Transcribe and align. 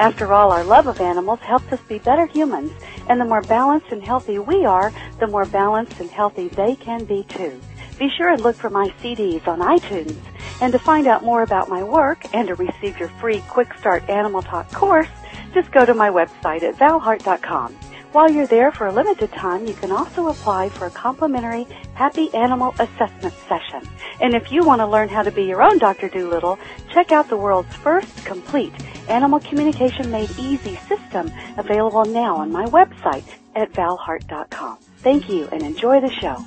After 0.00 0.32
all, 0.32 0.50
our 0.52 0.64
love 0.64 0.86
of 0.86 1.00
animals 1.00 1.40
helps 1.40 1.72
us 1.72 1.80
be 1.88 1.98
better 1.98 2.26
humans, 2.26 2.72
and 3.08 3.20
the 3.20 3.24
more 3.24 3.42
balanced 3.42 3.92
and 3.92 4.02
healthy 4.02 4.38
we 4.38 4.64
are, 4.64 4.92
the 5.20 5.26
more 5.26 5.44
balanced 5.44 6.00
and 6.00 6.10
healthy 6.10 6.48
they 6.48 6.74
can 6.76 7.04
be 7.04 7.24
too. 7.24 7.60
Be 7.98 8.10
sure 8.10 8.30
and 8.30 8.40
look 8.40 8.56
for 8.56 8.70
my 8.70 8.88
CDs 9.00 9.46
on 9.46 9.60
iTunes. 9.60 10.16
And 10.60 10.72
to 10.72 10.78
find 10.78 11.06
out 11.06 11.24
more 11.24 11.42
about 11.42 11.68
my 11.68 11.82
work 11.82 12.24
and 12.34 12.48
to 12.48 12.54
receive 12.54 12.98
your 12.98 13.08
free 13.20 13.42
Quick 13.48 13.74
Start 13.74 14.08
Animal 14.08 14.42
Talk 14.42 14.70
course, 14.72 15.08
just 15.54 15.70
go 15.70 15.84
to 15.84 15.94
my 15.94 16.08
website 16.08 16.62
at 16.62 16.76
valhart.com. 16.76 17.76
While 18.12 18.30
you're 18.30 18.46
there 18.46 18.70
for 18.70 18.86
a 18.86 18.92
limited 18.92 19.32
time, 19.32 19.66
you 19.66 19.72
can 19.72 19.90
also 19.90 20.28
apply 20.28 20.68
for 20.68 20.84
a 20.84 20.90
complimentary 20.90 21.66
Happy 21.94 22.32
Animal 22.34 22.74
Assessment 22.78 23.32
session. 23.48 23.88
And 24.20 24.34
if 24.34 24.52
you 24.52 24.64
want 24.64 24.80
to 24.80 24.86
learn 24.86 25.08
how 25.08 25.22
to 25.22 25.30
be 25.30 25.44
your 25.44 25.62
own 25.62 25.78
Dr. 25.78 26.10
Dolittle, 26.10 26.58
check 26.92 27.10
out 27.10 27.30
the 27.30 27.38
world's 27.38 27.74
first 27.76 28.26
complete 28.26 28.74
Animal 29.08 29.40
Communication 29.40 30.10
Made 30.10 30.30
Easy 30.38 30.76
system 30.88 31.32
available 31.56 32.04
now 32.04 32.36
on 32.36 32.52
my 32.52 32.66
website 32.66 33.24
at 33.56 33.72
valhart.com. 33.72 34.76
Thank 34.98 35.30
you 35.30 35.48
and 35.48 35.62
enjoy 35.62 36.02
the 36.02 36.10
show. 36.10 36.44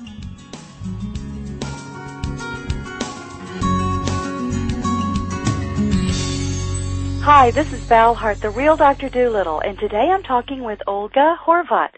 Hi, 7.26 7.50
this 7.50 7.72
is 7.72 7.80
Val 7.80 8.14
Hart, 8.14 8.40
the 8.40 8.50
real 8.50 8.76
Dr. 8.76 9.08
Doolittle, 9.08 9.58
and 9.58 9.76
today 9.80 10.12
I'm 10.14 10.22
talking 10.22 10.62
with 10.62 10.78
Olga 10.86 11.34
Horvat. 11.44 11.88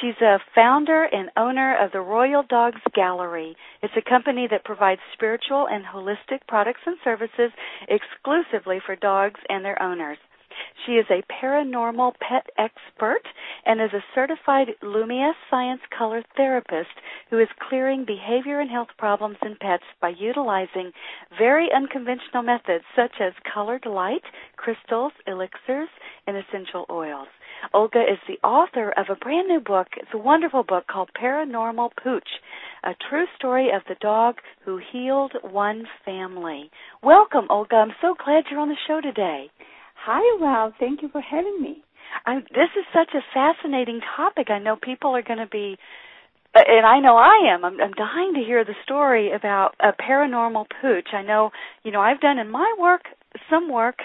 She's 0.00 0.18
a 0.22 0.40
founder 0.54 1.04
and 1.04 1.28
owner 1.36 1.76
of 1.76 1.92
the 1.92 2.00
Royal 2.00 2.42
Dogs 2.42 2.80
Gallery. 2.94 3.54
It's 3.82 3.92
a 3.98 4.08
company 4.08 4.48
that 4.50 4.64
provides 4.64 5.02
spiritual 5.12 5.68
and 5.70 5.84
holistic 5.84 6.38
products 6.48 6.80
and 6.86 6.96
services 7.04 7.52
exclusively 7.86 8.80
for 8.86 8.96
dogs 8.96 9.38
and 9.50 9.62
their 9.62 9.80
owners. 9.82 10.16
She 10.84 10.92
is 10.92 11.06
a 11.10 11.22
paranormal 11.32 12.14
pet 12.18 12.46
expert 12.56 13.22
and 13.66 13.80
is 13.80 13.92
a 13.92 14.04
certified 14.14 14.68
Lumia 14.82 15.32
Science 15.50 15.82
Color 15.96 16.22
therapist 16.36 16.90
who 17.30 17.38
is 17.38 17.48
clearing 17.68 18.04
behavior 18.04 18.60
and 18.60 18.70
health 18.70 18.88
problems 18.96 19.36
in 19.42 19.56
pets 19.60 19.84
by 20.00 20.10
utilizing 20.10 20.92
very 21.36 21.68
unconventional 21.72 22.42
methods 22.42 22.84
such 22.96 23.20
as 23.20 23.32
colored 23.52 23.86
light, 23.86 24.24
crystals, 24.56 25.12
elixirs, 25.26 25.88
and 26.26 26.36
essential 26.36 26.86
oils. 26.90 27.28
Olga 27.74 28.00
is 28.00 28.18
the 28.28 28.38
author 28.46 28.90
of 28.96 29.06
a 29.10 29.16
brand 29.16 29.48
new 29.48 29.60
book. 29.60 29.88
It's 29.96 30.14
a 30.14 30.18
wonderful 30.18 30.62
book 30.62 30.86
called 30.86 31.10
Paranormal 31.20 31.90
Pooch, 32.02 32.28
a 32.84 32.94
true 33.10 33.26
story 33.36 33.70
of 33.70 33.82
the 33.88 33.96
dog 33.96 34.36
who 34.64 34.78
healed 34.92 35.32
one 35.42 35.86
family. 36.04 36.70
Welcome, 37.02 37.46
Olga. 37.50 37.76
I'm 37.76 37.94
so 38.00 38.14
glad 38.14 38.44
you're 38.50 38.60
on 38.60 38.68
the 38.68 38.76
show 38.86 39.00
today. 39.00 39.50
Hi, 40.04 40.38
Val. 40.40 40.72
Thank 40.78 41.02
you 41.02 41.08
for 41.08 41.20
having 41.20 41.60
me. 41.60 41.82
I'm, 42.24 42.40
this 42.50 42.70
is 42.78 42.84
such 42.92 43.14
a 43.14 43.20
fascinating 43.34 44.00
topic. 44.16 44.50
I 44.50 44.58
know 44.58 44.76
people 44.76 45.14
are 45.16 45.22
going 45.22 45.38
to 45.38 45.46
be, 45.46 45.76
and 46.54 46.86
I 46.86 47.00
know 47.00 47.16
I 47.16 47.52
am. 47.52 47.64
I'm, 47.64 47.80
I'm 47.80 47.92
dying 47.92 48.32
to 48.34 48.40
hear 48.40 48.64
the 48.64 48.74
story 48.84 49.32
about 49.32 49.74
a 49.80 49.92
paranormal 49.92 50.66
pooch. 50.80 51.08
I 51.12 51.22
know, 51.22 51.50
you 51.84 51.92
know, 51.92 52.00
I've 52.00 52.20
done 52.20 52.38
in 52.38 52.50
my 52.50 52.74
work 52.78 53.02
some 53.50 53.70
work. 53.70 53.98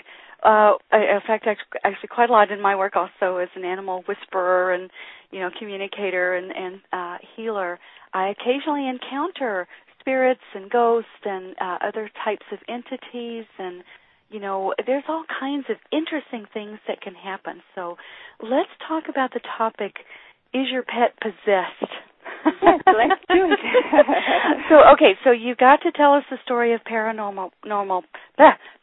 Uh, 0.44 0.74
in 0.92 1.22
fact, 1.26 1.48
actually, 1.48 2.10
quite 2.10 2.30
a 2.30 2.34
lot 2.34 2.52
in 2.52 2.62
my 2.62 2.76
work 2.76 2.96
also 2.98 3.38
as 3.38 3.48
an 3.56 3.64
animal 3.64 4.04
whisperer 4.08 4.74
and 4.74 4.90
you 5.32 5.40
know 5.40 5.50
communicator 5.58 6.36
and 6.36 6.52
and 6.52 6.82
uh, 6.92 7.18
healer. 7.36 7.80
I 8.14 8.28
occasionally 8.28 8.90
encounter 8.90 9.68
spirits 10.02 10.42
and 10.54 10.70
ghosts 10.70 11.08
and 11.24 11.56
uh, 11.62 11.78
other 11.88 12.12
types 12.26 12.46
of 12.52 12.60
entities 12.68 13.46
and 13.58 13.84
you 14.34 14.40
know, 14.40 14.74
there's 14.86 15.04
all 15.08 15.24
kinds 15.40 15.66
of 15.70 15.78
interesting 15.92 16.46
things 16.54 16.80
that 16.88 17.02
can 17.02 17.14
happen. 17.14 17.62
So 17.76 17.98
let's 18.42 18.70
talk 18.88 19.04
about 19.08 19.32
the 19.32 19.42
topic 19.58 19.94
is 20.54 20.68
your 20.72 20.84
pet 20.84 21.14
possessed? 21.22 21.94
yes, 22.46 22.80
let's 22.88 23.22
do 23.30 23.52
it. 23.52 23.60
so 24.70 24.76
okay, 24.94 25.14
so 25.24 25.32
you 25.32 25.56
got 25.56 25.82
to 25.84 25.92
tell 25.92 26.14
us 26.14 26.24
the 26.30 26.38
story 26.44 26.74
of 26.74 26.82
paranormal 26.84 27.52
normal 27.66 28.04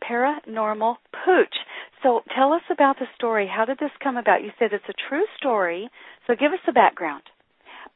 paranormal 0.09 0.97
pooch. 1.25 1.55
So 2.03 2.21
tell 2.35 2.53
us 2.53 2.63
about 2.71 2.99
the 2.99 3.07
story. 3.17 3.51
How 3.53 3.65
did 3.65 3.79
this 3.79 3.91
come 4.03 4.17
about? 4.17 4.43
You 4.43 4.51
said 4.59 4.73
it's 4.73 4.85
a 4.89 5.09
true 5.09 5.25
story. 5.37 5.89
So 6.27 6.35
give 6.39 6.53
us 6.53 6.61
the 6.67 6.73
background. 6.73 7.23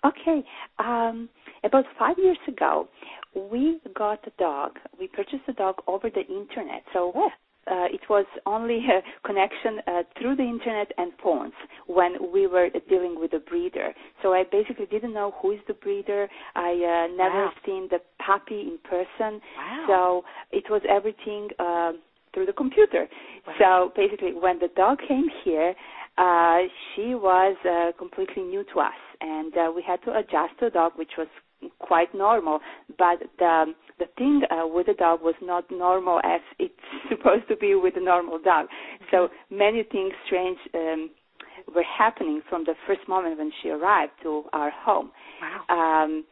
Okay. 0.05 0.45
Um, 0.79 1.29
about 1.63 1.85
five 1.99 2.17
years 2.19 2.39
ago, 2.47 2.89
we 3.35 3.81
got 3.97 4.27
a 4.27 4.33
dog. 4.39 4.73
We 4.99 5.09
purchased 5.09 5.45
a 5.49 5.53
dog 5.53 5.77
over 5.87 6.11
the 6.11 6.21
internet. 6.21 6.83
So 6.93 7.13
oh 7.15 7.31
uh, 7.71 7.87
it 7.91 8.01
was 8.09 8.27
only 8.47 8.79
a 8.79 9.27
connection 9.27 9.81
uh, 9.87 10.03
through 10.19 10.37
the 10.37 10.43
internet 10.43 10.91
and 10.99 11.13
phones 11.23 11.53
when 11.87 12.33
we 12.33 12.47
were 12.47 12.69
dealing 12.89 13.19
with 13.19 13.33
a 13.35 13.39
breeder. 13.39 13.93
So 14.23 14.33
I 14.33 14.45
basically 14.51 14.87
didn't 14.87 15.15
know 15.15 15.35
who 15.41 15.53
is 15.53 15.61
the 15.67 15.75
breeder. 15.75 16.29
I 16.55 16.71
uh, 16.71 17.17
never 17.17 17.45
wow. 17.47 17.53
seen 17.65 17.89
the 17.91 17.99
puppy 18.25 18.61
in 18.61 18.79
person. 18.85 19.41
Wow. 19.57 19.85
So 19.89 20.57
it 20.57 20.65
was 20.71 20.83
everything 20.89 21.49
uh, 21.59 21.93
through 22.33 22.47
the 22.47 22.53
computer. 22.53 23.07
Wow. 23.47 23.55
So 23.59 23.93
basically, 23.97 24.33
when 24.35 24.59
the 24.59 24.69
dog 24.77 24.99
came 25.07 25.27
here, 25.45 25.75
uh, 26.17 26.59
she 26.95 27.15
was 27.15 27.57
uh, 27.69 27.91
completely 27.99 28.45
new 28.45 28.65
to 28.73 28.81
us, 28.81 28.93
and 29.21 29.53
uh, 29.57 29.73
we 29.75 29.83
had 29.83 30.01
to 30.05 30.17
adjust 30.17 30.59
to 30.61 30.67
the 30.67 30.71
dog, 30.71 30.93
which 30.97 31.11
was 31.19 31.27
quite 31.79 32.15
normal. 32.15 32.61
But 32.99 33.21
the 33.39 33.75
the 33.99 34.07
thing 34.19 34.43
uh, 34.51 34.67
with 34.67 34.87
the 34.87 34.95
dog 34.95 35.21
was 35.23 35.35
not 35.43 35.65
normal 35.71 36.21
as 36.25 36.41
it's 36.59 36.75
supposed 37.09 37.49
to 37.49 37.57
be 37.57 37.75
with 37.75 37.95
a 37.97 38.05
normal 38.05 38.39
dog. 38.39 38.67
So 39.11 39.29
many 39.51 39.83
things 39.85 40.13
strange 40.27 40.59
um, 40.75 41.11
were 41.75 41.85
happening 41.85 42.43
from 42.49 42.65
the 42.65 42.75
first 42.87 43.09
moment 43.09 43.39
when 43.39 43.53
she 43.63 43.71
arrived 43.71 44.13
to 44.23 44.45
our 44.53 44.71
home. 44.71 45.11
Wow. 45.41 46.05
Um, 46.05 46.25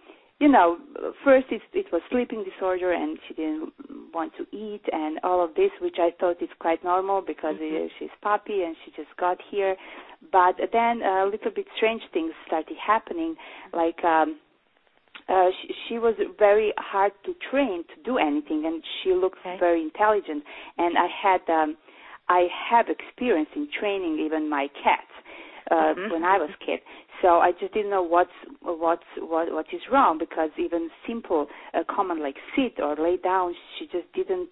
you 0.42 0.48
know, 0.48 0.76
first 1.22 1.46
it, 1.52 1.62
it 1.72 1.86
was 1.92 2.02
sleeping 2.10 2.44
disorder 2.44 2.92
and 2.92 3.16
she 3.28 3.34
didn't 3.34 3.72
want 4.12 4.32
to 4.36 4.42
eat 4.50 4.82
and 4.90 5.20
all 5.22 5.44
of 5.44 5.54
this, 5.54 5.70
which 5.80 5.98
I 6.00 6.10
thought 6.18 6.42
is 6.42 6.48
quite 6.58 6.82
normal 6.82 7.22
because 7.24 7.54
mm-hmm. 7.54 7.86
she's 7.96 8.10
puppy 8.22 8.62
and 8.62 8.74
she 8.84 8.90
just 8.90 9.16
got 9.18 9.38
here. 9.52 9.76
But 10.32 10.56
then 10.72 11.02
a 11.02 11.26
little 11.30 11.52
bit 11.54 11.66
strange 11.76 12.02
things 12.12 12.32
started 12.48 12.76
happening, 12.84 13.36
like 13.72 14.02
um, 14.02 14.40
uh, 15.32 15.48
she, 15.60 15.74
she 15.88 15.98
was 15.98 16.14
very 16.38 16.72
hard 16.76 17.12
to 17.24 17.34
train 17.50 17.84
to 17.84 18.02
do 18.04 18.18
anything, 18.18 18.64
and 18.66 18.82
she 19.02 19.14
looked 19.14 19.38
okay. 19.40 19.56
very 19.58 19.80
intelligent. 19.80 20.44
And 20.78 20.96
I 20.98 21.06
had, 21.22 21.40
um, 21.48 21.76
I 22.28 22.48
have 22.70 22.86
experience 22.88 23.48
in 23.56 23.68
training 23.78 24.20
even 24.24 24.50
my 24.50 24.68
cats 24.84 25.08
uh, 25.70 25.74
mm-hmm. 25.74 26.12
when 26.12 26.24
I 26.24 26.36
was 26.36 26.50
kid. 26.64 26.80
So 27.22 27.38
I 27.38 27.52
just 27.58 27.72
didn't 27.72 27.90
know 27.90 28.02
what's 28.02 28.30
what's 28.62 29.04
what 29.18 29.52
what 29.52 29.66
is 29.72 29.80
wrong 29.90 30.18
because 30.18 30.50
even 30.58 30.90
simple 31.06 31.46
uh, 31.72 31.84
command 31.94 32.20
like 32.20 32.36
sit 32.56 32.82
or 32.82 32.96
lay 32.96 33.16
down, 33.16 33.54
she 33.78 33.86
just 33.86 34.12
didn't 34.12 34.50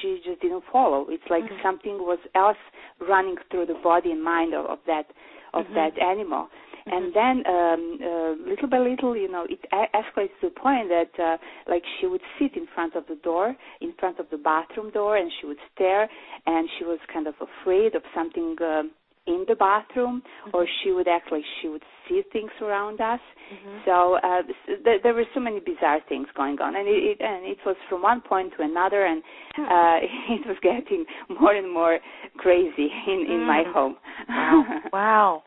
she 0.00 0.20
just 0.24 0.40
didn't 0.42 0.64
follow. 0.70 1.06
It's 1.08 1.24
like 1.30 1.44
mm-hmm. 1.44 1.62
something 1.62 1.98
was 1.98 2.18
else 2.34 2.58
running 3.00 3.36
through 3.50 3.66
the 3.66 3.80
body 3.82 4.10
and 4.12 4.22
mind 4.22 4.54
of, 4.54 4.66
of 4.66 4.78
that 4.86 5.06
of 5.54 5.64
mm-hmm. 5.64 5.74
that 5.74 5.98
animal. 5.98 6.48
Mm-hmm. 6.86 6.96
And 6.96 7.14
then, 7.14 7.36
um, 7.46 7.98
uh, 8.02 8.50
little 8.50 8.68
by 8.68 8.78
little, 8.78 9.16
you 9.16 9.30
know, 9.30 9.46
it 9.48 9.60
escalates 9.72 10.34
to 10.40 10.48
the 10.48 10.60
point 10.60 10.88
that, 10.88 11.12
uh, 11.22 11.36
like, 11.68 11.82
she 12.00 12.06
would 12.06 12.22
sit 12.38 12.56
in 12.56 12.66
front 12.74 12.94
of 12.94 13.04
the 13.08 13.16
door, 13.16 13.56
in 13.80 13.92
front 13.98 14.18
of 14.18 14.26
the 14.30 14.38
bathroom 14.38 14.90
door, 14.90 15.16
and 15.16 15.30
she 15.40 15.46
would 15.46 15.60
stare, 15.74 16.08
and 16.46 16.68
she 16.78 16.84
was 16.84 16.98
kind 17.12 17.26
of 17.26 17.34
afraid 17.40 17.94
of 17.94 18.02
something. 18.14 18.56
Uh, 18.60 18.82
in 19.26 19.44
the 19.48 19.54
bathroom, 19.54 20.22
mm-hmm. 20.22 20.56
or 20.56 20.66
she 20.82 20.92
would 20.92 21.06
act 21.06 21.30
like 21.30 21.42
she 21.60 21.68
would 21.68 21.82
see 22.08 22.22
things 22.32 22.50
around 22.60 23.00
us. 23.00 23.20
Mm-hmm. 23.52 23.78
So 23.84 24.16
uh, 24.16 24.42
th- 24.84 25.02
there 25.02 25.14
were 25.14 25.24
so 25.34 25.40
many 25.40 25.60
bizarre 25.60 26.00
things 26.08 26.26
going 26.36 26.58
on, 26.60 26.76
and 26.76 26.88
it, 26.88 26.90
it 26.90 27.20
and 27.20 27.46
it 27.46 27.58
was 27.66 27.76
from 27.88 28.02
one 28.02 28.20
point 28.20 28.52
to 28.56 28.62
another, 28.64 29.04
and 29.04 29.22
uh, 29.58 29.98
it 30.30 30.46
was 30.46 30.56
getting 30.62 31.04
more 31.40 31.54
and 31.54 31.72
more 31.72 31.98
crazy 32.38 32.88
in 33.06 33.26
in 33.28 33.40
mm. 33.40 33.46
my 33.46 33.62
home. 33.72 33.96
Wow. 34.28 34.64
wow. 34.92 35.42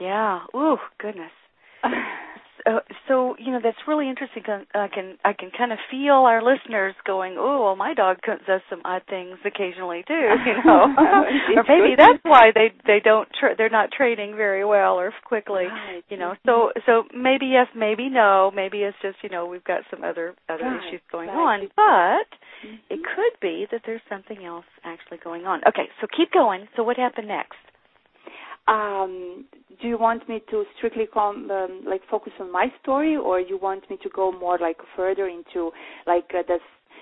Yeah. 0.00 0.40
Ooh, 0.54 0.78
goodness. 0.98 1.32
so, 2.64 2.80
so 3.08 3.36
you 3.38 3.52
know 3.52 3.60
that's 3.62 3.78
really 3.86 4.08
interesting. 4.08 4.42
I 4.74 4.88
can 4.88 5.16
I 5.24 5.32
can 5.32 5.50
kind 5.56 5.72
of 5.72 5.78
feel 5.90 6.14
our 6.14 6.42
listeners 6.42 6.94
going, 7.06 7.36
oh, 7.38 7.64
well, 7.64 7.76
my 7.76 7.94
dog 7.94 8.18
does 8.26 8.60
some 8.70 8.82
odd 8.84 9.02
things 9.08 9.38
occasionally 9.44 10.04
too, 10.06 10.14
you 10.46 10.54
know, 10.64 10.86
or 11.56 11.64
maybe 11.68 11.94
that's 11.96 12.22
why 12.22 12.50
they 12.54 12.72
they 12.86 13.00
don't 13.02 13.28
tra- 13.38 13.56
they're 13.56 13.70
not 13.70 13.90
training 13.90 14.36
very 14.36 14.64
well 14.64 14.94
or 14.94 15.12
quickly, 15.24 15.66
right. 15.66 16.04
you 16.08 16.16
know. 16.16 16.34
So 16.46 16.70
so 16.86 17.04
maybe 17.14 17.46
yes, 17.46 17.66
maybe 17.74 18.08
no, 18.08 18.52
maybe 18.54 18.78
it's 18.78 18.96
just 19.02 19.16
you 19.22 19.30
know 19.30 19.46
we've 19.46 19.64
got 19.64 19.82
some 19.90 20.04
other 20.04 20.34
other 20.48 20.64
right. 20.64 20.88
issues 20.88 21.00
going 21.10 21.28
right. 21.28 21.36
on, 21.36 21.68
but 21.76 22.28
mm-hmm. 22.66 22.76
it 22.90 23.00
could 23.02 23.40
be 23.40 23.66
that 23.72 23.82
there's 23.86 24.02
something 24.08 24.44
else 24.44 24.66
actually 24.84 25.18
going 25.22 25.46
on. 25.46 25.60
Okay, 25.66 25.88
so 26.00 26.06
keep 26.16 26.32
going. 26.32 26.68
So 26.76 26.82
what 26.82 26.96
happened 26.96 27.28
next? 27.28 27.58
Um, 28.68 29.46
do 29.80 29.88
you 29.88 29.98
want 29.98 30.28
me 30.28 30.40
to 30.50 30.64
strictly 30.76 31.06
come, 31.12 31.50
um, 31.50 31.82
like 31.86 32.02
focus 32.10 32.32
on 32.38 32.52
my 32.52 32.66
story, 32.82 33.16
or 33.16 33.40
you 33.40 33.58
want 33.58 33.88
me 33.90 33.98
to 34.02 34.08
go 34.08 34.30
more 34.30 34.58
like 34.58 34.76
further 34.96 35.26
into 35.26 35.72
like 36.06 36.30
uh, 36.34 36.42
does 36.46 36.60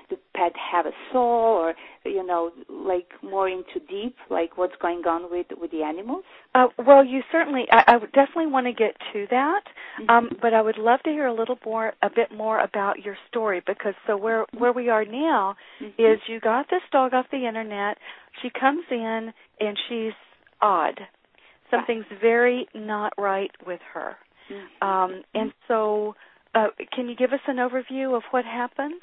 the 0.09 0.17
pet 0.35 0.53
have 0.57 0.87
a 0.87 0.91
soul, 1.13 1.21
or 1.21 1.75
you 2.05 2.27
know, 2.27 2.51
like 2.69 3.09
more 3.23 3.49
into 3.49 3.79
deep, 3.89 4.17
like 4.31 4.57
what's 4.57 4.75
going 4.81 5.03
on 5.07 5.31
with 5.31 5.47
with 5.59 5.71
the 5.71 5.83
animals? 5.83 6.25
Uh, 6.55 6.67
well, 6.79 7.05
you 7.05 7.21
certainly, 7.31 7.67
I, 7.71 7.85
I 7.87 7.97
would 7.97 8.13
definitely 8.13 8.47
want 8.47 8.67
to 8.67 8.73
get 8.73 8.97
to 9.13 9.27
that, 9.31 9.61
mm-hmm. 10.01 10.11
um, 10.11 10.31
but 10.41 10.55
I 10.55 10.63
would 10.63 10.79
love 10.79 11.01
to 11.05 11.11
hear 11.11 11.27
a 11.27 11.35
little 11.35 11.59
more, 11.65 11.93
a 12.03 12.09
bit 12.09 12.33
more 12.35 12.59
about 12.61 13.05
your 13.05 13.17
story 13.29 13.63
because 13.67 13.95
so 14.07 14.17
where 14.17 14.47
where 14.57 14.73
we 14.73 14.89
are 14.89 15.05
now 15.05 15.57
mm-hmm. 15.81 16.01
is 16.01 16.19
you 16.27 16.41
got 16.41 16.67
this 16.71 16.83
dog 16.91 17.15
off 17.15 17.27
the 17.31 17.47
internet. 17.47 17.99
She 18.43 18.51
comes 18.51 18.85
in 18.91 19.33
and 19.61 19.79
she's 19.89 20.13
odd 20.63 20.99
something's 21.71 22.07
very 22.21 22.67
not 22.75 23.13
right 23.19 23.51
with 23.67 23.81
her. 23.95 24.17
Mm-hmm. 24.51 24.89
Um, 24.89 25.23
and 25.35 25.53
so, 25.69 26.15
uh, 26.55 26.69
can 26.93 27.09
you 27.09 27.17
give 27.17 27.33
us 27.33 27.41
an 27.47 27.57
overview 27.57 28.17
of 28.17 28.23
what 28.31 28.45
happened? 28.45 29.01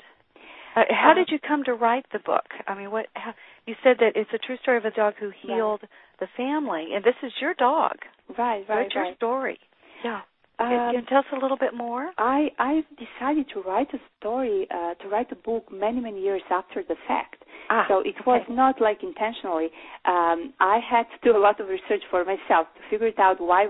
Uh, 0.75 0.81
how 0.89 1.13
did 1.13 1.29
you 1.31 1.39
come 1.39 1.63
to 1.63 1.73
write 1.73 2.05
the 2.13 2.19
book? 2.19 2.45
I 2.67 2.75
mean, 2.75 2.91
what 2.91 3.07
how, 3.13 3.33
you 3.65 3.75
said 3.83 3.97
that 3.99 4.11
it's 4.15 4.29
a 4.33 4.37
true 4.37 4.57
story 4.61 4.77
of 4.77 4.85
a 4.85 4.91
dog 4.91 5.15
who 5.19 5.31
healed 5.41 5.81
right. 5.81 5.89
the 6.19 6.27
family, 6.37 6.89
and 6.93 7.03
this 7.03 7.15
is 7.23 7.31
your 7.41 7.53
dog. 7.53 7.95
Right, 8.37 8.63
right, 8.67 8.83
What's 8.83 8.93
your 8.93 9.03
right. 9.05 9.15
story? 9.15 9.59
Yeah. 10.03 10.21
Um, 10.59 10.69
can 10.69 10.93
you 10.95 11.01
tell 11.07 11.19
us 11.19 11.25
a 11.33 11.39
little 11.39 11.57
bit 11.57 11.73
more? 11.75 12.11
I 12.17 12.49
I 12.57 12.83
decided 12.97 13.47
to 13.53 13.61
write 13.61 13.93
a 13.93 13.99
story, 14.19 14.67
uh, 14.71 14.95
to 14.95 15.09
write 15.09 15.31
a 15.31 15.35
book 15.35 15.71
many 15.71 15.99
many 15.99 16.19
years 16.21 16.41
after 16.49 16.83
the 16.83 16.95
fact. 17.07 17.43
Ah, 17.69 17.85
so 17.87 17.99
it 17.99 18.15
was 18.25 18.41
okay. 18.45 18.53
not 18.53 18.81
like 18.81 19.03
intentionally. 19.03 19.69
Um, 20.05 20.53
I 20.59 20.79
had 20.79 21.03
to 21.03 21.17
do 21.23 21.37
a 21.37 21.41
lot 21.41 21.59
of 21.59 21.67
research 21.67 22.01
for 22.09 22.25
myself 22.25 22.67
to 22.75 22.81
figure 22.89 23.07
it 23.07 23.19
out 23.19 23.39
why 23.39 23.67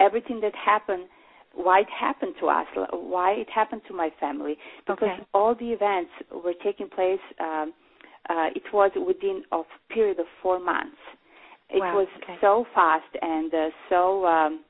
everything 0.00 0.40
that 0.40 0.54
happened, 0.56 1.04
why 1.54 1.80
it 1.80 1.90
happened 1.90 2.34
to 2.40 2.48
us, 2.48 2.66
why 2.92 3.32
it 3.32 3.48
happened 3.54 3.82
to 3.86 3.94
my 3.94 4.10
family, 4.18 4.56
because 4.86 5.10
okay. 5.14 5.26
all 5.34 5.54
the 5.54 5.70
events 5.70 6.10
were 6.32 6.54
taking 6.64 6.88
place. 6.88 7.20
Um, 7.38 7.72
uh, 8.28 8.48
it 8.54 8.64
was 8.72 8.90
within 8.94 9.42
a 9.52 9.62
period 9.88 10.18
of 10.18 10.26
four 10.42 10.58
months. 10.58 10.98
It 11.70 11.80
wow. 11.80 11.94
was 11.94 12.08
okay. 12.22 12.36
so 12.40 12.66
fast 12.74 13.12
and 13.22 13.54
uh, 13.54 13.68
so. 13.88 14.26
Um, 14.26 14.64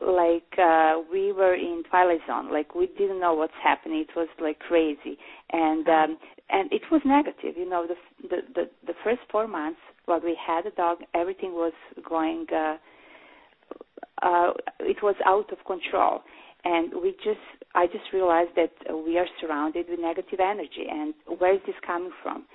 like 0.00 0.58
uh 0.58 1.00
we 1.10 1.32
were 1.32 1.54
in 1.54 1.82
twilight 1.88 2.20
zone. 2.26 2.52
Like 2.52 2.74
we 2.74 2.86
didn't 2.98 3.20
know 3.20 3.34
what's 3.34 3.52
happening. 3.62 4.00
It 4.08 4.16
was 4.16 4.28
like 4.40 4.58
crazy. 4.58 5.18
And 5.52 5.88
um 5.88 6.18
and 6.50 6.72
it 6.72 6.82
was 6.90 7.00
negative 7.04 7.54
you 7.56 7.68
know 7.68 7.86
the 7.86 8.28
the 8.28 8.36
the, 8.54 8.70
the 8.86 8.94
first 9.02 9.20
four 9.30 9.46
months 9.46 9.80
while 10.06 10.20
we 10.20 10.36
had 10.46 10.66
a 10.66 10.70
dog 10.72 10.98
everything 11.14 11.52
was 11.52 11.72
going 12.08 12.46
uh 12.52 12.76
uh 14.22 14.52
it 14.80 15.02
was 15.02 15.16
out 15.26 15.52
of 15.52 15.58
control. 15.66 16.22
And 16.64 16.92
we 17.02 17.12
just 17.24 17.44
i 17.74 17.86
just 17.86 18.12
realized 18.12 18.50
that 18.56 18.72
we 19.04 19.18
are 19.18 19.26
surrounded 19.40 19.86
with 19.88 20.00
negative 20.00 20.40
energy. 20.40 20.86
And 20.90 21.14
where 21.38 21.54
is 21.54 21.60
this 21.66 21.76
coming 21.86 22.12
from? 22.22 22.46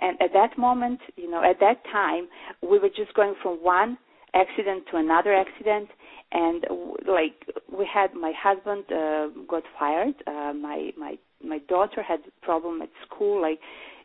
And 0.00 0.20
at 0.22 0.32
that 0.32 0.56
moment 0.56 1.00
you 1.16 1.30
know 1.30 1.42
at 1.42 1.58
that 1.60 1.82
time 1.90 2.28
we 2.62 2.78
were 2.78 2.90
just 2.94 3.14
going 3.14 3.34
from 3.42 3.58
one 3.62 3.98
accident 4.34 4.84
to 4.90 4.98
another 4.98 5.34
accident 5.34 5.88
and 6.32 6.64
like 7.06 7.46
we 7.76 7.88
had 7.92 8.14
my 8.14 8.32
husband 8.36 8.84
uh, 8.92 9.28
got 9.48 9.62
fired 9.78 10.14
uh, 10.26 10.52
my 10.52 10.90
my 10.98 11.16
my 11.44 11.58
daughter 11.68 12.02
had 12.02 12.20
a 12.20 12.44
problem 12.44 12.82
at 12.82 12.88
school 13.06 13.40
like 13.40 13.58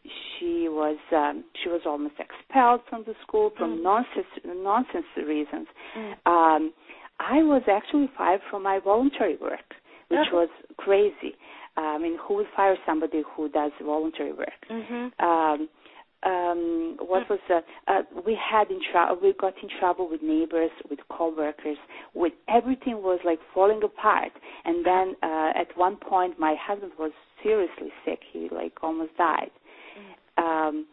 she 0.03 0.67
was 0.69 0.97
um, 1.11 1.43
she 1.61 1.69
was 1.69 1.81
almost 1.85 2.15
expelled 2.19 2.81
from 2.89 3.03
the 3.05 3.13
school 3.25 3.51
from 3.57 3.79
mm. 3.79 3.83
nonsense 3.83 4.27
nonsense 4.45 5.05
reasons 5.17 5.67
mm. 5.97 6.11
um 6.25 6.73
i 7.19 7.41
was 7.43 7.63
actually 7.69 8.09
fired 8.17 8.41
from 8.49 8.63
my 8.63 8.79
voluntary 8.83 9.37
work 9.37 9.73
which 10.09 10.27
oh. 10.31 10.37
was 10.37 10.49
crazy 10.77 11.35
i 11.77 11.97
mean 11.97 12.17
who 12.25 12.35
would 12.35 12.47
fire 12.55 12.75
somebody 12.85 13.23
who 13.35 13.49
does 13.49 13.71
voluntary 13.83 14.33
work 14.33 14.49
mm-hmm. 14.69 15.25
um 15.25 15.67
um 16.25 16.97
what 16.99 17.29
was 17.29 17.39
uh, 17.49 17.61
uh 17.87 18.01
we 18.25 18.37
had 18.51 18.69
in 18.69 18.79
trouble 18.91 19.17
we 19.21 19.33
got 19.33 19.53
in 19.61 19.69
trouble 19.79 20.09
with 20.09 20.21
neighbors 20.21 20.71
with 20.89 20.99
coworkers 21.09 21.77
with 22.13 22.33
everything 22.47 23.01
was 23.01 23.19
like 23.25 23.39
falling 23.53 23.81
apart. 23.83 24.31
And 24.65 24.85
then 24.85 25.15
uh 25.21 25.51
at 25.55 25.75
one 25.75 25.97
point 25.97 26.39
my 26.39 26.55
husband 26.59 26.93
was 26.97 27.11
seriously 27.41 27.91
sick. 28.05 28.19
He 28.31 28.49
like 28.51 28.73
almost 28.81 29.15
died. 29.17 29.51
Um 30.37 30.85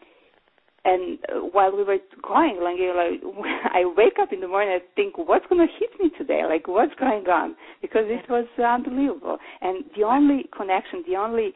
and 0.82 1.18
while 1.52 1.76
we 1.76 1.84
were 1.84 1.98
going 2.26 2.58
like, 2.62 2.78
you 2.78 2.88
know, 2.88 2.96
like 2.96 3.44
i 3.72 3.84
wake 3.96 4.14
up 4.20 4.32
in 4.32 4.40
the 4.40 4.48
morning 4.48 4.74
and 4.74 4.82
think 4.96 5.16
what's 5.28 5.44
going 5.46 5.66
to 5.66 5.72
hit 5.78 5.90
me 6.00 6.10
today? 6.16 6.42
Like 6.48 6.66
what's 6.66 6.94
going 6.98 7.26
on? 7.28 7.54
Because 7.82 8.04
it 8.06 8.28
was 8.30 8.46
unbelievable. 8.58 9.38
And 9.60 9.84
the 9.96 10.04
only 10.04 10.48
connection 10.56 11.04
the 11.06 11.16
only 11.16 11.52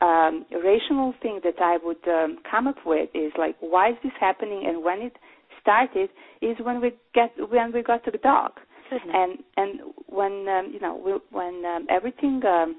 um, 0.00 0.44
rational 0.52 1.14
thing 1.22 1.40
that 1.44 1.60
I 1.60 1.78
would 1.82 2.06
um, 2.06 2.38
come 2.50 2.66
up 2.66 2.76
with 2.84 3.08
is 3.14 3.32
like, 3.38 3.56
why 3.60 3.90
is 3.90 3.96
this 4.02 4.12
happening? 4.20 4.64
And 4.66 4.84
when 4.84 5.00
it 5.00 5.16
started 5.60 6.10
is 6.42 6.56
when 6.62 6.80
we 6.80 6.92
get 7.14 7.32
when 7.50 7.72
we 7.72 7.82
got 7.82 8.04
the 8.04 8.12
dog, 8.18 8.52
Goodness. 8.90 9.10
and 9.14 9.38
and 9.56 9.80
when 10.08 10.46
um, 10.48 10.70
you 10.72 10.80
know 10.80 10.94
we, 11.04 11.12
when 11.36 11.64
um, 11.64 11.86
everything 11.90 12.40
um, 12.46 12.76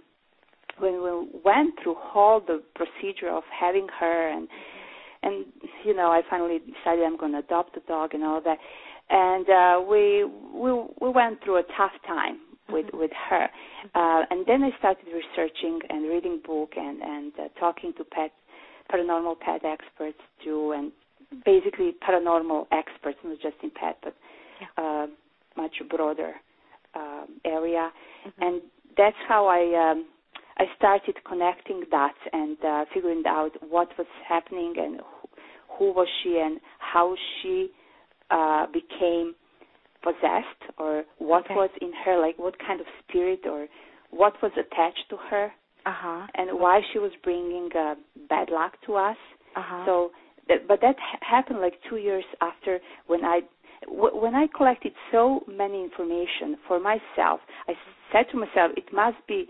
when 0.77 1.01
we 1.03 1.41
went 1.43 1.73
through 1.81 1.95
all 2.13 2.39
the 2.39 2.61
procedure 2.75 3.29
of 3.29 3.43
having 3.59 3.87
her 3.99 4.29
and 4.29 4.47
and 5.23 5.45
you 5.83 5.95
know 5.95 6.11
I 6.11 6.21
finally 6.29 6.59
decided 6.59 7.03
I'm 7.03 7.17
going 7.17 7.33
to 7.33 7.39
adopt 7.39 7.73
the 7.73 7.81
dog 7.87 8.13
and 8.13 8.23
all 8.23 8.41
that, 8.41 8.57
and 9.09 9.49
uh, 9.49 9.89
we 9.89 10.23
we 10.53 10.71
we 11.01 11.09
went 11.09 11.43
through 11.43 11.57
a 11.57 11.63
tough 11.75 11.93
time 12.05 12.39
with 12.69 12.87
with 12.93 13.11
her. 13.29 13.47
Uh, 13.95 14.23
and 14.29 14.45
then 14.45 14.63
I 14.63 14.71
started 14.79 15.05
researching 15.05 15.79
and 15.89 16.09
reading 16.09 16.41
book 16.45 16.71
and 16.75 17.01
and 17.01 17.33
uh, 17.39 17.47
talking 17.59 17.93
to 17.97 18.03
pet 18.03 18.31
paranormal 18.91 19.39
pet 19.39 19.61
experts 19.65 20.19
too, 20.43 20.73
and 20.75 20.91
basically 21.45 21.95
paranormal 22.07 22.67
experts, 22.71 23.17
not 23.23 23.39
just 23.41 23.55
in 23.63 23.71
pet, 23.71 23.97
but 24.03 24.15
yeah. 24.61 24.67
uh, 24.77 25.07
much 25.55 25.75
broader 25.89 26.33
um, 26.95 27.39
area. 27.45 27.91
Mm-hmm. 28.25 28.43
And 28.43 28.61
that's 28.97 29.17
how 29.27 29.47
I 29.47 29.91
um, 29.91 30.05
I 30.57 30.65
started 30.75 31.15
connecting 31.27 31.83
dots 31.91 32.17
and 32.33 32.57
uh, 32.65 32.85
figuring 32.93 33.23
out 33.27 33.51
what 33.67 33.89
was 33.97 34.07
happening 34.27 34.73
and 34.77 34.95
who, 34.97 35.27
who 35.77 35.93
was 35.93 36.07
she 36.23 36.41
and 36.43 36.59
how 36.79 37.15
she 37.41 37.69
uh, 38.31 38.65
became 38.67 39.35
possessed 40.03 40.61
or 40.77 41.03
what 41.17 41.45
Okay. 41.45 41.55
was 41.55 41.69
in 41.81 41.91
her 42.05 42.19
like 42.19 42.37
what 42.37 42.57
kind 42.59 42.79
of 42.79 42.87
spirit 43.03 43.41
or 43.45 43.67
what 44.11 44.33
was 44.41 44.51
attached 44.53 45.05
to 45.09 45.17
her. 45.29 45.51
Uh-huh. 45.85 46.27
And 46.35 46.59
why 46.59 46.81
she 46.91 46.99
was 46.99 47.11
bringing 47.23 47.69
uh, 47.73 47.95
bad 48.29 48.49
luck 48.49 48.73
to 48.87 48.95
us. 48.95 49.15
Uh-huh. 49.55 49.85
So 49.85 50.11
that, 50.49 50.67
but 50.67 50.81
that 50.81 50.95
ha- 50.99 51.19
happened 51.21 51.59
like 51.61 51.75
2 51.89 51.95
years 51.97 52.25
after 52.41 52.79
when 53.07 53.23
I 53.23 53.41
w- 53.85 54.15
when 54.23 54.35
I 54.35 54.47
collected 54.55 54.93
so 55.13 55.43
many 55.47 55.81
information 55.83 56.57
for 56.67 56.77
myself 56.79 57.39
I 57.67 57.73
said 58.11 58.25
to 58.31 58.37
myself 58.37 58.71
it 58.75 58.91
must 58.91 59.17
be 59.27 59.47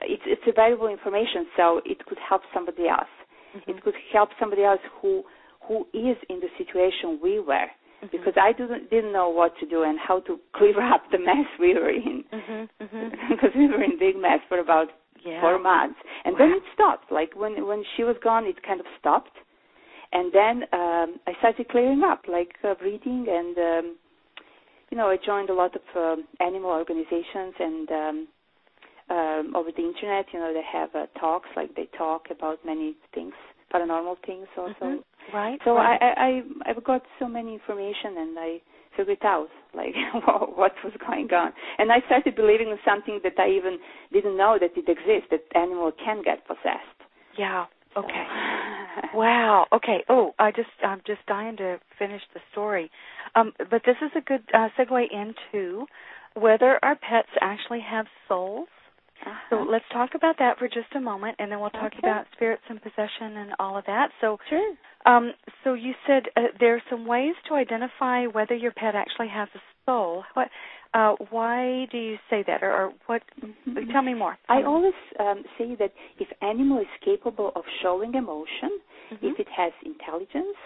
it's 0.00 0.22
it's 0.26 0.42
a 0.46 0.52
valuable 0.52 0.88
information 0.88 1.46
so 1.56 1.80
it 1.84 2.04
could 2.06 2.18
help 2.28 2.42
somebody 2.52 2.86
else. 2.88 3.14
Mm-hmm. 3.56 3.70
it 3.70 3.82
could 3.84 3.94
help 4.12 4.30
somebody 4.40 4.64
else 4.64 4.80
who 5.00 5.22
who 5.66 5.76
is 5.94 6.16
in 6.28 6.38
the 6.44 6.50
situation 6.58 7.18
we 7.22 7.38
were 7.40 7.68
Mm-hmm. 8.04 8.16
because 8.16 8.34
I 8.40 8.52
didn't 8.52 8.90
didn't 8.90 9.12
know 9.12 9.28
what 9.30 9.52
to 9.60 9.66
do 9.66 9.82
and 9.82 9.98
how 9.98 10.20
to 10.20 10.38
clear 10.54 10.80
up 10.94 11.02
the 11.10 11.18
mess 11.18 11.46
we 11.58 11.74
were 11.74 11.90
in 11.90 12.24
Mhm, 12.32 12.68
mhm. 12.82 13.10
because 13.30 13.50
we 13.56 13.66
were 13.68 13.82
in 13.82 13.98
big 13.98 14.16
mess 14.16 14.40
for 14.48 14.58
about 14.58 14.88
yeah. 15.24 15.40
four 15.40 15.58
months 15.58 15.98
and 16.24 16.34
then 16.38 16.50
it 16.50 16.62
stopped 16.74 17.10
like 17.10 17.34
when 17.34 17.66
when 17.66 17.82
she 17.96 18.04
was 18.04 18.16
gone 18.22 18.44
it 18.44 18.62
kind 18.62 18.80
of 18.80 18.86
stopped 19.00 19.36
and 20.12 20.32
then 20.32 20.56
um 20.72 21.08
I 21.26 21.32
started 21.38 21.68
clearing 21.68 22.02
up 22.04 22.22
like 22.28 22.52
uh, 22.62 22.74
reading 22.82 23.26
and 23.28 23.56
um 23.58 23.96
you 24.90 24.96
know 24.98 25.08
I 25.08 25.16
joined 25.24 25.50
a 25.50 25.54
lot 25.54 25.72
of 25.74 25.82
um, 25.96 26.24
animal 26.40 26.70
organizations 26.70 27.54
and 27.58 27.90
um 27.90 28.28
um 29.16 29.56
over 29.56 29.70
the 29.74 29.82
internet 29.92 30.26
you 30.32 30.38
know 30.40 30.52
they 30.52 30.66
have 30.78 30.90
uh, 30.94 31.06
talks 31.18 31.48
like 31.56 31.74
they 31.74 31.88
talk 31.96 32.22
about 32.30 32.58
many 32.66 32.96
things 33.14 33.34
paranormal 33.74 34.16
things 34.26 34.46
also 34.56 34.86
Mhm. 34.86 35.02
Right. 35.32 35.58
so 35.64 35.74
right. 35.74 36.00
I, 36.00 36.10
I 36.26 36.30
I've 36.66 36.84
got 36.84 37.02
so 37.18 37.26
many 37.26 37.54
information 37.54 38.10
and 38.18 38.38
I 38.38 38.60
figure 38.96 39.14
it 39.14 39.24
out, 39.24 39.48
like 39.74 39.94
what 40.58 40.72
was 40.84 40.92
going 41.06 41.32
on. 41.32 41.52
And 41.78 41.90
I 41.90 42.00
started 42.06 42.36
believing 42.36 42.68
in 42.68 42.78
something 42.84 43.20
that 43.24 43.32
I 43.38 43.48
even 43.50 43.78
didn't 44.12 44.36
know 44.36 44.58
that 44.60 44.72
it 44.76 44.88
exists, 44.88 45.28
that 45.30 45.44
animal 45.54 45.92
can 46.04 46.22
get 46.22 46.46
possessed. 46.46 46.98
Yeah. 47.36 47.66
Okay. 47.96 48.26
wow. 49.14 49.66
Okay. 49.72 50.04
Oh, 50.08 50.34
I 50.38 50.50
just 50.50 50.68
I'm 50.84 51.00
just 51.06 51.24
dying 51.26 51.56
to 51.58 51.78
finish 51.98 52.22
the 52.34 52.40
story. 52.52 52.90
Um, 53.34 53.52
but 53.58 53.82
this 53.84 53.96
is 54.02 54.10
a 54.16 54.20
good 54.20 54.42
uh, 54.52 54.68
segue 54.78 55.06
into 55.10 55.86
whether 56.34 56.78
our 56.82 56.96
pets 56.96 57.28
actually 57.40 57.80
have 57.80 58.06
souls. 58.28 58.68
Uh-huh. 59.22 59.32
So 59.50 59.62
let's 59.70 59.84
talk 59.92 60.10
about 60.14 60.36
that 60.38 60.58
for 60.58 60.68
just 60.68 60.88
a 60.94 61.00
moment, 61.00 61.36
and 61.38 61.50
then 61.50 61.60
we'll 61.60 61.70
talk 61.70 61.92
Okay. 61.96 61.98
about 61.98 62.26
spirits 62.32 62.62
and 62.68 62.80
possession 62.82 63.36
and 63.38 63.54
all 63.58 63.76
of 63.76 63.84
that. 63.86 64.10
So, 64.20 64.38
Sure. 64.48 64.74
um, 65.06 65.32
so 65.62 65.74
you 65.74 65.94
said 66.06 66.28
uh, 66.36 66.48
there 66.60 66.74
are 66.74 66.82
some 66.90 67.06
ways 67.06 67.34
to 67.48 67.54
identify 67.54 68.26
whether 68.26 68.54
your 68.54 68.72
pet 68.72 68.94
actually 68.94 69.28
has 69.28 69.48
a 69.54 69.60
soul. 69.86 70.24
What? 70.34 70.48
Uh, 70.92 71.16
why 71.30 71.86
do 71.90 71.98
you 71.98 72.18
say 72.30 72.42
that, 72.46 72.62
or, 72.62 72.72
or 72.72 72.92
what? 73.06 73.22
Mhm. 73.40 73.90
Tell 73.92 74.02
me 74.02 74.14
more. 74.14 74.36
I 74.48 74.62
always 74.62 74.94
um, 75.18 75.44
say 75.58 75.74
that 75.76 75.92
if 76.18 76.28
animal 76.40 76.78
is 76.78 76.86
capable 77.00 77.50
of 77.56 77.64
showing 77.82 78.14
emotion, 78.14 78.80
Mhm. 79.12 79.18
if 79.32 79.40
it 79.40 79.48
has 79.48 79.72
intelligence, 79.84 80.56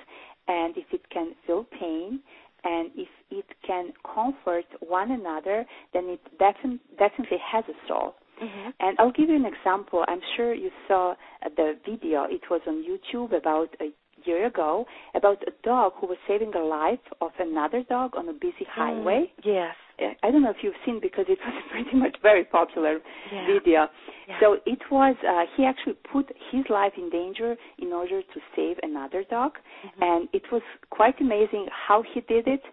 and 0.48 0.76
if 0.76 0.92
it 0.92 1.08
can 1.10 1.34
feel 1.46 1.64
pain, 1.64 2.20
and 2.64 2.90
if 2.96 3.08
it 3.30 3.46
can 3.62 3.92
comfort 4.02 4.66
one 4.80 5.12
another, 5.12 5.64
then 5.92 6.08
it 6.08 6.20
defin- 6.38 6.80
definitely 6.98 7.38
has 7.38 7.64
a 7.68 7.74
soul. 7.86 8.14
Mhm. 8.40 8.72
And 8.80 8.96
I'll 8.98 9.10
give 9.10 9.28
you 9.28 9.36
an 9.36 9.44
example. 9.46 10.04
I'm 10.08 10.20
sure 10.36 10.52
you 10.54 10.70
saw 10.86 11.14
the 11.56 11.78
video. 11.84 12.24
It 12.24 12.48
was 12.50 12.60
on 12.66 12.82
YouTube 12.84 13.32
about 13.32 13.74
a 13.80 13.90
year 14.24 14.46
ago 14.46 14.86
about 15.14 15.42
a 15.46 15.52
dog 15.62 15.92
who 15.96 16.06
was 16.06 16.18
saving 16.26 16.50
the 16.50 16.58
life 16.60 17.00
of 17.20 17.32
another 17.38 17.82
dog 17.84 18.16
on 18.16 18.28
a 18.28 18.32
busy 18.32 18.64
highway. 18.68 19.30
Mm, 19.38 19.44
yes. 19.44 19.76
I 20.22 20.30
don't 20.30 20.42
know 20.42 20.50
if 20.50 20.62
you've 20.62 20.76
seen 20.84 20.98
because 21.00 21.26
it 21.28 21.38
was 21.44 21.54
pretty 21.72 21.96
much 21.96 22.16
very 22.22 22.44
popular 22.44 23.00
Yeah. 23.32 23.46
video. 23.46 23.88
Yeah. 24.28 24.38
So 24.40 24.46
it 24.66 24.80
was 24.90 25.16
uh, 25.24 25.46
he 25.56 25.64
actually 25.64 25.94
put 26.12 26.26
his 26.50 26.64
life 26.68 26.92
in 26.96 27.10
danger 27.10 27.56
in 27.78 27.92
order 27.92 28.22
to 28.22 28.40
save 28.54 28.78
another 28.82 29.22
dog, 29.24 29.58
Mhm. 29.86 30.02
and 30.08 30.28
it 30.32 30.50
was 30.52 30.62
quite 30.90 31.20
amazing 31.20 31.66
how 31.86 32.02
he 32.02 32.20
did 32.20 32.46
it. 32.48 32.64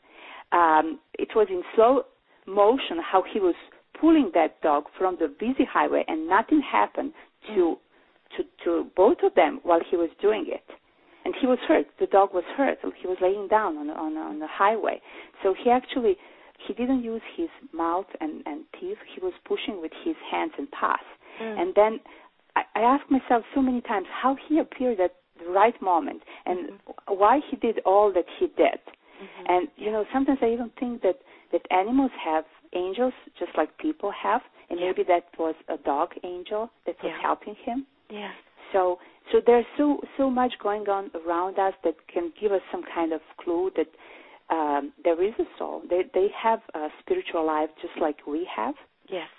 Um, 0.52 1.00
it 1.18 1.34
was 1.36 1.48
in 1.50 1.64
slow 1.76 2.06
motion 2.48 2.98
how 3.00 3.22
he 3.24 3.40
was 3.40 3.56
pulling 4.00 4.32
that 4.34 4.62
dog 4.62 4.86
from 4.98 5.18
the 5.20 5.28
busy 5.28 5.66
highway, 5.66 6.04
and 6.08 6.28
nothing 6.28 6.62
happened 6.62 7.14
to 7.56 7.78
to 8.36 8.44
to 8.64 8.88
both 8.96 9.18
of 9.24 9.34
them 9.36 9.60
while 9.64 9.80
he 9.90 9.96
was 9.96 10.10
doing 10.22 10.46
it. 10.48 10.64
And 11.24 11.34
he 11.42 11.48
was 11.48 11.58
hurt. 11.68 11.88
The 12.00 12.06
dog 12.08 12.34
was 12.34 12.44
hurt. 12.56 12.78
He 13.02 13.08
was 13.08 13.18
laying 13.22 13.48
down 13.48 13.78
on 13.78 13.90
on 13.90 14.18
on 14.18 14.40
the 14.40 14.48
highway. 14.48 15.02
So 15.42 15.54
he 15.64 15.70
actually 15.70 16.18
he 16.68 16.74
didn't 16.74 17.04
use 17.04 17.22
his 17.36 17.50
mouth 17.74 18.06
and 18.22 18.44
and 18.46 18.64
teeth. 18.80 18.98
He 19.14 19.22
was 19.22 19.34
pushing 19.46 19.82
with 19.82 19.92
his 20.04 20.16
hands 20.32 20.54
and 20.58 20.70
paws. 20.72 21.00
Mm. 21.42 21.62
And 21.62 21.76
then 21.76 22.00
I, 22.56 22.64
I 22.76 22.82
asked 22.82 23.10
myself 23.10 23.44
so 23.54 23.62
many 23.62 23.82
times 23.82 24.08
how 24.22 24.38
he 24.48 24.60
appeared 24.60 25.00
at 25.00 25.16
the 25.40 25.50
right 25.50 25.80
moment 25.82 26.22
and 26.46 26.58
Mhm. 26.70 27.18
why 27.22 27.40
he 27.50 27.56
did 27.58 27.80
all 27.86 28.12
that 28.14 28.28
he 28.40 28.48
did. 28.48 28.80
Mhm. 29.22 29.44
And 29.50 29.68
you 29.78 29.92
know, 29.92 30.06
sometimes 30.14 30.40
I 30.42 30.50
even 30.52 30.70
think 30.80 31.02
that 31.02 31.20
that 31.52 31.66
animals 31.72 32.12
have 32.24 32.46
angels 32.76 33.14
just 33.40 33.52
like 33.58 33.76
people 33.78 34.12
have, 34.12 34.42
and 34.70 34.80
Yeah. 34.80 34.88
maybe 34.88 35.04
that 35.04 35.26
was 35.38 35.56
a 35.68 35.78
dog 35.78 36.10
angel 36.24 36.70
that 36.86 36.96
was 37.04 37.12
Yeah. 37.12 37.22
helping 37.22 37.56
him. 37.56 37.86
yeah. 38.10 38.32
So 38.72 39.00
so 39.32 39.40
there's 39.48 39.66
so 39.78 40.00
so 40.18 40.30
much 40.30 40.54
going 40.60 40.88
on 40.90 41.10
around 41.22 41.58
us 41.60 41.74
that 41.84 41.96
can 42.08 42.32
give 42.40 42.52
us 42.52 42.62
some 42.72 42.84
kind 42.84 43.12
of 43.14 43.22
clue 43.38 43.72
that 43.76 43.88
um, 44.50 44.94
there 45.04 45.20
is 45.22 45.34
a 45.40 45.48
soul. 45.58 45.82
They 45.90 46.04
they 46.14 46.28
have 46.30 46.62
a 46.76 46.90
spiritual 47.02 47.44
life 47.46 47.70
just 47.82 47.96
like 48.06 48.18
we 48.28 48.46
have. 48.46 48.76
Yes. 49.08 49.30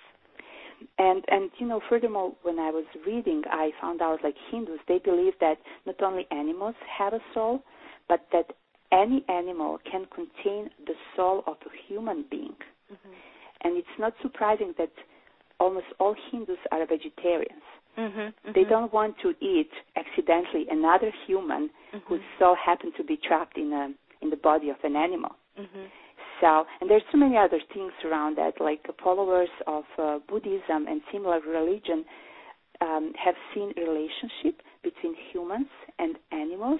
And 0.97 1.23
and 1.29 1.49
you 1.59 1.67
know, 1.67 1.79
furthermore, 1.89 2.33
when 2.43 2.59
I 2.59 2.71
was 2.71 2.85
reading, 3.05 3.43
I 3.49 3.71
found 3.81 4.01
out 4.01 4.23
like 4.23 4.35
Hindus, 4.49 4.79
they 4.87 4.99
believe 4.99 5.33
that 5.39 5.57
not 5.85 6.01
only 6.01 6.25
animals 6.31 6.75
have 6.99 7.13
a 7.13 7.21
soul, 7.33 7.63
but 8.07 8.21
that 8.31 8.47
any 8.91 9.23
animal 9.27 9.79
can 9.91 10.05
contain 10.05 10.69
the 10.85 10.95
soul 11.15 11.43
of 11.47 11.57
a 11.65 11.69
human 11.87 12.25
being. 12.29 12.55
Mhm. 12.91 13.13
And 13.61 13.77
it's 13.77 13.97
not 13.99 14.13
surprising 14.21 14.73
that 14.77 14.91
almost 15.59 15.87
all 15.99 16.13
Hindus 16.13 16.59
are 16.71 16.85
vegetarians. 16.85 17.63
Mhm. 17.97 18.33
They 18.53 18.63
mhm. 18.63 18.69
don't 18.69 18.93
want 18.93 19.17
to 19.19 19.35
eat 19.39 19.71
accidentally 19.95 20.67
another 20.69 21.09
human 21.25 21.69
Mhm. 21.93 22.01
whose 22.05 22.21
soul 22.37 22.55
happened 22.55 22.95
to 22.95 23.03
be 23.03 23.17
trapped 23.17 23.57
in 23.57 23.73
a 23.73 23.93
in 24.21 24.29
the 24.31 24.37
body 24.37 24.69
of 24.69 24.83
an 24.83 24.95
animal. 24.95 25.35
Mhm. 25.57 25.89
So, 26.39 26.65
and 26.79 26.89
there's 26.89 27.03
so 27.11 27.17
many 27.17 27.37
other 27.37 27.59
things 27.73 27.93
around 28.03 28.35
that, 28.37 28.59
like 28.59 28.81
the 28.83 28.93
followers 28.93 29.49
of 29.67 29.85
uh, 29.99 30.19
Buddhism 30.27 30.87
and 30.87 31.01
similar 31.11 31.39
religion 31.39 32.05
um, 32.81 33.13
have 33.15 33.35
seen 33.53 33.73
relationship 33.77 34.61
between 34.83 35.15
humans 35.31 35.67
and 35.97 36.17
animals 36.31 36.79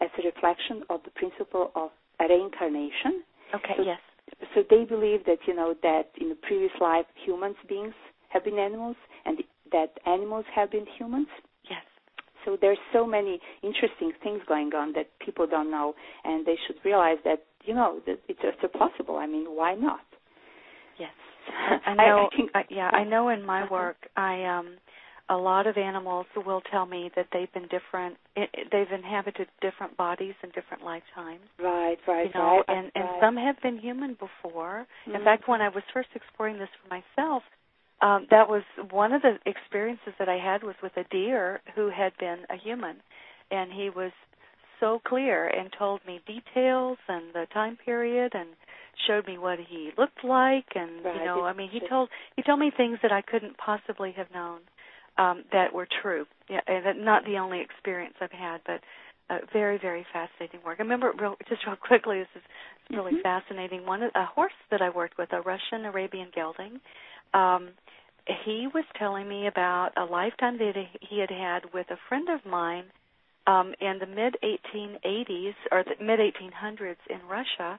as 0.00 0.10
a 0.18 0.22
reflection 0.22 0.82
of 0.88 1.02
the 1.04 1.10
principle 1.10 1.70
of 1.74 1.90
reincarnation. 2.20 3.22
Okay. 3.54 3.74
So- 3.76 3.82
Yes. 3.82 4.00
So 4.54 4.62
they 4.68 4.84
believe 4.84 5.24
that 5.26 5.38
you 5.46 5.54
know 5.54 5.74
that 5.82 6.10
in 6.20 6.28
the 6.28 6.34
previous 6.36 6.72
life 6.80 7.06
humans 7.24 7.56
beings 7.68 7.94
have 8.30 8.44
been 8.44 8.58
animals 8.58 8.96
and 9.24 9.38
that 9.72 9.92
animals 10.06 10.44
have 10.54 10.70
been 10.70 10.86
humans. 10.98 11.28
Yes. 11.68 11.82
So 12.44 12.56
there's 12.60 12.78
so 12.92 13.06
many 13.06 13.40
interesting 13.62 14.12
things 14.22 14.40
going 14.46 14.74
on 14.74 14.92
that 14.94 15.08
people 15.24 15.46
don't 15.46 15.70
know, 15.70 15.94
and 16.24 16.44
they 16.46 16.56
should 16.66 16.76
realize 16.84 17.18
that 17.24 17.44
you 17.64 17.74
know 17.74 18.00
that 18.06 18.18
it's, 18.28 18.40
it's 18.42 18.72
possible. 18.76 19.16
I 19.16 19.26
mean, 19.26 19.46
why 19.46 19.74
not? 19.74 20.00
Yes. 20.98 21.10
I 21.86 21.94
know. 21.94 22.28
I 22.32 22.36
think, 22.36 22.50
I, 22.54 22.64
yeah, 22.68 22.90
I 22.92 23.04
know. 23.04 23.28
In 23.28 23.42
my 23.44 23.62
Uh-huh. 23.62 23.72
work, 23.72 23.96
I 24.16 24.44
um, 24.44 24.76
a 25.28 25.36
lot 25.36 25.66
of 25.66 25.76
animals 25.78 26.26
will 26.36 26.60
tell 26.70 26.86
me 26.86 27.10
that 27.16 27.28
they've 27.32 27.52
been 27.52 27.68
different. 27.68 28.16
They've 28.36 28.92
inhabited 28.92 29.48
different 29.60 29.96
bodies 29.96 30.34
in 30.42 30.50
different 30.50 30.84
lifetimes. 30.84 31.40
right, 31.58 31.98
right, 32.06 32.26
you 32.26 32.32
know, 32.38 32.62
right. 32.68 32.76
and 32.78 32.92
and 32.94 33.04
right. 33.04 33.20
some 33.20 33.36
have 33.36 33.60
been 33.62 33.78
human 33.78 34.14
before. 34.14 34.86
In 35.06 35.12
Mhm. 35.12 35.24
fact, 35.24 35.48
when 35.48 35.62
I 35.62 35.68
was 35.68 35.82
first 35.92 36.10
exploring 36.14 36.58
this 36.58 36.68
for 36.82 36.88
myself, 36.88 37.42
um, 38.02 38.26
that 38.30 38.48
was 38.48 38.64
one 38.90 39.12
of 39.12 39.22
the 39.22 39.38
experiences 39.46 40.14
that 40.18 40.28
I 40.28 40.36
had 40.36 40.62
was 40.62 40.76
with 40.82 40.96
a 40.96 41.04
deer 41.04 41.60
who 41.74 41.88
had 41.88 42.16
been 42.18 42.44
a 42.50 42.56
human, 42.56 43.02
and 43.50 43.72
he 43.72 43.88
was 43.88 44.12
so 44.80 44.98
clear 44.98 45.46
and 45.46 45.72
told 45.72 46.04
me 46.06 46.20
details 46.26 46.98
and 47.08 47.32
the 47.32 47.46
time 47.46 47.76
period 47.76 48.34
and 48.34 48.48
showed 49.06 49.26
me 49.26 49.38
what 49.38 49.58
he 49.58 49.92
looked 49.96 50.22
like 50.24 50.66
and 50.74 51.04
Right. 51.04 51.16
you 51.16 51.24
know 51.24 51.44
I 51.44 51.52
mean 51.52 51.70
he 51.70 51.80
told 51.80 52.10
he 52.36 52.42
told 52.42 52.58
me 52.60 52.70
things 52.70 52.98
that 53.02 53.12
I 53.12 53.22
couldn't 53.22 53.56
possibly 53.56 54.12
have 54.12 54.30
known 54.32 54.60
um 55.18 55.44
that 55.52 55.72
were 55.72 55.88
true. 56.02 56.26
Yeah 56.48 56.60
and 56.66 56.84
that 56.86 56.96
not 56.96 57.24
the 57.24 57.36
only 57.38 57.60
experience 57.60 58.14
I've 58.20 58.32
had 58.32 58.60
but 58.66 58.80
uh, 59.30 59.38
very 59.52 59.78
very 59.78 60.06
fascinating 60.12 60.60
work. 60.64 60.76
I 60.78 60.82
remember 60.82 61.12
real, 61.18 61.36
just 61.48 61.66
real 61.66 61.76
quickly 61.90 62.18
this 62.18 62.28
is 62.36 62.42
really 62.90 63.12
Mhm. 63.12 63.22
fascinating. 63.22 63.86
One 63.86 64.02
a 64.02 64.24
horse 64.26 64.52
that 64.70 64.82
I 64.82 64.90
worked 64.90 65.18
with 65.18 65.32
a 65.32 65.40
Russian 65.40 65.84
Arabian 65.86 66.28
gelding 66.34 66.80
um 67.32 67.70
he 68.44 68.66
was 68.72 68.84
telling 68.98 69.28
me 69.28 69.46
about 69.46 69.90
a 69.96 70.04
lifetime 70.04 70.56
that 70.58 70.74
he 71.00 71.18
had 71.18 71.30
had 71.30 71.72
with 71.74 71.90
a 71.90 71.98
friend 72.08 72.28
of 72.30 72.44
mine 72.46 72.84
um, 73.46 73.74
in 73.80 73.98
the 73.98 74.06
mid 74.06 74.36
1880s 74.42 75.54
or 75.70 75.84
the 75.84 76.02
mid 76.02 76.18
1800s 76.20 76.96
in 77.10 77.20
Russia, 77.28 77.78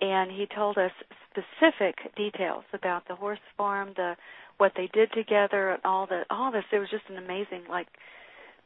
and 0.00 0.30
he 0.30 0.46
told 0.54 0.78
us 0.78 0.92
specific 1.30 1.96
details 2.16 2.64
about 2.72 3.06
the 3.08 3.14
horse 3.16 3.40
farm, 3.56 3.92
the 3.96 4.14
what 4.60 4.72
they 4.76 4.88
did 4.92 5.12
together, 5.12 5.70
and 5.70 5.80
all 5.84 6.06
the 6.06 6.22
all 6.30 6.52
this. 6.52 6.64
It 6.72 6.78
was 6.78 6.90
just 6.90 7.04
an 7.08 7.16
amazing 7.16 7.62
like 7.68 7.88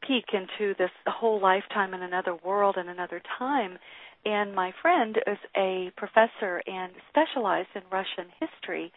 peek 0.06 0.24
into 0.32 0.74
this 0.78 0.90
whole 1.06 1.40
lifetime 1.40 1.94
in 1.94 2.02
another 2.02 2.36
world 2.44 2.76
and 2.76 2.88
another 2.88 3.22
time. 3.38 3.78
And 4.26 4.54
my 4.54 4.72
friend 4.82 5.16
is 5.26 5.38
a 5.56 5.92
professor 5.96 6.62
and 6.66 6.92
specialized 7.10 7.68
in 7.74 7.82
Russian 7.90 8.32
history 8.40 8.92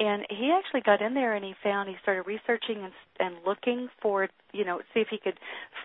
and 0.00 0.24
he 0.30 0.52
actually 0.56 0.80
got 0.80 1.02
in 1.02 1.14
there 1.14 1.34
and 1.34 1.44
he 1.44 1.54
found 1.62 1.88
he 1.88 1.96
started 2.02 2.22
researching 2.22 2.84
and 2.84 2.92
and 3.18 3.36
looking 3.46 3.88
for 4.00 4.28
you 4.52 4.64
know 4.64 4.80
see 4.94 5.00
if 5.00 5.08
he 5.10 5.18
could 5.18 5.38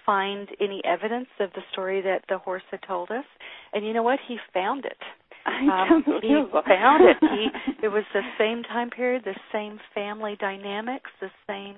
find 0.05 0.50
any 0.60 0.82
evidence 0.86 1.27
of 1.39 1.51
the 1.53 1.62
story 1.72 2.01
that 2.01 2.24
the 2.29 2.38
horse 2.38 2.63
had 2.70 2.82
told 2.88 3.10
us 3.10 3.25
and 3.74 3.86
you 3.86 3.93
know 3.93 4.03
what 4.03 4.20
he 4.27 4.38
found 4.53 4.86
it 4.86 4.98
um, 5.46 6.04
he 6.22 6.34
found 6.68 7.04
it 7.04 7.18
he 7.22 7.48
it 7.84 7.90
was 7.90 8.04
the 8.14 8.22
same 8.38 8.64
time 8.64 8.90
period 8.90 9.24
the 9.26 9.36
same 9.52 9.80
family 9.94 10.36
dynamics 10.40 11.10
the 11.22 11.30
same 11.48 11.76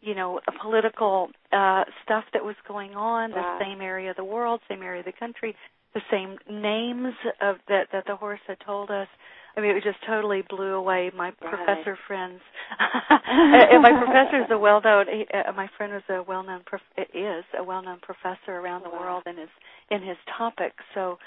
you 0.00 0.14
know 0.14 0.40
political 0.62 1.28
uh 1.52 1.84
stuff 2.04 2.24
that 2.32 2.44
was 2.44 2.56
going 2.66 2.94
on 2.94 3.30
Wow. 3.32 3.58
the 3.58 3.64
same 3.64 3.80
area 3.80 4.10
of 4.10 4.16
the 4.16 4.24
world 4.24 4.60
same 4.68 4.82
area 4.82 5.00
of 5.00 5.06
the 5.06 5.12
country 5.12 5.54
the 5.94 6.00
same 6.10 6.36
names 6.50 7.14
of 7.40 7.56
that 7.68 7.88
that 7.92 8.04
the 8.06 8.16
horse 8.16 8.40
had 8.46 8.58
told 8.64 8.90
us 8.90 9.08
I 9.56 9.60
mean, 9.60 9.76
it 9.76 9.82
just 9.82 9.98
totally 10.06 10.42
blew 10.48 10.74
away 10.74 11.10
my 11.16 11.30
Right. 11.30 11.36
professor 11.40 11.98
friends. 12.06 12.40
and 13.26 13.82
my 13.82 13.90
professor 13.90 14.44
is 14.44 14.50
a 14.52 14.58
well-known. 14.58 15.06
he- 15.08 15.26
Uh, 15.34 15.50
my 15.52 15.66
friend 15.76 15.92
was 15.92 16.02
a 16.08 16.22
well-known 16.22 16.62
prof- 16.64 16.94
is 17.12 17.44
a 17.58 17.64
well-known 17.64 17.98
professor 18.00 18.52
around 18.54 18.84
the 18.84 18.90
Wow. 18.90 19.00
world 19.00 19.22
in 19.26 19.36
his 19.36 19.48
in 19.90 20.02
his 20.02 20.16
topic. 20.36 20.74
So, 20.94 21.18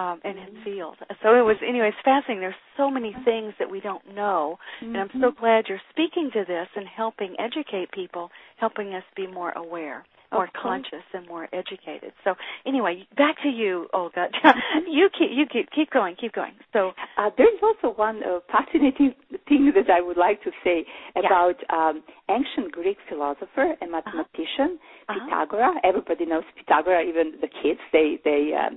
um, 0.00 0.16
and 0.26 0.34
had 0.38 0.52
sealed. 0.64 0.98
So 1.22 1.28
it 1.40 1.44
was, 1.50 1.56
anyway, 1.66 1.88
it's 1.88 2.04
fascinating. 2.04 2.40
There's 2.46 2.62
so 2.76 2.86
many 2.90 3.12
things 3.24 3.50
that 3.58 3.70
we 3.74 3.80
don't 3.80 4.04
know, 4.14 4.58
Mm-hmm. 4.82 4.94
and 4.94 4.98
I'm 5.04 5.20
so 5.24 5.28
glad 5.42 5.64
you're 5.68 5.86
speaking 5.94 6.26
to 6.36 6.42
this 6.46 6.68
and 6.78 6.86
helping 7.02 7.32
educate 7.48 7.88
people, 7.92 8.24
helping 8.64 8.88
us 8.98 9.04
be 9.20 9.26
more 9.26 9.52
aware, 9.64 10.04
more 10.32 10.48
course. 10.48 10.62
conscious, 10.62 11.06
and 11.14 11.26
more 11.34 11.44
educated. 11.60 12.12
So 12.24 12.34
anyway, 12.66 12.94
back 13.16 13.36
to 13.42 13.48
you, 13.48 13.72
Olga. 13.94 14.26
you 14.98 15.08
keep, 15.18 15.30
you 15.32 15.44
keep, 15.54 15.66
keep 15.74 15.90
going, 15.90 16.14
keep 16.20 16.32
going. 16.34 16.52
So 16.74 16.92
Uh, 17.16 17.30
there's 17.38 17.60
also 17.68 17.88
one 17.96 18.18
uh, 18.22 18.40
fascinating 18.54 19.14
thing 19.48 19.72
that 19.74 19.88
I 19.88 20.00
would 20.06 20.18
like 20.26 20.42
to 20.42 20.50
say 20.64 20.84
Yeah. 21.14 21.22
about 21.26 21.56
um, 21.78 21.96
ancient 22.28 22.68
Greek 22.72 22.98
philosopher 23.08 23.68
and 23.80 23.88
mathematician 23.96 24.70
Uh-huh. 25.08 25.14
Pythagoras. 25.14 25.76
Everybody 25.90 26.24
knows 26.26 26.44
Pythagoras, 26.58 27.06
even 27.12 27.26
the 27.40 27.50
kids. 27.62 27.80
They 27.96 28.08
they 28.28 28.42
um, 28.62 28.74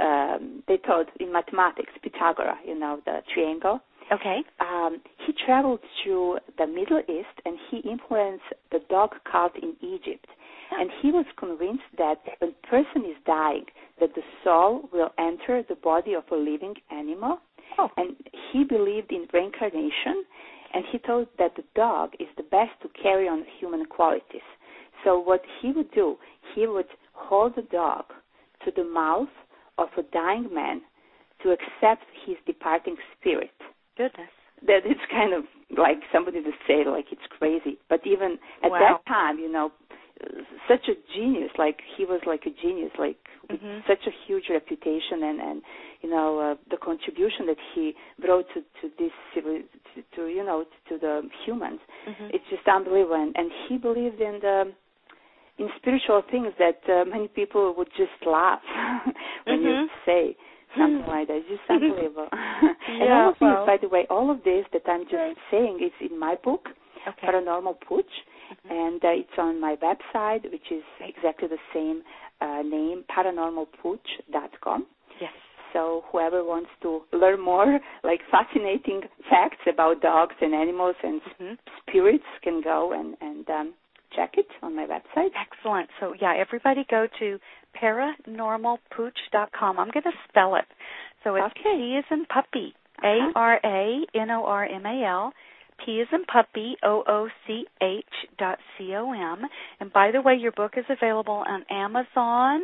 um, 0.00 0.62
they 0.66 0.76
taught 0.78 1.06
in 1.20 1.32
mathematics 1.32 1.92
Pythagoras. 2.02 2.56
You 2.66 2.78
know 2.78 3.00
the 3.04 3.20
triangle. 3.32 3.80
okay, 4.12 4.38
Um, 4.60 5.00
he 5.24 5.32
traveled 5.46 5.80
through 6.02 6.38
the 6.58 6.66
Middle 6.66 7.00
East 7.08 7.36
and 7.44 7.56
he 7.70 7.78
influenced 7.78 8.44
the 8.70 8.80
dog 8.90 9.10
cult 9.30 9.52
in 9.56 9.76
Egypt. 9.80 10.26
And 10.72 10.90
he 11.00 11.10
was 11.10 11.26
convinced 11.36 11.84
that 11.98 12.16
when 12.38 12.50
a 12.50 12.66
person 12.66 13.04
is 13.08 13.16
dying, 13.26 13.66
that 14.00 14.14
the 14.14 14.22
soul 14.42 14.88
will 14.92 15.10
enter 15.18 15.62
the 15.68 15.76
body 15.76 16.14
of 16.14 16.24
a 16.32 16.36
living 16.36 16.74
animal. 16.90 17.38
Oh. 17.78 17.88
And 17.96 18.16
he 18.52 18.64
believed 18.64 19.12
in 19.12 19.26
reincarnation, 19.32 20.24
and 20.74 20.84
he 20.90 20.98
thought 20.98 21.28
that 21.38 21.54
the 21.56 21.64
dog 21.74 22.10
is 22.18 22.28
the 22.36 22.42
best 22.44 22.72
to 22.82 22.88
carry 23.00 23.28
on 23.28 23.44
human 23.60 23.84
qualities. 23.86 24.48
So 25.04 25.18
what 25.18 25.42
he 25.60 25.70
would 25.70 25.90
do, 25.92 26.16
he 26.54 26.66
would 26.66 26.86
hold 27.12 27.54
the 27.56 27.62
dog 27.62 28.04
to 28.64 28.72
the 28.74 28.84
mouth 28.84 29.28
of 29.78 29.88
a 29.98 30.02
dying 30.12 30.48
man 30.52 30.80
to 31.42 31.50
accept 31.50 32.04
his 32.26 32.36
departing 32.46 32.96
spirit 33.18 33.50
goodness. 33.96 34.28
that 34.66 34.80
it's 34.84 35.00
kind 35.10 35.32
of 35.34 35.44
like 35.76 35.98
somebody 36.12 36.42
to 36.42 36.52
say 36.66 36.84
like 36.86 37.06
it's 37.12 37.26
crazy 37.38 37.78
but 37.88 38.00
even 38.06 38.38
at 38.62 38.70
Wow. 38.70 38.78
that 38.80 39.06
time 39.06 39.38
you 39.38 39.50
know 39.50 39.72
such 40.68 40.88
a 40.88 40.94
genius 41.14 41.50
like 41.58 41.80
he 41.96 42.04
was 42.04 42.20
like 42.26 42.42
a 42.46 42.50
genius 42.62 42.92
like 42.98 43.18
with 43.50 43.60
Mhm. 43.60 43.86
such 43.86 44.06
a 44.06 44.10
huge 44.26 44.48
reputation 44.48 45.22
and 45.24 45.40
and 45.40 45.62
you 46.02 46.08
know 46.08 46.38
uh, 46.38 46.54
the 46.70 46.76
contribution 46.78 47.46
that 47.46 47.58
he 47.74 47.94
brought 48.20 48.46
to 48.54 48.60
to 48.80 48.90
this 48.98 49.12
civil 49.34 49.60
to, 49.94 50.02
to 50.14 50.28
you 50.28 50.44
know 50.44 50.64
to 50.88 50.96
the 50.98 51.28
humans 51.44 51.80
Mhm. 52.06 52.30
it's 52.32 52.48
just 52.48 52.66
unbelievable 52.68 53.16
and, 53.16 53.36
and 53.36 53.50
he 53.66 53.76
believed 53.76 54.20
in 54.20 54.38
the 54.40 54.72
in 55.58 55.68
spiritual 55.76 56.22
things 56.30 56.52
that 56.58 56.80
uh, 56.88 57.04
many 57.04 57.28
people 57.28 57.74
would 57.76 57.88
just 57.96 58.18
laugh 58.26 58.60
when 59.46 59.62
you 59.62 59.68
Mhm. 59.70 59.86
say 60.06 60.36
something 60.76 61.06
like 61.06 61.28
that. 61.28 61.36
It's 61.36 61.48
just 61.48 61.62
unbelievable. 61.70 62.28
and 62.32 63.02
Yeah, 63.02 63.22
all 63.24 63.28
of 63.30 63.36
well. 63.40 63.50
this, 63.64 63.66
by 63.66 63.76
the 63.76 63.88
way, 63.88 64.06
all 64.10 64.30
of 64.30 64.42
this 64.42 64.66
that 64.72 64.82
I'm 64.88 65.04
just 65.04 65.14
Right. 65.14 65.36
saying 65.50 65.80
is 65.80 65.92
in 66.10 66.18
my 66.18 66.34
book, 66.36 66.68
Okay. 67.06 67.26
Paranormal 67.28 67.78
Pooch, 67.86 68.14
Mhm. 68.50 68.70
and 68.70 69.04
uh, 69.04 69.08
it's 69.08 69.38
on 69.38 69.60
my 69.60 69.76
website, 69.76 70.50
which 70.50 70.72
is 70.72 70.82
exactly 71.00 71.48
the 71.48 71.58
same 71.72 72.02
uh, 72.40 72.62
name, 72.62 73.04
paranormalpooch.com. 73.84 74.86
Yes. 75.20 75.32
So 75.72 76.04
whoever 76.10 76.44
wants 76.44 76.70
to 76.82 77.02
learn 77.12 77.40
more, 77.40 77.80
like 78.04 78.20
fascinating 78.30 79.02
facts 79.30 79.60
about 79.66 80.00
dogs 80.00 80.34
and 80.40 80.54
animals 80.54 80.96
and 81.02 81.20
Mhm. 81.40 81.58
spirits, 81.80 82.24
can 82.42 82.60
go 82.60 82.92
and 82.92 83.16
and 83.20 83.48
um, 83.50 83.74
check 84.16 84.34
it 84.36 84.46
on 84.62 84.74
my 84.76 84.86
website. 84.86 85.30
Excellent. 85.40 85.88
So 86.00 86.14
yeah, 86.20 86.34
everybody 86.38 86.84
go 86.90 87.06
to 87.18 87.38
paranormalpooch.com. 87.82 89.78
I'm 89.78 89.90
going 89.90 90.02
to 90.04 90.12
spell 90.28 90.56
it. 90.56 90.64
So 91.22 91.34
it's 91.36 91.46
Okay. 91.46 91.62
P 91.76 91.96
is 91.98 92.04
in 92.10 92.24
puppy. 92.26 92.74
Uh-huh. 92.98 93.08
A 93.08 93.32
R 93.38 93.60
A 93.64 94.00
N 94.14 94.30
O 94.30 94.44
R 94.46 94.64
M 94.66 94.86
A 94.86 95.04
L. 95.04 95.32
P 95.84 96.00
is 96.00 96.08
in 96.12 96.24
puppy. 96.24 96.76
O 96.84 97.02
O 97.06 97.28
C 97.46 97.64
H 97.82 98.04
dot 98.38 98.58
C 98.78 98.94
O 98.94 99.12
M. 99.12 99.42
And 99.80 99.92
by 99.92 100.10
the 100.12 100.20
way, 100.22 100.34
your 100.34 100.52
book 100.52 100.74
is 100.76 100.84
available 100.88 101.42
on 101.46 101.64
Amazon, 101.70 102.60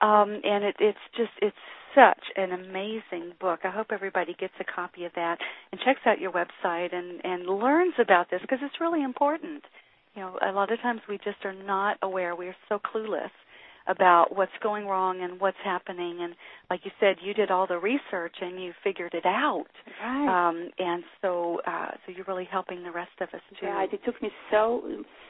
um, 0.00 0.40
and 0.42 0.64
it, 0.64 0.76
it's 0.80 0.98
just 1.16 1.30
it's 1.40 1.56
such 1.94 2.24
an 2.36 2.52
amazing 2.52 3.32
book. 3.40 3.60
I 3.64 3.70
hope 3.70 3.88
everybody 3.92 4.34
gets 4.38 4.54
a 4.60 4.64
copy 4.64 5.04
of 5.04 5.12
that 5.14 5.38
and 5.72 5.80
checks 5.84 6.00
out 6.06 6.18
your 6.20 6.32
website 6.32 6.92
and 6.94 7.24
and 7.24 7.46
learns 7.46 7.94
about 8.00 8.30
this 8.30 8.40
because 8.42 8.58
it's 8.62 8.80
really 8.80 9.02
important. 9.02 9.62
You 10.14 10.22
know, 10.22 10.38
a 10.46 10.52
lot 10.52 10.72
of 10.72 10.80
times 10.80 11.00
we 11.08 11.18
just 11.18 11.44
are 11.44 11.52
not 11.54 11.96
aware. 12.02 12.34
We 12.34 12.48
are 12.48 12.56
so 12.68 12.78
clueless 12.78 13.30
about 13.86 14.36
what's 14.36 14.52
going 14.62 14.86
wrong 14.86 15.22
and 15.22 15.40
what's 15.40 15.56
happening. 15.64 16.18
And 16.20 16.34
like 16.68 16.80
you 16.84 16.90
said, 17.00 17.16
you 17.22 17.32
did 17.32 17.50
all 17.50 17.66
the 17.66 17.78
research 17.78 18.34
and 18.40 18.62
you 18.62 18.72
figured 18.84 19.14
it 19.14 19.24
out. 19.24 19.64
Right. 20.02 20.28
Um, 20.28 20.68
and 20.78 21.02
so, 21.22 21.60
uh, 21.66 21.92
so 22.04 22.12
you're 22.14 22.26
really 22.28 22.48
helping 22.50 22.82
the 22.82 22.90
rest 22.90 23.16
of 23.20 23.28
us 23.32 23.40
too. 23.58 23.66
Right. 23.66 23.90
It 23.92 24.00
took 24.04 24.20
me 24.20 24.30
so 24.50 24.82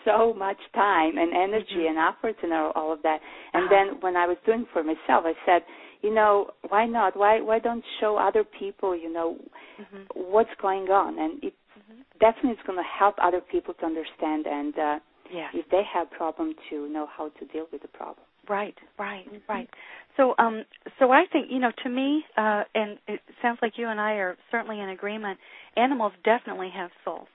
so 0.04 0.32
much 0.34 0.58
time 0.74 1.18
and 1.18 1.32
energy 1.34 1.84
Mhm. 1.84 1.90
and 1.90 1.98
effort 1.98 2.36
and 2.42 2.52
all, 2.52 2.72
all 2.74 2.92
of 2.92 3.02
that. 3.02 3.20
And 3.52 3.64
Uh-huh. 3.66 3.74
then 3.74 4.00
when 4.00 4.16
I 4.16 4.26
was 4.26 4.38
doing 4.46 4.64
for 4.72 4.82
myself, 4.82 5.24
I 5.26 5.34
said, 5.44 5.62
you 6.02 6.14
know, 6.14 6.50
why 6.68 6.86
not? 6.86 7.16
Why 7.16 7.40
why 7.40 7.58
don't 7.58 7.84
show 8.00 8.16
other 8.16 8.44
people, 8.44 8.94
you 8.96 9.12
know, 9.12 9.36
Mhm. 9.80 10.06
what's 10.14 10.54
going 10.60 10.90
on? 10.90 11.18
And 11.18 11.42
it 11.42 11.54
Mhm. 11.78 12.04
definitely 12.20 12.52
is 12.52 12.62
going 12.66 12.78
to 12.78 12.84
help 12.84 13.16
other 13.18 13.40
people 13.40 13.74
to 13.74 13.86
understand 13.86 14.46
and 14.46 14.78
uh, 14.78 14.98
Yes. 15.30 15.52
if 15.54 15.68
they 15.68 15.82
have 15.82 16.10
problem 16.10 16.54
to 16.70 16.88
know 16.88 17.04
how 17.06 17.28
to 17.28 17.44
deal 17.46 17.66
with 17.70 17.82
the 17.82 17.88
problem. 17.88 18.24
Right, 18.48 18.78
right, 18.98 19.26
Mhm. 19.30 19.42
right. 19.46 19.68
So, 20.16 20.34
um, 20.38 20.64
so 20.98 21.10
I 21.12 21.26
think 21.26 21.50
you 21.50 21.58
know, 21.58 21.70
to 21.70 21.88
me, 21.90 22.24
uh, 22.36 22.64
and 22.74 22.98
it 23.06 23.20
sounds 23.42 23.60
like 23.60 23.76
you 23.76 23.88
and 23.88 24.00
I 24.00 24.12
are 24.14 24.38
certainly 24.50 24.80
in 24.80 24.88
agreement. 24.88 25.38
Animals 25.76 26.14
definitely 26.24 26.70
have 26.70 26.90
souls. 27.04 27.28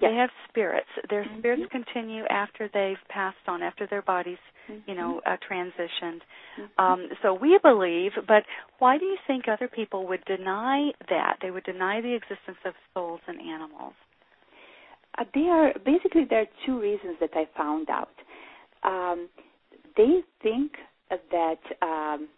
They 0.00 0.14
have 0.14 0.30
spirits. 0.48 0.88
Their 1.10 1.24
Mhm. 1.24 1.38
spirits 1.38 1.66
continue 1.70 2.24
after 2.26 2.68
they've 2.68 3.02
passed 3.08 3.48
on, 3.48 3.62
after 3.62 3.86
their 3.86 4.02
bodies, 4.02 4.38
you 4.86 4.94
know, 4.94 5.20
Mm-hmm. 5.24 5.32
uh, 5.32 5.36
transitioned. 5.38 6.22
Mhm. 6.56 6.70
Um, 6.78 7.10
so 7.22 7.34
we 7.34 7.58
believe, 7.58 8.12
but 8.26 8.44
why 8.78 8.96
do 8.98 9.04
you 9.06 9.16
think 9.26 9.48
other 9.48 9.68
people 9.68 10.06
would 10.06 10.24
deny 10.24 10.92
that? 11.08 11.38
They 11.40 11.50
would 11.50 11.64
deny 11.64 12.00
the 12.00 12.12
existence 12.14 12.58
of 12.64 12.74
souls 12.94 13.20
in 13.26 13.40
animals. 13.40 13.94
Uh, 15.16 15.24
there 15.34 15.52
are 15.52 15.72
basically 15.80 16.24
there 16.24 16.42
are 16.42 16.48
two 16.64 16.78
reasons 16.78 17.18
that 17.18 17.36
I 17.36 17.46
found 17.56 17.90
out. 17.90 18.14
Um, 18.84 19.28
they 19.96 20.22
think 20.42 20.78
that 21.32 21.58
um, 21.82 22.28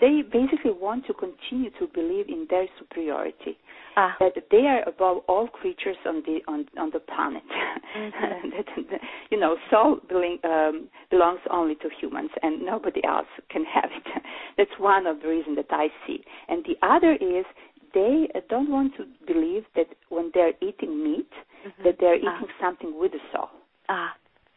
they 0.00 0.22
basically 0.22 0.72
want 0.72 1.06
to 1.06 1.14
continue 1.14 1.70
to 1.78 1.86
believe 1.92 2.28
in 2.28 2.46
their 2.50 2.66
superiority, 2.78 3.58
Ah, 3.96 4.16
that 4.18 4.34
they 4.50 4.66
are 4.66 4.82
above 4.88 5.18
all 5.28 5.46
creatures 5.46 5.96
on 6.06 6.22
the 6.26 6.40
on 6.48 6.66
on 6.78 6.90
the 6.90 7.00
planet. 7.00 7.42
Mhm. 7.96 8.50
that, 8.90 9.00
you 9.30 9.38
know, 9.38 9.56
soul 9.70 10.00
beling, 10.08 10.38
um, 10.44 10.88
belongs 11.10 11.40
only 11.50 11.76
to 11.76 11.88
humans, 12.00 12.30
and 12.42 12.60
nobody 12.62 13.00
else 13.04 13.28
can 13.50 13.64
have 13.64 13.90
it. 13.92 14.06
That's 14.56 14.76
one 14.78 15.06
of 15.06 15.20
the 15.22 15.28
reasons 15.28 15.56
that 15.56 15.70
I 15.70 15.86
see. 16.06 16.24
And 16.48 16.64
the 16.64 16.76
other 16.82 17.12
is 17.12 17.44
they 17.92 18.28
don't 18.48 18.70
want 18.70 18.96
to 18.96 19.04
believe 19.32 19.64
that 19.76 19.86
when 20.08 20.30
they're 20.34 20.54
eating 20.60 20.92
meat, 21.04 21.30
mhm. 21.64 21.84
that 21.84 21.98
they're 22.00 22.20
Ah. 22.24 22.36
eating 22.36 22.50
something 22.60 22.98
with 22.98 23.12
a 23.14 23.22
soul. 23.32 23.50
ah, 23.88 24.12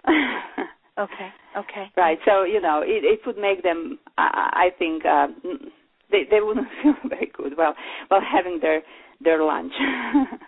okay, 0.99 1.29
okay. 1.57 1.91
right. 1.95 2.17
So 2.25 2.43
you 2.43 2.61
know, 2.61 2.81
it, 2.81 3.03
it 3.03 3.19
would 3.25 3.37
make 3.37 3.63
them. 3.63 3.99
I, 4.17 4.69
I 4.71 4.77
think 4.77 5.05
uh, 5.05 5.27
they 6.11 6.23
they 6.29 6.41
wouldn't 6.41 6.67
feel 6.83 6.95
very 7.07 7.31
good 7.35 7.57
Well, 7.57 7.75
while 8.09 8.21
having 8.21 8.59
their 8.61 8.81
their 9.21 9.43
lunch. 9.43 9.73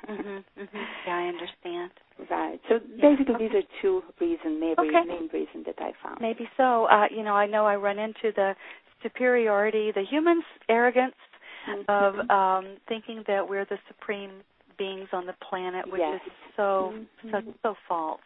Mhm, 0.09 0.43
mhm. 0.59 0.85
Yeah, 1.05 1.15
I 1.17 1.27
understand. 1.27 1.91
Right. 2.31 2.59
So 2.67 2.79
Yeah, 2.97 3.09
basically, 3.11 3.35
okay. 3.35 3.47
these 3.47 3.55
are 3.63 3.67
two 3.81 4.01
reasons, 4.19 4.57
maybe 4.59 4.73
Okay. 4.79 5.03
main 5.05 5.29
reason 5.31 5.63
that 5.67 5.75
I 5.79 5.91
found. 6.01 6.17
Maybe 6.19 6.49
so. 6.57 6.85
Uh, 6.85 7.05
you 7.11 7.23
know, 7.23 7.35
I 7.35 7.45
know 7.45 7.65
I 7.67 7.75
run 7.75 7.99
into 7.99 8.31
the 8.35 8.55
superiority, 9.03 9.91
the 9.93 10.01
human's 10.03 10.43
arrogance 10.67 11.15
of 11.87 12.15
Mhm. 12.15 12.31
um 12.31 12.77
thinking 12.87 13.23
that 13.27 13.47
we're 13.47 13.65
the 13.65 13.77
supreme 13.87 14.41
beings 14.77 15.09
on 15.13 15.25
the 15.25 15.33
planet, 15.47 15.85
which 15.91 16.01
Yes. 16.01 16.21
is 16.25 16.33
so 16.55 16.93
so 17.31 17.37
Mhm. 17.37 17.53
so 17.61 17.75
false. 17.87 18.21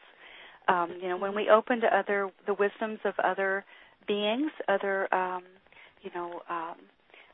Um, 0.68 0.98
you 1.02 1.10
know, 1.10 1.18
when 1.18 1.36
we 1.36 1.50
open 1.50 1.82
to 1.82 1.88
other 1.88 2.30
the 2.46 2.54
wisdoms 2.54 3.00
of 3.06 3.14
other 3.20 3.66
beings, 4.08 4.52
other 4.68 5.14
um, 5.14 5.44
you 6.02 6.12
know, 6.14 6.42
um, 6.50 6.76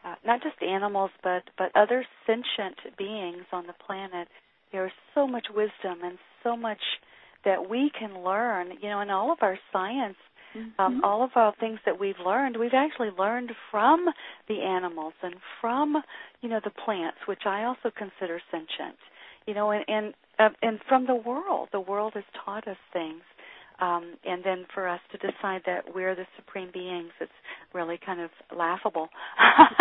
uh, 0.05 0.15
not 0.25 0.41
just 0.41 0.61
animals, 0.61 1.11
but 1.23 1.43
but 1.57 1.71
other 1.75 2.05
sentient 2.25 2.77
beings 2.97 3.45
on 3.51 3.67
the 3.67 3.73
planet, 3.85 4.27
there's 4.71 4.91
so 5.13 5.27
much 5.27 5.47
wisdom 5.53 6.03
and 6.03 6.17
so 6.43 6.55
much 6.55 6.81
that 7.45 7.69
we 7.69 7.91
can 7.97 8.23
learn. 8.23 8.73
You 8.81 8.89
know, 8.89 9.01
in 9.01 9.09
all 9.09 9.31
of 9.31 9.39
our 9.41 9.57
science, 9.71 10.17
um, 10.77 11.01
Mhm. 11.01 11.03
all 11.03 11.23
of 11.23 11.35
our 11.35 11.53
things 11.53 11.79
that 11.85 11.99
we've 11.99 12.19
learned, 12.19 12.57
we've 12.57 12.73
actually 12.73 13.11
learned 13.11 13.55
from 13.69 14.13
the 14.47 14.61
animals 14.61 15.13
and 15.21 15.35
from, 15.59 16.03
you 16.41 16.49
know, 16.49 16.59
the 16.59 16.69
plants, 16.71 17.19
which 17.27 17.45
I 17.45 17.65
also 17.65 17.91
consider 17.91 18.41
sentient. 18.51 18.97
You 19.45 19.53
know, 19.53 19.71
and 19.71 19.83
and 19.87 20.13
uh, 20.39 20.49
and 20.61 20.79
from 20.87 21.05
the 21.07 21.15
world, 21.15 21.69
the 21.71 21.79
world 21.79 22.13
has 22.15 22.23
taught 22.45 22.67
us 22.67 22.77
things. 22.93 23.23
um, 23.81 24.15
and 24.25 24.43
then 24.43 24.65
for 24.73 24.87
us 24.87 24.99
to 25.11 25.17
decide 25.17 25.61
that 25.65 25.95
we're 25.95 26.13
the 26.15 26.25
supreme 26.35 26.69
beings, 26.73 27.11
it's 27.21 27.31
really 27.73 27.97
kind 28.05 28.19
of 28.19 28.29
laughable. 28.55 29.07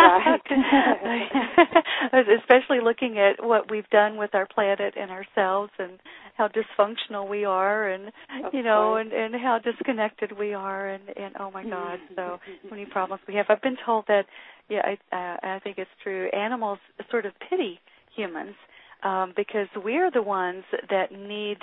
Especially 2.41 2.79
looking 2.83 3.19
at 3.19 3.45
what 3.45 3.71
we've 3.71 3.89
done 3.91 4.17
with 4.17 4.35
our 4.35 4.47
planet 4.47 4.95
and 4.99 5.11
ourselves, 5.11 5.73
and 5.79 5.99
how 6.37 6.49
dysfunctional 6.49 7.29
we 7.29 7.45
are, 7.45 7.89
and 7.89 8.09
of 8.45 8.55
you 8.55 8.63
know, 8.63 8.93
course. 8.93 9.07
and 9.13 9.35
and 9.35 9.43
how 9.43 9.59
disconnected 9.59 10.39
we 10.39 10.55
are, 10.55 10.89
and 10.89 11.03
and 11.17 11.35
oh 11.41 11.51
my 11.51 11.65
God, 11.65 11.99
so 12.15 12.39
many 12.71 12.87
problems 12.87 13.23
we 13.27 13.35
have. 13.35 13.47
I've 13.49 13.63
been 13.63 13.79
told 13.85 14.05
that, 14.09 14.27
yeah, 14.69 14.83
I 14.85 15.17
uh, 15.17 15.37
I 15.57 15.59
think 15.61 15.79
it's 15.79 15.91
true. 16.03 16.29
Animals 16.33 16.79
sort 17.11 17.27
of 17.27 17.33
pity 17.51 17.81
humans 18.15 18.55
um, 19.03 19.33
because 19.37 19.69
we're 19.77 20.11
the 20.11 20.23
ones 20.23 20.65
that 20.91 21.13
need 21.13 21.59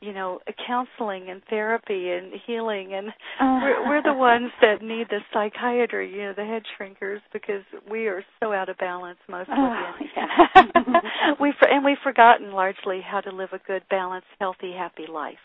you 0.00 0.12
know 0.14 0.40
counseling 0.66 1.28
and 1.28 1.42
therapy 1.50 2.10
and 2.10 2.32
healing 2.46 2.94
and 2.94 3.08
we're, 3.40 3.86
we're 3.88 4.02
the 4.02 4.14
ones 4.14 4.50
that 4.62 4.82
need 4.82 5.06
the 5.10 5.18
psychiatry 5.32 6.10
you 6.10 6.22
know 6.22 6.32
the 6.36 6.44
head 6.44 6.62
shrinkers 6.78 7.20
because 7.32 7.62
we 7.90 8.06
are 8.06 8.24
so 8.42 8.52
out 8.52 8.68
of 8.68 8.78
balance 8.78 9.18
most 9.28 9.50
Oh, 9.52 9.60
women 9.62 10.10
yeah. 10.16 11.32
we've 11.40 11.52
and 11.62 11.84
we've 11.84 11.98
forgotten 12.02 12.52
largely 12.52 13.00
how 13.06 13.20
to 13.20 13.30
live 13.30 13.50
a 13.52 13.58
good 13.66 13.82
balanced 13.90 14.28
healthy 14.38 14.72
happy 14.72 15.06
life 15.12 15.38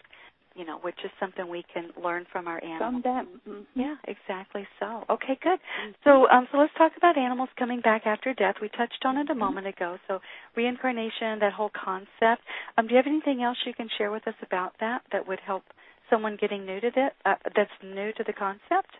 you 0.55 0.65
know 0.65 0.77
which 0.79 0.97
is 1.03 1.11
something 1.19 1.47
we 1.47 1.63
can 1.73 1.91
learn 2.01 2.25
from 2.31 2.47
our 2.47 2.63
animals 2.63 2.79
From 2.79 3.01
them. 3.01 3.41
Mhm. 3.47 3.65
yeah, 3.75 3.95
exactly 4.05 4.67
so. 4.79 5.03
Okay, 5.09 5.35
good. 5.41 5.59
So, 6.03 6.27
um, 6.29 6.47
so 6.51 6.57
let's 6.57 6.73
talk 6.77 6.93
about 6.97 7.17
animals 7.17 7.49
coming 7.57 7.81
back 7.81 8.07
after 8.07 8.33
death. 8.33 8.55
We 8.61 8.69
touched 8.69 9.05
on 9.05 9.17
it 9.17 9.29
a 9.29 9.35
moment 9.35 9.67
ago. 9.67 9.97
So, 10.07 10.21
reincarnation, 10.55 11.39
that 11.39 11.53
whole 11.53 11.69
concept. 11.71 12.41
Um, 12.77 12.87
do 12.87 12.91
you 12.93 12.97
have 12.97 13.07
anything 13.07 13.43
else 13.43 13.57
you 13.65 13.73
can 13.73 13.89
share 13.97 14.11
with 14.11 14.27
us 14.27 14.35
about 14.41 14.73
that 14.79 15.01
that 15.11 15.27
would 15.27 15.39
help 15.41 15.63
someone 16.09 16.37
getting 16.39 16.65
new 16.65 16.79
to 16.79 16.87
it? 16.87 17.13
Uh, 17.25 17.35
that's 17.55 17.71
new 17.83 18.11
to 18.13 18.23
the 18.23 18.33
concept. 18.33 18.91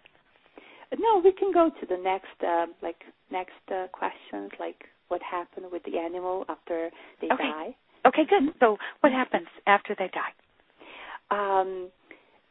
No, 0.98 1.20
we 1.24 1.32
can 1.32 1.52
go 1.52 1.70
to 1.70 1.86
the 1.86 1.98
next, 1.98 2.36
uh, 2.46 2.68
like 2.82 3.04
next 3.32 3.54
uh, 3.72 3.88
questions, 3.92 4.52
like 4.60 4.86
what 5.08 5.22
happened 5.22 5.66
with 5.72 5.84
the 5.84 5.98
animal 5.98 6.46
after 6.50 6.90
they 7.22 7.28
Okay. 7.32 7.50
die. 7.50 7.76
Okay, 8.06 8.26
good. 8.30 8.54
So, 8.60 8.78
what 9.02 9.12
happens 9.12 9.48
after 9.66 9.96
they 9.98 10.08
die? 10.10 10.34
Um, 11.32 11.90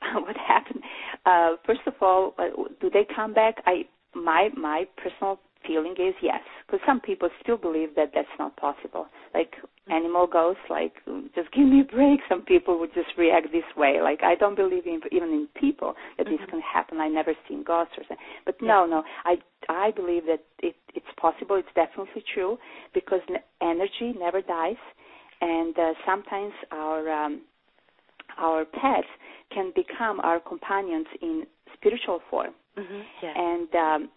what 0.14 0.37
happened? 0.37 0.82
Uh, 1.26 1.56
first 1.66 1.80
of 1.87 1.94
all, 2.00 2.34
uh, 2.38 2.48
do 2.80 2.90
they 2.90 3.06
come 3.14 3.32
back? 3.32 3.62
I 3.66 3.84
my 4.14 4.48
my 4.56 4.87
personal 4.96 5.40
feeling 5.66 5.92
is 5.92 6.14
yes, 6.22 6.40
because 6.66 6.80
some 6.87 7.00
people 7.00 7.28
still 7.42 7.56
believe 7.56 7.94
that 7.96 8.10
that's 8.14 8.28
not 8.38 8.54
possible. 8.56 9.06
Like 9.32 9.54
animal 9.90 10.26
ghosts, 10.26 10.60
like 10.68 10.92
just 11.34 11.50
give 11.52 11.66
me 11.66 11.80
a 11.80 11.84
break. 11.84 12.20
Some 12.28 12.42
people 12.42 12.78
would 12.78 12.92
just 12.94 13.08
react 13.16 13.48
this 13.52 13.64
way. 13.76 14.00
Like 14.02 14.20
I 14.22 14.34
don't 14.34 14.54
believe 14.54 14.87
in, 14.87 15.00
even 15.10 15.30
in 15.30 15.48
people 15.58 15.94
that 16.18 16.26
this 16.26 16.40
Mhm. 16.40 16.48
can 16.48 16.60
happen. 16.60 17.00
I 17.00 17.08
never 17.08 17.34
seen 17.48 17.62
ghosts 17.62 17.96
or 17.98 18.04
something. 18.04 18.24
But 18.44 18.60
no, 18.60 18.87
no, 18.87 19.04
I 19.24 19.38
I 19.68 19.90
believe 19.92 20.26
that 20.26 20.40
it, 20.60 20.76
it's 20.94 21.12
possible. 21.16 21.56
It's 21.56 21.72
definitely 21.74 22.22
true 22.34 22.58
because 22.92 23.20
energy 23.60 24.12
never 24.18 24.42
dies, 24.42 24.76
and 25.40 25.78
uh, 25.78 25.94
sometimes 26.04 26.52
our 26.70 27.10
um, 27.10 27.40
our 28.38 28.64
pets 28.64 29.07
can 29.53 29.73
become 29.75 30.20
our 30.20 30.40
companions 30.40 31.07
in 31.23 31.44
spiritual 31.77 32.20
form 32.31 32.53
Mm-hmm. 32.77 33.01
Yes. 33.23 33.37
and 33.37 33.75
um 33.77 34.09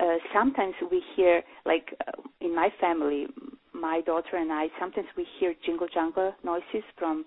uh, 0.00 0.16
sometimes 0.34 0.74
we 0.90 1.00
hear 1.14 1.42
like 1.64 1.94
uh, 2.08 2.20
in 2.40 2.52
my 2.54 2.68
family 2.80 3.28
my 3.72 4.00
daughter 4.04 4.34
and 4.36 4.50
i 4.52 4.66
sometimes 4.80 5.06
we 5.16 5.24
hear 5.38 5.54
jingle 5.64 5.86
jangle 5.94 6.34
noises 6.42 6.82
from 6.98 7.24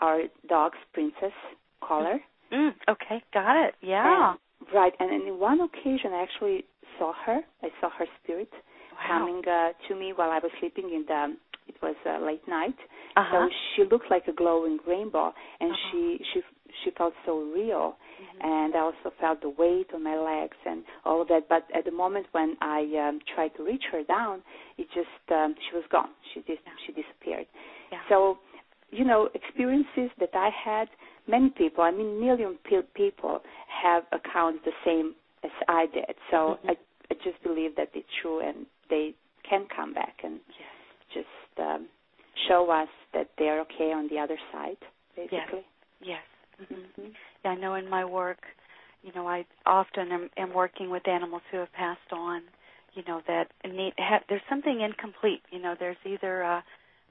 our 0.00 0.22
dog's 0.48 0.78
princess 0.92 1.32
collar 1.80 2.18
Mm, 2.52 2.70
okay, 2.88 3.22
got 3.34 3.56
it. 3.66 3.74
Yeah. 3.82 4.30
and, 4.30 4.38
right 4.72 4.92
and 5.00 5.10
in 5.28 5.38
one 5.38 5.60
occasion 5.60 6.12
i 6.12 6.22
actually 6.22 6.64
saw 6.98 7.12
her 7.24 7.40
i 7.62 7.68
saw 7.80 7.88
her 7.98 8.06
spirit 8.22 8.50
wow. 8.52 9.18
coming 9.18 9.42
uh, 9.48 9.70
to 9.86 9.94
me 9.94 10.12
while 10.14 10.30
i 10.30 10.38
was 10.38 10.50
sleeping 10.60 10.86
in 10.94 11.04
the 11.06 11.36
it 11.68 11.76
was 11.82 11.96
uh, 12.06 12.18
late 12.24 12.46
night 12.48 12.76
Uh-huh. 13.16 13.32
so 13.32 13.50
she 13.74 13.84
looked 13.84 14.10
like 14.10 14.26
a 14.28 14.32
glowing 14.32 14.78
rainbow 14.86 15.32
and 15.60 15.70
Uh-huh. 15.72 15.88
she 15.90 16.02
she 16.32 16.38
she 16.82 16.90
felt 16.98 17.14
so 17.24 17.32
real 17.58 17.96
Mhm. 17.96 18.44
and 18.50 18.74
I 18.74 18.80
also 18.80 19.08
felt 19.20 19.40
the 19.40 19.48
weight 19.62 19.88
on 19.94 20.02
my 20.02 20.16
legs 20.18 20.56
and 20.70 20.84
all 21.06 21.22
of 21.22 21.28
that. 21.28 21.48
But 21.48 21.64
at 21.78 21.84
the 21.84 21.90
moment 22.02 22.26
when 22.32 22.50
I 22.60 22.80
um, 23.04 23.20
tried 23.34 23.52
to 23.56 23.62
reach 23.70 23.84
her 23.92 24.02
down, 24.02 24.42
it 24.76 24.86
just 24.98 25.24
um, 25.38 25.54
she 25.64 25.72
was 25.78 25.84
gone. 25.96 26.10
She 26.34 26.40
dis- 26.40 26.58
Yeah. 26.66 26.72
she 26.84 26.92
disappeared. 26.92 27.46
Yeah. 27.92 28.00
So, 28.10 28.38
you 28.90 29.04
know, 29.10 29.20
experiences 29.40 30.10
that 30.22 30.34
I 30.34 30.50
had, 30.50 30.88
many 31.26 31.48
people, 31.50 31.82
I 31.84 31.92
mean, 31.98 32.10
million 32.26 32.52
pe- 32.68 32.90
people 33.02 33.34
have 33.82 34.02
accounts 34.12 34.60
the 34.64 34.74
same 34.84 35.14
as 35.42 35.52
I 35.68 35.86
did. 35.86 36.14
So 36.30 36.38
Mhm. 36.62 36.70
I 36.72 36.76
I 37.12 37.14
just 37.28 37.40
believe 37.48 37.72
that 37.76 37.90
it's 37.94 38.12
true 38.20 38.40
and 38.40 38.66
they 38.90 39.14
can 39.48 39.62
come 39.76 39.92
back 39.94 40.16
and 40.24 40.40
Yes. 40.48 40.68
just 41.16 41.28
um, 41.58 41.86
show 42.48 42.70
us 42.70 42.88
that 43.14 43.30
they're 43.38 43.60
okay 43.62 43.92
on 43.92 44.08
the 44.08 44.18
other 44.18 44.38
side, 44.52 44.76
basically. 45.14 45.64
Yes. 46.00 46.22
Mhm. 46.60 46.84
hmm 46.96 47.08
Yeah, 47.44 47.52
I 47.52 47.54
know 47.56 47.74
in 47.74 47.88
my 47.88 48.04
work, 48.04 48.38
you 49.02 49.12
know, 49.14 49.28
I 49.28 49.44
often 49.66 50.10
am, 50.12 50.30
am 50.36 50.52
working 50.52 50.90
with 50.90 51.06
animals 51.08 51.42
who 51.50 51.58
have 51.58 51.72
passed 51.72 52.12
on. 52.12 52.42
You 52.94 53.02
know 53.06 53.20
that 53.26 53.48
need 53.64 53.92
ha, 53.98 54.20
there's 54.28 54.40
something 54.48 54.80
incomplete. 54.80 55.42
You 55.50 55.58
know, 55.58 55.74
there's 55.78 55.98
either 56.06 56.40
a 56.42 56.64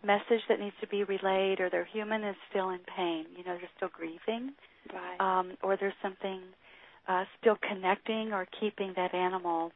message 0.04 0.42
that 0.50 0.60
needs 0.60 0.76
to 0.82 0.88
be 0.88 1.04
relayed, 1.04 1.60
or 1.60 1.70
their 1.70 1.86
human 1.86 2.24
is 2.24 2.36
still 2.50 2.70
in 2.72 2.80
pain. 2.96 3.26
You 3.38 3.44
know, 3.44 3.56
they're 3.58 3.70
still 3.78 3.90
grieving, 3.94 4.54
Right. 4.94 5.20
um, 5.20 5.58
or 5.62 5.78
there's 5.78 5.94
something 6.02 6.42
uh, 7.08 7.26
still 7.40 7.58
connecting 7.70 8.34
or 8.34 8.48
keeping 8.60 8.94
that 8.96 9.14
animal 9.14 9.72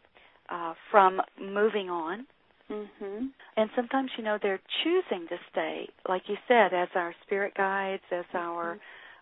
uh, 0.50 0.74
from 0.90 1.22
moving 1.40 1.90
on. 1.92 2.26
Hmm 2.70 3.28
And 3.58 3.70
sometimes, 3.76 4.12
you 4.18 4.24
know, 4.24 4.38
they're 4.42 4.62
choosing 4.84 5.28
to 5.28 5.38
stay, 5.52 5.90
like 6.08 6.24
you 6.28 6.38
said, 6.48 6.74
as 6.74 6.88
our 6.96 7.14
spirit 7.26 7.54
guides, 7.56 8.04
as 8.12 8.26
our 8.34 8.78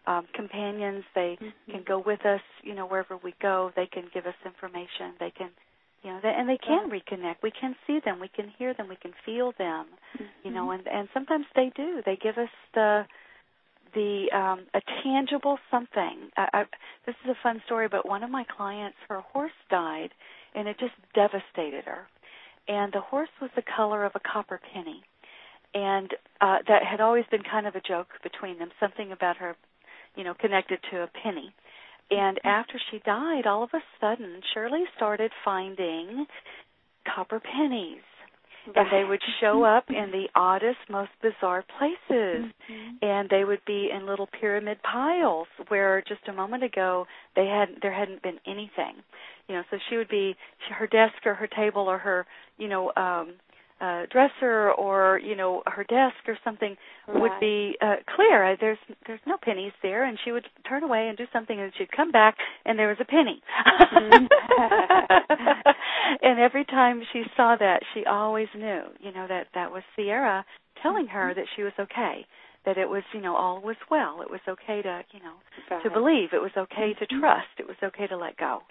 um, 0.05 0.27
companions. 0.33 1.03
They 1.15 1.37
Mhm. 1.41 1.71
can 1.71 1.83
go 1.83 1.99
with 1.99 2.25
us, 2.25 2.41
you 2.63 2.73
know, 2.73 2.85
wherever 2.85 3.17
we 3.17 3.33
go. 3.41 3.71
They 3.75 3.87
can 3.87 4.05
give 4.13 4.25
us 4.25 4.35
information. 4.45 5.13
They 5.19 5.31
can, 5.31 5.49
you 6.03 6.11
know, 6.11 6.19
they, 6.21 6.29
and 6.33 6.47
they 6.47 6.57
can 6.57 6.89
reconnect. 6.89 7.37
We 7.41 7.51
can 7.51 7.75
see 7.85 7.99
them. 7.99 8.19
We 8.19 8.29
can 8.29 8.47
hear 8.57 8.73
them. 8.73 8.87
We 8.87 8.95
can 8.95 9.13
feel 9.25 9.51
them. 9.57 9.87
You 10.43 10.51
know, 10.51 10.71
and 10.71 10.87
and 10.87 11.09
sometimes 11.13 11.45
they 11.55 11.69
do. 11.75 12.01
They 12.05 12.15
give 12.15 12.37
us 12.37 12.49
the 12.73 13.05
the 13.93 14.31
um 14.31 14.67
a 14.73 14.81
tangible 15.03 15.59
something. 15.71 16.29
I, 16.37 16.49
I, 16.53 16.63
this 17.05 17.15
is 17.23 17.31
a 17.31 17.35
fun 17.43 17.61
story, 17.65 17.87
but 17.87 18.07
one 18.07 18.23
of 18.23 18.29
my 18.29 18.45
clients, 18.45 18.97
her 19.09 19.21
horse 19.21 19.51
died, 19.69 20.11
and 20.55 20.67
it 20.67 20.77
just 20.79 20.93
devastated 21.13 21.85
her. 21.85 22.07
And 22.67 22.91
the 22.91 23.01
horse 23.01 23.29
was 23.41 23.49
the 23.55 23.63
color 23.75 24.03
of 24.05 24.11
a 24.15 24.19
copper 24.19 24.59
penny, 24.73 25.03
and 25.73 26.11
uh 26.41 26.57
that 26.67 26.83
had 26.83 27.01
always 27.01 27.25
been 27.31 27.43
kind 27.43 27.67
of 27.67 27.75
a 27.75 27.81
joke 27.81 28.09
between 28.23 28.59
them. 28.59 28.69
Something 28.79 29.11
about 29.11 29.37
her, 29.37 29.55
you 30.15 30.23
know, 30.23 30.33
connected 30.33 30.79
to 30.91 31.03
a 31.03 31.07
penny. 31.23 31.53
And 32.09 32.39
after 32.45 32.79
she 32.89 32.99
died, 32.99 33.45
all 33.45 33.63
of 33.63 33.69
a 33.73 33.83
sudden, 33.99 34.41
Shirley 34.53 34.85
started 34.95 35.31
finding 35.43 36.25
copper 37.05 37.41
pennies 37.41 38.01
and 38.75 38.87
they 38.91 39.03
would 39.07 39.21
show 39.39 39.63
up 39.63 39.85
in 39.89 40.11
the 40.11 40.27
oddest, 40.35 40.77
most 40.89 41.11
bizarre 41.21 41.63
places. 41.77 42.51
And 43.01 43.29
they 43.29 43.43
would 43.43 43.63
be 43.65 43.89
in 43.93 44.05
little 44.05 44.27
pyramid 44.39 44.79
piles 44.83 45.47
where 45.67 46.03
just 46.07 46.27
a 46.27 46.33
moment 46.33 46.63
ago 46.63 47.05
they 47.35 47.45
had 47.45 47.81
there 47.81 47.93
hadn't 47.93 48.21
been 48.23 48.39
anything. 48.45 48.95
You 49.47 49.55
know, 49.55 49.63
so 49.71 49.77
she 49.89 49.97
would 49.97 50.09
be 50.09 50.35
her 50.77 50.87
desk 50.87 51.25
or 51.25 51.33
her 51.35 51.47
table 51.47 51.83
or 51.83 51.97
her, 51.97 52.25
you 52.57 52.67
know, 52.67 52.91
um 52.95 53.33
uh 53.79 54.05
dresser 54.11 54.71
or, 54.71 55.19
you 55.23 55.35
know, 55.35 55.61
her 55.67 55.83
desk 55.83 56.15
or 56.27 56.37
something 56.43 56.75
would 57.21 57.31
be 57.39 57.77
uh 57.81 57.95
clear. 58.15 58.53
Uh, 58.53 58.55
There's 58.59 58.77
there's 59.05 59.19
no 59.25 59.37
pennies 59.41 59.71
there 59.83 60.03
and 60.03 60.17
she 60.25 60.31
would 60.31 60.45
turn 60.67 60.83
away 60.83 61.07
and 61.07 61.17
do 61.17 61.25
something 61.31 61.59
and 61.59 61.71
she'd 61.77 61.91
come 61.91 62.11
back 62.11 62.35
and 62.65 62.77
there 62.77 62.87
was 62.89 62.97
a 62.99 63.05
penny. 63.05 63.41
and 66.21 66.39
every 66.39 66.65
time 66.65 67.01
she 67.13 67.23
saw 67.35 67.55
that, 67.59 67.81
she 67.93 68.05
always 68.05 68.47
knew, 68.55 68.81
you 68.99 69.11
know, 69.13 69.27
that 69.27 69.47
that 69.53 69.71
was 69.71 69.83
Sierra 69.95 70.45
telling 70.81 71.07
her 71.07 71.33
that 71.33 71.45
she 71.55 71.63
was 71.63 71.73
okay, 71.79 72.25
that 72.65 72.77
it 72.77 72.89
was, 72.89 73.03
you 73.13 73.21
know, 73.21 73.35
all 73.35 73.61
was 73.61 73.75
well. 73.89 74.21
It 74.21 74.29
was 74.29 74.41
okay 74.47 74.81
to, 74.81 75.01
you 75.11 75.19
know, 75.19 75.35
to 75.83 75.89
believe. 75.93 76.29
It 76.33 76.41
was 76.41 76.51
okay 76.57 76.93
to 76.99 77.05
Mhm. 77.05 77.19
trust. 77.19 77.47
It 77.59 77.67
was 77.67 77.77
okay 77.83 78.07
to 78.07 78.17
let 78.17 78.37
go. 78.37 78.61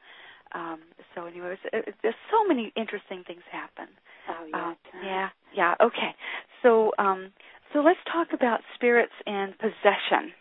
Um, 0.57 0.81
so 1.15 1.27
anyway, 1.27 1.49
it 1.49 1.51
was, 1.75 1.85
it, 1.87 1.95
there's 2.03 2.15
so 2.31 2.49
many 2.49 2.73
interesting 2.77 3.23
things 3.27 3.43
happen. 3.53 3.89
Oh 4.29 4.47
yeah. 4.49 4.71
Uh, 4.71 4.75
yeah, 5.05 5.29
yeah. 5.55 5.75
Okay. 5.83 6.15
So, 6.63 6.93
um, 6.99 7.31
so 7.73 7.81
let's 7.81 7.99
talk 8.11 8.29
about 8.33 8.61
spirits 8.75 9.13
and 9.27 9.53
possession. 9.59 10.33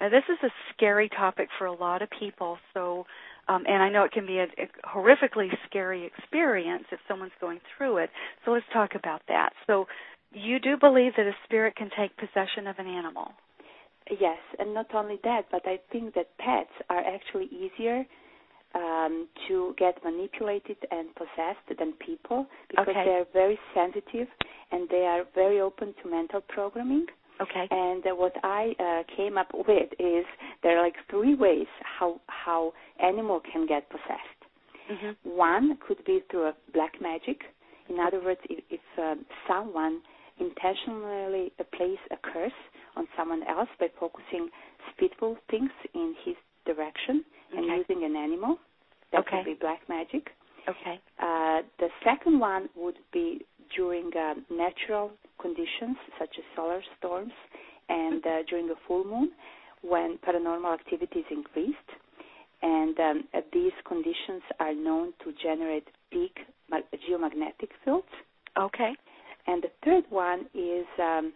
Now, 0.00 0.08
this 0.08 0.24
is 0.28 0.38
a 0.42 0.50
scary 0.74 1.08
topic 1.08 1.48
for 1.58 1.66
a 1.66 1.72
lot 1.72 2.02
of 2.02 2.08
people. 2.18 2.58
So, 2.74 3.06
um, 3.48 3.64
and 3.68 3.82
I 3.82 3.90
know 3.90 4.04
it 4.04 4.12
can 4.12 4.26
be 4.26 4.38
a, 4.38 4.44
a 4.44 4.66
horrifically 4.96 5.48
scary 5.66 6.04
experience 6.04 6.84
if 6.90 6.98
someone's 7.06 7.32
going 7.40 7.60
through 7.76 7.98
it. 7.98 8.10
So, 8.44 8.50
let's 8.50 8.66
talk 8.72 8.90
about 8.96 9.22
that. 9.28 9.50
So, 9.68 9.86
you 10.32 10.58
do 10.58 10.76
believe 10.76 11.12
that 11.16 11.26
a 11.26 11.34
spirit 11.44 11.76
can 11.76 11.90
take 11.96 12.16
possession 12.16 12.66
of 12.66 12.76
an 12.78 12.86
animal? 12.86 13.32
Yes, 14.10 14.38
and 14.58 14.74
not 14.74 14.92
only 14.94 15.20
that, 15.22 15.42
but 15.52 15.62
I 15.66 15.78
think 15.92 16.14
that 16.14 16.36
pets 16.38 16.70
are 16.88 16.98
actually 16.98 17.46
easier 17.46 18.04
um, 18.74 19.28
to 19.48 19.74
get 19.78 20.02
manipulated 20.04 20.76
and 20.90 21.14
possessed 21.14 21.78
than 21.78 21.92
people 21.94 22.46
because 22.68 22.88
Okay. 22.88 23.04
they 23.04 23.10
are 23.12 23.26
very 23.32 23.58
sensitive 23.74 24.28
and 24.70 24.88
they 24.88 25.06
are 25.06 25.24
very 25.34 25.60
open 25.60 25.94
to 26.02 26.08
mental 26.08 26.40
programming. 26.40 27.06
Okay. 27.40 27.66
And 27.70 28.06
uh, 28.06 28.14
what 28.14 28.34
I 28.44 28.74
uh, 28.78 29.16
came 29.16 29.38
up 29.38 29.48
with 29.54 29.90
is 29.98 30.24
there 30.62 30.78
are 30.78 30.82
like 30.84 30.96
three 31.08 31.34
ways 31.34 31.66
how 31.82 32.20
how 32.26 32.72
animal 33.02 33.40
can 33.52 33.66
get 33.66 33.88
possessed. 33.88 34.40
Mhm. 34.90 35.16
One 35.24 35.76
could 35.86 36.04
be 36.04 36.20
through 36.30 36.46
a 36.48 36.54
black 36.74 37.00
magic. 37.00 37.44
In 37.88 37.98
other 37.98 38.20
words, 38.20 38.40
if, 38.50 38.62
if 38.70 38.80
um, 38.98 39.24
someone 39.48 40.02
intentionally 40.38 41.52
uh, 41.58 41.64
plays 41.76 41.98
a 42.10 42.16
curse 42.16 42.60
on 42.96 43.06
someone 43.16 43.42
else 43.44 43.68
by 43.78 43.88
focusing 43.98 44.48
spiteful 44.90 45.36
things 45.50 45.70
in 45.94 46.14
his 46.24 46.36
direction 46.66 47.24
and 47.56 47.64
Okay. 47.64 47.76
using 47.78 48.04
an 48.04 48.16
animal, 48.16 48.58
that 49.12 49.20
Okay. 49.20 49.36
would 49.38 49.44
be 49.44 49.54
black 49.54 49.88
magic. 49.88 50.32
Okay. 50.68 51.00
Uh, 51.18 51.62
the 51.78 51.90
second 52.04 52.38
one 52.38 52.68
would 52.76 52.98
be 53.12 53.44
during 53.74 54.14
um, 54.16 54.44
natural 54.50 55.12
conditions 55.38 55.96
such 56.18 56.38
as 56.38 56.44
solar 56.54 56.82
storms 56.98 57.32
and 57.88 58.24
uh, 58.26 58.42
during 58.48 58.70
a 58.70 58.76
full 58.86 59.04
moon 59.04 59.32
when 59.82 60.18
paranormal 60.18 60.72
activity 60.72 61.20
is 61.20 61.26
increased. 61.30 61.90
And 62.62 62.98
um, 63.00 63.28
uh, 63.32 63.40
these 63.52 63.72
conditions 63.86 64.42
are 64.58 64.74
known 64.74 65.12
to 65.24 65.32
generate 65.42 65.88
big 66.10 66.30
geomagnetic 67.08 67.70
fields. 67.84 68.06
Okay. 68.58 68.92
And 69.46 69.62
the 69.62 69.70
third 69.84 70.04
one 70.10 70.46
is 70.54 70.86
um, 70.98 71.32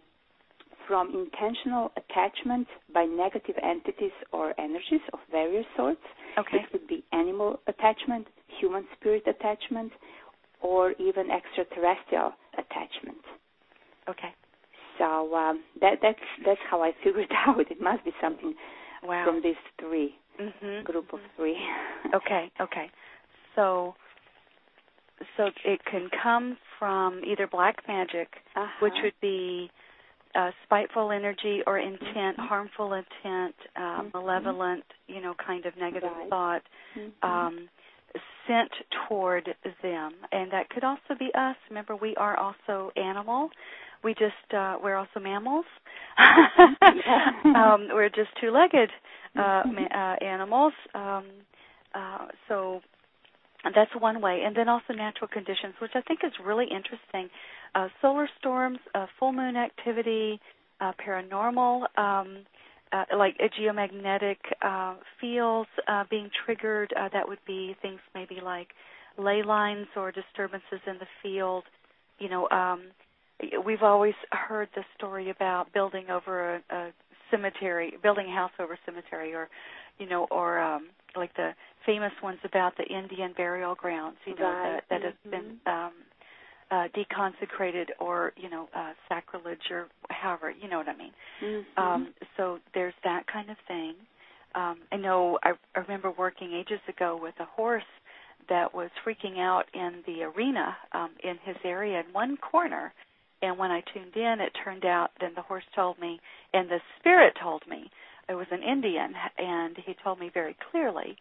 from 0.87 1.13
intentional 1.13 1.91
attachment 1.97 2.67
by 2.93 3.03
negative 3.05 3.55
entities 3.63 4.11
or 4.31 4.53
energies 4.59 5.01
of 5.13 5.19
various 5.31 5.65
sorts. 5.75 6.01
Okay. 6.37 6.57
It 6.57 6.71
could 6.71 6.87
be 6.87 7.03
animal 7.11 7.59
attachment, 7.67 8.27
human 8.59 8.85
spirit 8.97 9.23
attachment, 9.27 9.91
or 10.61 10.91
even 10.93 11.29
extraterrestrial 11.31 12.33
attachment. 12.53 13.23
Okay. 14.09 14.33
So 14.97 15.35
um, 15.35 15.63
that, 15.81 15.95
that's 16.01 16.19
that's 16.45 16.59
how 16.69 16.81
I 16.81 16.91
figured 17.03 17.31
out. 17.47 17.59
It 17.71 17.81
must 17.81 18.03
be 18.05 18.11
something 18.21 18.53
Wow. 19.03 19.23
from 19.25 19.41
these 19.43 19.55
three 19.79 20.15
Mhm. 20.39 20.83
group 20.83 21.13
of 21.13 21.19
three. 21.35 21.57
Okay. 22.13 22.51
Okay. 22.59 22.89
So 23.55 23.95
so 25.37 25.49
it 25.63 25.79
can 25.85 26.09
come 26.23 26.57
from 26.79 27.21
either 27.25 27.47
black 27.47 27.75
magic, 27.87 28.27
Uh-huh. 28.55 28.67
which 28.79 28.93
would 29.03 29.13
be 29.21 29.69
uh, 30.35 30.51
spiteful 30.63 31.11
energy 31.11 31.61
or 31.67 31.77
intent, 31.79 32.37
Mhm. 32.37 32.47
harmful 32.47 32.93
intent, 32.93 33.55
uh, 33.75 34.01
Mhm. 34.03 34.13
malevolent, 34.13 34.85
you 35.07 35.21
know, 35.21 35.33
kind 35.35 35.65
of 35.65 35.75
negative 35.77 36.11
Right. 36.15 36.29
thought 36.29 36.63
Mhm. 36.95 37.11
um, 37.23 37.69
sent 38.47 38.71
toward 39.07 39.55
them, 39.81 40.13
and 40.31 40.51
that 40.51 40.69
could 40.69 40.83
also 40.83 41.15
be 41.15 41.33
us. 41.35 41.55
Remember, 41.69 41.95
we 41.95 42.15
are 42.17 42.37
also 42.37 42.91
animal. 42.95 43.51
We 44.03 44.13
just 44.13 44.53
uh, 44.53 44.77
we're 44.81 44.95
also 44.95 45.19
mammals. 45.19 45.65
Um, 47.55 47.87
we're 47.91 48.09
just 48.09 48.29
two-legged 48.39 48.91
uh, 49.37 49.63
ma- 49.71 49.81
uh, 49.93 50.15
animals. 50.23 50.73
Um, 50.93 51.25
uh, 51.93 52.27
so 52.47 52.81
that's 53.73 53.91
one 53.99 54.21
way, 54.21 54.41
and 54.45 54.55
then 54.55 54.69
also 54.69 54.93
natural 54.93 55.27
conditions, 55.27 55.73
which 55.81 55.91
I 55.95 56.01
think 56.01 56.19
is 56.23 56.31
really 56.43 56.65
interesting. 56.65 57.29
Uh, 57.73 57.87
solar 58.01 58.27
storms, 58.39 58.79
uh, 58.93 59.07
full 59.19 59.31
moon 59.33 59.55
activity, 59.55 60.39
uh, 60.81 60.91
paranormal, 61.05 61.97
um, 61.97 62.45
uh, 62.91 63.05
like 63.17 63.35
uh, 63.43 63.47
geomagnetic 63.59 64.37
uh, 64.61 64.95
fields 65.19 65.69
uh, 65.87 66.03
being 66.09 66.29
triggered. 66.45 66.93
Uh, 66.99 67.09
that 67.13 67.27
would 67.27 67.39
be 67.47 67.75
things 67.81 67.99
maybe 68.13 68.39
like 68.43 68.67
ley 69.17 69.41
lines 69.43 69.87
or 69.95 70.11
disturbances 70.11 70.79
in 70.85 70.97
the 70.99 71.07
field. 71.23 71.63
You 72.19 72.29
know, 72.29 72.49
um, 72.49 72.83
we've 73.65 73.83
always 73.83 74.13
heard 74.31 74.69
the 74.75 74.83
story 74.97 75.29
about 75.29 75.73
building 75.73 76.09
over 76.09 76.55
a, 76.55 76.61
a 76.75 76.91
cemetery, 77.31 77.93
building 78.01 78.27
a 78.27 78.33
house 78.33 78.51
over 78.59 78.73
a 78.73 78.77
cemetery, 78.85 79.33
or 79.33 79.49
you 79.97 80.07
know, 80.07 80.27
or 80.31 80.59
um, 80.59 80.87
like 81.15 81.33
the 81.35 81.51
famous 81.85 82.13
ones 82.23 82.39
about 82.43 82.75
the 82.77 82.83
Indian 82.85 83.33
burial 83.35 83.75
grounds. 83.75 84.17
You 84.25 84.35
know, 84.35 84.45
Right. 84.45 84.81
that 84.89 85.01
that 85.01 85.01
have 85.03 85.31
been 85.31 85.59
um, 85.65 85.93
uh, 86.71 86.87
deconsecrated 86.95 87.89
or 87.99 88.33
you 88.35 88.49
know 88.49 88.67
uh, 88.75 88.93
sacrilege 89.09 89.71
or 89.71 89.87
however. 90.09 90.51
You 90.51 90.67
know 90.69 90.77
what 90.77 90.89
I 90.89 90.95
mean. 90.95 91.13
Mhm. 91.41 91.63
Um, 91.77 92.13
so 92.37 92.59
there's 92.73 92.93
that 93.03 93.27
kind 93.27 93.49
of 93.49 93.57
thing. 93.67 93.95
Um, 94.55 94.79
I 94.91 94.97
know 94.97 95.37
I, 95.43 95.51
I 95.75 95.79
remember 95.79 96.11
working 96.11 96.53
ages 96.53 96.79
ago 96.87 97.19
with 97.21 97.35
a 97.39 97.45
horse 97.45 97.83
that 98.47 98.73
was 98.73 98.89
freaking 99.05 99.39
out 99.39 99.65
in 99.73 100.03
the 100.05 100.23
arena 100.23 100.75
um, 100.93 101.11
in 101.23 101.37
his 101.43 101.57
area 101.63 101.99
in 101.99 102.13
one 102.13 102.37
corner. 102.37 102.93
And 103.41 103.57
when 103.57 103.69
I 103.69 103.81
tuned 103.93 104.15
in, 104.15 104.39
it 104.39 104.53
turned 104.63 104.85
out 104.85 105.11
then 105.19 105.31
the 105.35 105.41
horse 105.41 105.65
told 105.75 105.99
me, 105.99 106.19
and 106.53 106.69
the 106.69 106.79
spirit 106.99 107.33
told 107.41 107.63
me, 107.67 107.89
it 108.29 108.35
was 108.35 108.47
an 108.51 108.63
Indian, 108.63 109.13
and 109.37 109.77
he 109.85 109.95
told 110.03 110.19
me 110.19 110.29
very 110.33 110.55
clearly 110.71 111.15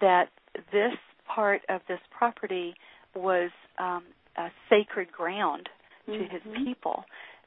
that 0.00 0.28
this 0.72 0.94
part 1.26 1.62
of 1.68 1.80
this 1.88 2.00
property 2.10 2.74
was 3.14 3.50
um, 3.78 4.04
a 4.36 4.48
sacred 4.68 5.10
ground 5.12 5.68
to 6.06 6.12
his 6.24 6.42
Mhm. 6.42 6.64
people 6.64 7.04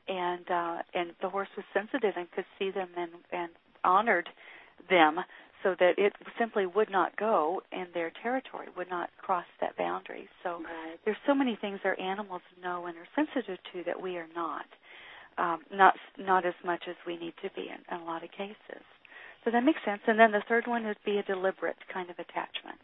and 0.08 0.50
uh 0.52 0.78
and 0.94 1.12
the 1.22 1.30
horse 1.30 1.48
was 1.56 1.66
sensitive 1.74 2.14
and 2.18 2.30
could 2.32 2.46
see 2.60 2.72
them 2.72 2.90
and 2.98 3.12
and 3.32 3.50
honored 3.84 4.30
them 4.90 5.20
so 5.64 5.76
that 5.80 5.94
it 5.98 6.14
simply 6.38 6.66
would 6.66 6.90
not 6.90 7.16
go 7.16 7.62
in 7.72 7.88
their 7.94 8.12
territory 8.22 8.68
would 8.76 8.90
not 8.90 9.10
cross 9.18 9.46
that 9.62 9.76
boundary 9.78 10.28
so 10.44 10.62
Right. 10.64 11.00
there's 11.06 11.18
so 11.26 11.34
many 11.34 11.56
things 11.56 11.80
our 11.86 11.98
animals 12.00 12.42
know 12.62 12.86
and 12.86 12.98
are 12.98 13.08
sensitive 13.16 13.58
to 13.72 13.84
that 13.86 14.00
we 14.02 14.18
are 14.18 14.28
not 14.36 14.66
um 15.38 15.64
not 15.72 15.96
not 16.18 16.46
as 16.46 16.56
much 16.64 16.84
as 16.88 16.96
we 17.08 17.16
need 17.18 17.34
to 17.42 17.50
be 17.56 17.70
in, 17.70 17.80
in 17.96 18.02
a 18.02 18.06
lot 18.06 18.24
of 18.24 18.32
cases 18.32 18.84
so 19.44 19.52
that 19.52 19.64
makes 19.64 19.80
sense 19.86 20.02
and 20.08 20.20
then 20.20 20.32
the 20.32 20.44
third 20.48 20.68
one 20.68 20.86
would 20.86 20.98
be 21.06 21.18
a 21.18 21.24
deliberate 21.24 21.78
kind 21.94 22.10
of 22.10 22.18
attachment 22.20 22.80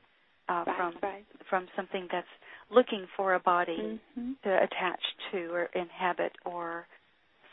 uh 0.50 0.64
Right, 0.68 0.78
from 0.78 0.94
right. 1.04 1.26
from 1.50 1.68
something 1.76 2.08
that's 2.12 2.28
looking 2.70 3.08
for 3.18 3.34
a 3.34 3.40
body 3.40 4.00
Mhm. 4.18 4.36
to 4.44 4.64
attach 4.64 5.02
to 5.32 5.52
or 5.54 5.64
inhabit 5.74 6.34
or 6.46 6.88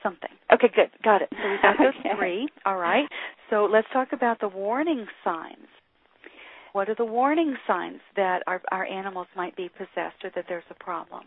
something. 0.03 0.31
Okay, 0.53 0.69
good. 0.69 0.90
Got 1.03 1.23
it. 1.23 1.31
So 1.42 1.49
we've 1.51 1.62
got 1.62 1.79
those 1.79 1.95
Okay. 1.99 2.14
three. 2.14 2.49
All 2.64 2.77
right. 2.77 3.09
So 3.51 3.64
let's 3.64 3.88
talk 3.92 4.12
about 4.12 4.38
the 4.38 4.49
warning 4.49 5.09
signs. 5.25 5.66
What 6.73 6.88
are 6.88 6.95
the 6.95 7.05
warning 7.05 7.57
signs 7.66 8.01
that 8.16 8.42
our, 8.47 8.61
our 8.71 8.85
animals 8.85 9.27
might 9.35 9.57
be 9.57 9.69
possessed 9.71 10.23
or 10.25 10.31
that 10.31 10.47
there's 10.49 10.69
a 10.71 10.75
problem? 10.75 11.25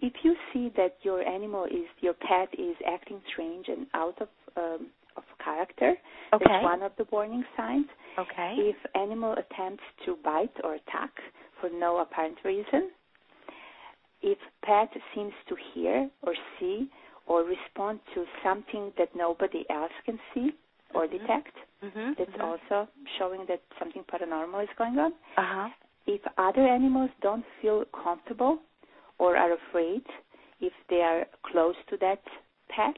If 0.00 0.12
you 0.24 0.36
see 0.52 0.68
that 0.76 0.96
your 1.02 1.22
animal 1.22 1.64
is 1.64 1.86
your 2.00 2.14
pet 2.14 2.48
is 2.58 2.76
acting 2.86 3.22
strange 3.32 3.68
and 3.68 3.86
out 3.94 4.20
of 4.20 4.28
um, 4.56 4.90
of 5.07 5.07
character, 5.48 5.90
Okay. 6.34 6.44
that's 6.48 6.64
one 6.72 6.82
of 6.82 6.92
the 6.98 7.06
warning 7.10 7.44
signs. 7.56 7.86
Okay. 8.18 8.52
If 8.70 8.76
animal 8.94 9.32
attempts 9.42 9.84
to 10.04 10.16
bite 10.24 10.56
or 10.64 10.74
attack 10.74 11.12
for 11.60 11.68
no 11.70 11.98
apparent 12.04 12.38
reason, 12.44 12.82
if 14.22 14.38
pet 14.62 14.90
seems 15.14 15.32
to 15.48 15.54
hear 15.72 15.96
or 16.22 16.34
see 16.58 16.78
or 17.26 17.38
respond 17.44 18.00
to 18.14 18.24
something 18.42 18.84
that 18.98 19.10
nobody 19.14 19.62
else 19.70 19.92
can 20.06 20.18
see 20.32 20.48
or 20.94 21.06
Mhm. 21.06 21.10
detect, 21.18 21.54
Mm-hmm. 21.82 22.12
that's 22.18 22.40
also 22.48 22.88
showing 23.18 23.42
that 23.46 23.60
something 23.78 24.02
paranormal 24.12 24.60
is 24.68 24.74
going 24.76 24.98
on. 24.98 25.12
Uh 25.36 25.42
huh. 25.54 25.68
If 26.06 26.22
other 26.38 26.66
animals 26.66 27.10
don't 27.20 27.44
feel 27.60 27.84
comfortable 28.04 28.54
or 29.18 29.36
are 29.36 29.52
afraid, 29.52 30.04
if 30.60 30.72
they 30.88 31.02
are 31.02 31.26
close 31.42 31.76
to 31.90 31.96
that 31.98 32.22
pet, 32.68 32.96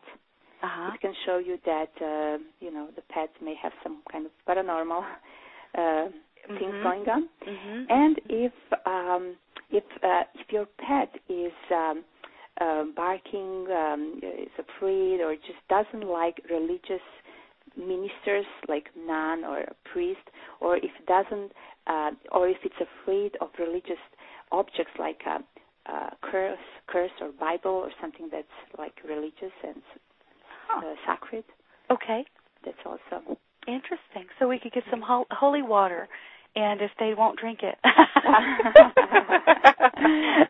Uh 0.62 0.66
huh. 0.68 0.90
it 0.94 1.00
can 1.00 1.14
show 1.24 1.38
you 1.38 1.58
that 1.64 1.90
uh, 2.02 2.38
you 2.60 2.70
know 2.72 2.88
the 2.94 3.02
pet 3.08 3.30
may 3.42 3.54
have 3.62 3.72
some 3.82 4.02
kind 4.10 4.26
of 4.26 4.32
paranormal 4.48 5.02
uh, 5.78 6.06
things 6.58 6.74
Mhm. 6.74 6.82
going 6.82 7.08
on. 7.08 7.28
Mm-hmm. 7.46 7.84
And 7.88 8.20
if 8.28 8.52
um, 8.86 9.36
if 9.70 9.84
uh, 10.02 10.24
if 10.34 10.52
your 10.52 10.66
pet 10.78 11.10
is 11.28 11.52
um, 11.70 12.04
uh, 12.60 12.84
barking, 12.96 13.66
um, 13.70 14.20
is 14.22 14.50
afraid, 14.58 15.20
or 15.20 15.34
just 15.36 15.62
doesn't 15.68 16.06
like 16.06 16.40
religious 16.50 17.06
ministers 17.76 18.46
like 18.68 18.88
nun 18.96 19.44
or 19.44 19.60
a 19.60 19.74
priest, 19.92 20.26
or 20.60 20.76
if 20.76 20.84
it 21.00 21.06
doesn't, 21.06 21.52
uh, 21.86 22.10
or 22.32 22.48
if 22.48 22.58
it's 22.64 22.80
afraid 22.80 23.36
of 23.40 23.48
religious 23.58 24.02
objects 24.52 24.92
like 24.98 25.20
a, 25.26 25.90
a 25.92 26.16
curse, 26.22 26.58
curse 26.88 27.12
or 27.20 27.30
Bible 27.38 27.70
or 27.70 27.90
something 28.00 28.28
that's 28.30 28.58
like 28.76 28.94
religious 29.08 29.52
and 29.62 29.80
Huh. 30.70 30.86
uh, 30.86 30.94
sacred, 31.06 31.44
Okay. 31.90 32.24
that's 32.64 32.78
also 32.86 33.38
Interesting. 33.66 34.24
So 34.38 34.48
we 34.48 34.58
could 34.58 34.72
get 34.72 34.84
some 34.90 35.02
ho- 35.02 35.26
holy 35.30 35.62
water, 35.62 36.08
and 36.56 36.80
if 36.80 36.90
they 36.98 37.14
won't 37.16 37.38
drink 37.38 37.60
it, 37.62 37.76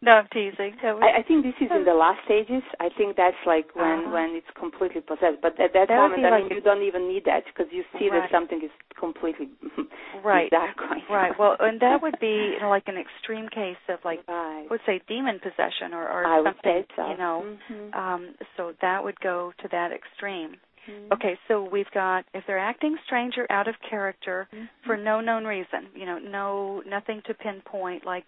no, 0.02 0.12
I'm 0.12 0.28
teasing. 0.32 0.74
Was, 0.82 1.02
I, 1.02 1.20
I 1.20 1.22
think 1.22 1.44
this 1.44 1.54
is 1.60 1.70
in 1.74 1.84
the 1.84 1.94
last 1.94 2.20
stages. 2.24 2.62
I 2.80 2.88
think 2.96 3.16
that's 3.16 3.36
like 3.46 3.74
when 3.74 4.06
uh-huh. 4.06 4.10
when 4.10 4.30
it's 4.36 4.46
completely 4.58 5.02
possessed. 5.02 5.40
But 5.42 5.60
at 5.60 5.72
that, 5.74 5.88
that 5.88 5.96
moment, 5.96 6.24
I 6.24 6.30
like 6.30 6.44
mean, 6.44 6.56
you 6.56 6.60
don't 6.60 6.82
even 6.82 7.08
need 7.08 7.24
that 7.26 7.44
because 7.46 7.70
you 7.72 7.84
see 7.98 8.08
right. 8.08 8.22
that 8.22 8.30
something 8.30 8.60
is 8.64 8.70
completely 8.98 9.48
right. 10.24 10.50
dark. 10.50 10.76
Right. 11.10 11.32
Well, 11.38 11.56
and 11.60 11.80
that 11.80 12.00
would 12.02 12.18
be 12.20 12.26
you 12.54 12.60
know, 12.60 12.70
like 12.70 12.84
an 12.86 12.96
extreme 12.96 13.48
case 13.48 13.76
of 13.88 13.98
like 14.04 14.20
right. 14.28 14.64
I 14.64 14.66
would 14.70 14.80
say 14.86 15.00
demon 15.08 15.38
possession 15.38 15.92
or, 15.92 16.08
or 16.08 16.26
I 16.26 16.42
something. 16.44 16.84
so. 16.96 17.10
You 17.10 17.18
know. 17.18 17.56
Mm-hmm. 17.70 17.94
Um, 17.94 18.34
so 18.56 18.72
that 18.80 19.04
would 19.04 19.20
go 19.20 19.52
to 19.62 19.68
that 19.72 19.92
extreme. 19.92 20.56
Mm-hmm. 20.88 21.12
Okay, 21.12 21.38
so 21.48 21.68
we've 21.70 21.90
got 21.92 22.24
if 22.34 22.44
they're 22.46 22.58
acting 22.58 22.96
strange 23.04 23.34
or 23.36 23.50
out 23.50 23.68
of 23.68 23.74
character 23.88 24.48
mm-hmm. 24.54 24.64
for 24.86 24.96
no 24.96 25.20
known 25.20 25.44
reason, 25.44 25.88
you 25.94 26.06
know, 26.06 26.18
no 26.18 26.82
nothing 26.86 27.22
to 27.26 27.34
pinpoint, 27.34 28.04
like 28.06 28.24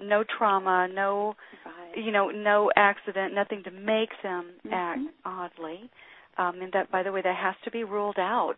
no 0.00 0.24
trauma, 0.38 0.88
no 0.92 1.34
right. 1.64 2.04
you 2.04 2.12
know, 2.12 2.30
no 2.30 2.70
accident, 2.76 3.34
nothing 3.34 3.62
to 3.64 3.70
make 3.70 4.10
them 4.22 4.46
Mm-hmm. 4.66 4.74
act 4.74 5.00
oddly. 5.24 5.90
Um, 6.38 6.60
and 6.60 6.72
that 6.72 6.90
by 6.90 7.02
the 7.02 7.12
way 7.12 7.22
that 7.22 7.36
has 7.36 7.54
to 7.64 7.70
be 7.70 7.84
ruled 7.84 8.18
out. 8.18 8.56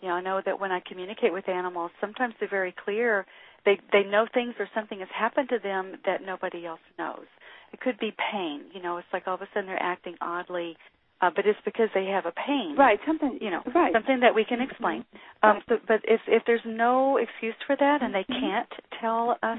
You 0.00 0.08
know, 0.08 0.14
I 0.14 0.20
know 0.20 0.42
that 0.44 0.60
when 0.60 0.70
I 0.70 0.80
communicate 0.86 1.32
with 1.32 1.48
animals, 1.48 1.90
sometimes 2.00 2.34
they're 2.38 2.48
very 2.48 2.74
clear. 2.84 3.24
They 3.64 3.78
they 3.92 4.02
know 4.04 4.26
things 4.32 4.54
or 4.58 4.68
something 4.74 4.98
has 5.00 5.08
happened 5.14 5.48
to 5.48 5.58
them 5.58 5.94
that 6.04 6.20
nobody 6.24 6.66
else 6.66 6.80
knows. 6.98 7.26
It 7.72 7.80
could 7.80 7.98
be 7.98 8.12
pain. 8.32 8.64
You 8.74 8.82
know, 8.82 8.98
it's 8.98 9.08
like 9.12 9.26
all 9.26 9.34
of 9.34 9.42
a 9.42 9.48
sudden 9.54 9.66
they're 9.66 9.82
acting 9.82 10.16
oddly 10.20 10.76
uh, 11.20 11.30
but 11.34 11.46
it's 11.46 11.58
because 11.64 11.88
they 11.94 12.06
have 12.06 12.26
a 12.26 12.32
pain. 12.32 12.76
Right, 12.76 12.98
something 13.06 13.38
You 13.40 13.50
know, 13.50 13.62
right. 13.74 13.92
something 13.92 14.20
that 14.20 14.34
we 14.34 14.44
can 14.44 14.60
explain. 14.60 15.04
Um, 15.42 15.60
so, 15.68 15.76
but 15.86 16.00
if 16.04 16.20
if 16.26 16.42
there's 16.46 16.64
no 16.66 17.16
excuse 17.16 17.54
for 17.66 17.76
that 17.76 18.02
and 18.02 18.14
they 18.14 18.24
Mm-hmm. 18.28 18.40
can't 18.40 18.68
tell 19.00 19.36
us 19.42 19.58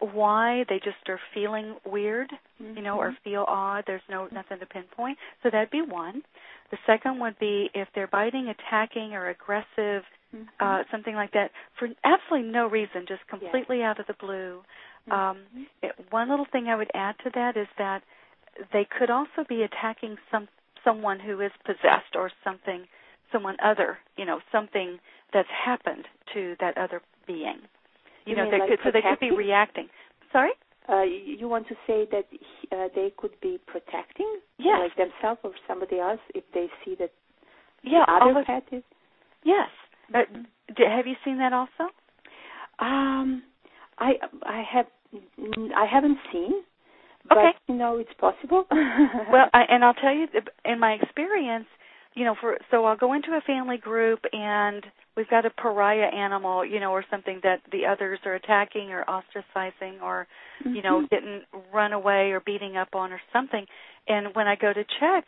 why, 0.00 0.64
they 0.68 0.76
just 0.76 1.08
are 1.08 1.18
feeling 1.34 1.74
weird, 1.84 2.30
you 2.58 2.82
know, 2.82 2.96
or 2.98 3.08
Mm-hmm. 3.10 3.30
feel 3.30 3.44
odd. 3.48 3.84
There's 3.86 4.02
no 4.08 4.28
nothing 4.32 4.58
to 4.60 4.66
pinpoint. 4.66 5.18
So 5.42 5.50
that'd 5.50 5.70
be 5.70 5.82
one. 5.82 6.22
The 6.70 6.78
second 6.86 7.18
would 7.20 7.38
be 7.38 7.70
if 7.74 7.88
they're 7.94 8.06
biting, 8.06 8.48
attacking, 8.48 9.14
or 9.14 9.28
aggressive, 9.30 10.02
Mm-hmm. 10.36 10.44
uh, 10.60 10.82
something 10.90 11.14
like 11.14 11.32
that, 11.32 11.50
for 11.78 11.88
absolutely 12.04 12.50
no 12.50 12.68
reason, 12.68 13.06
just 13.08 13.26
completely 13.28 13.82
out 13.82 13.98
of 13.98 14.06
the 14.06 14.14
blue. 14.20 14.60
Mm-hmm. 15.08 15.12
Um, 15.12 15.38
it, 15.82 15.92
one 16.10 16.28
little 16.28 16.46
thing 16.52 16.66
I 16.68 16.76
would 16.76 16.90
add 16.94 17.14
to 17.24 17.30
that 17.34 17.56
is 17.56 17.66
that 17.78 18.02
they 18.74 18.86
could 18.98 19.08
also 19.08 19.44
be 19.48 19.62
attacking 19.62 20.16
some 20.30 20.46
someone 20.84 21.20
who 21.20 21.40
is 21.40 21.52
possessed 21.64 22.14
or 22.14 22.30
something 22.44 22.86
someone 23.32 23.56
other 23.62 23.98
you 24.16 24.24
know 24.24 24.40
something 24.50 24.98
that's 25.32 25.48
happened 25.64 26.06
to 26.34 26.56
that 26.60 26.76
other 26.78 27.02
being. 27.26 27.60
You, 28.24 28.32
You 28.32 28.36
know 28.36 28.50
they 28.50 28.58
like 28.58 28.70
could 28.70 28.78
so 28.84 28.90
they 28.92 29.02
could 29.02 29.20
be 29.20 29.30
reacting. 29.30 29.88
Sorry? 30.32 30.50
Uh, 30.88 31.02
you 31.02 31.48
want 31.48 31.68
to 31.68 31.74
say 31.86 32.06
that 32.10 32.24
uh, 32.72 32.88
they 32.94 33.12
could 33.18 33.38
be 33.42 33.58
protecting, 33.66 34.38
Yes. 34.58 34.78
like 34.80 34.96
themselves 34.96 35.38
or 35.44 35.52
somebody 35.66 35.98
else, 35.98 36.20
if 36.34 36.44
they 36.54 36.68
see 36.84 36.94
that 36.98 37.10
yeah 37.82 38.04
the 38.06 38.24
other 38.30 38.44
pet 38.44 38.64
is? 38.72 38.82
yes. 39.44 39.68
Uh, 40.14 40.18
Mm-hmm. 40.32 40.42
d- 40.74 40.84
have 40.88 41.06
you 41.06 41.14
seen 41.24 41.36
that 41.38 41.52
also? 41.52 41.84
Um, 42.78 43.42
I 43.98 44.12
I 44.44 44.62
have 44.72 44.86
I 45.76 45.84
haven't 45.90 46.18
seen, 46.32 46.52
but 47.28 47.38
Okay. 47.38 47.50
you 47.68 47.74
know 47.74 47.98
it's 47.98 48.12
possible. 48.18 48.64
well 48.70 49.48
I, 49.52 49.62
and 49.68 49.84
i'll 49.84 49.94
tell 49.94 50.14
you 50.14 50.26
in 50.64 50.78
my 50.78 50.92
experience 50.92 51.66
you 52.14 52.24
know 52.24 52.34
for 52.40 52.58
so 52.70 52.84
i'll 52.84 52.96
go 52.96 53.12
into 53.12 53.30
a 53.32 53.40
family 53.46 53.76
group 53.78 54.20
and 54.32 54.84
we've 55.16 55.28
got 55.28 55.44
a 55.46 55.50
pariah 55.50 56.10
animal 56.14 56.64
you 56.64 56.80
know 56.80 56.90
or 56.92 57.04
something 57.10 57.40
that 57.42 57.60
the 57.72 57.86
others 57.86 58.18
are 58.24 58.34
attacking 58.34 58.90
or 58.90 59.04
ostracizing 59.04 60.00
or 60.02 60.26
you 60.64 60.82
know 60.82 61.00
Mhm. 61.02 61.10
getting 61.10 61.42
run 61.72 61.92
away 61.92 62.30
or 62.32 62.40
beating 62.40 62.76
up 62.76 62.94
on 62.94 63.12
or 63.12 63.20
something 63.32 63.66
and 64.08 64.34
when 64.34 64.46
i 64.48 64.56
go 64.56 64.72
to 64.72 64.84
check 65.00 65.26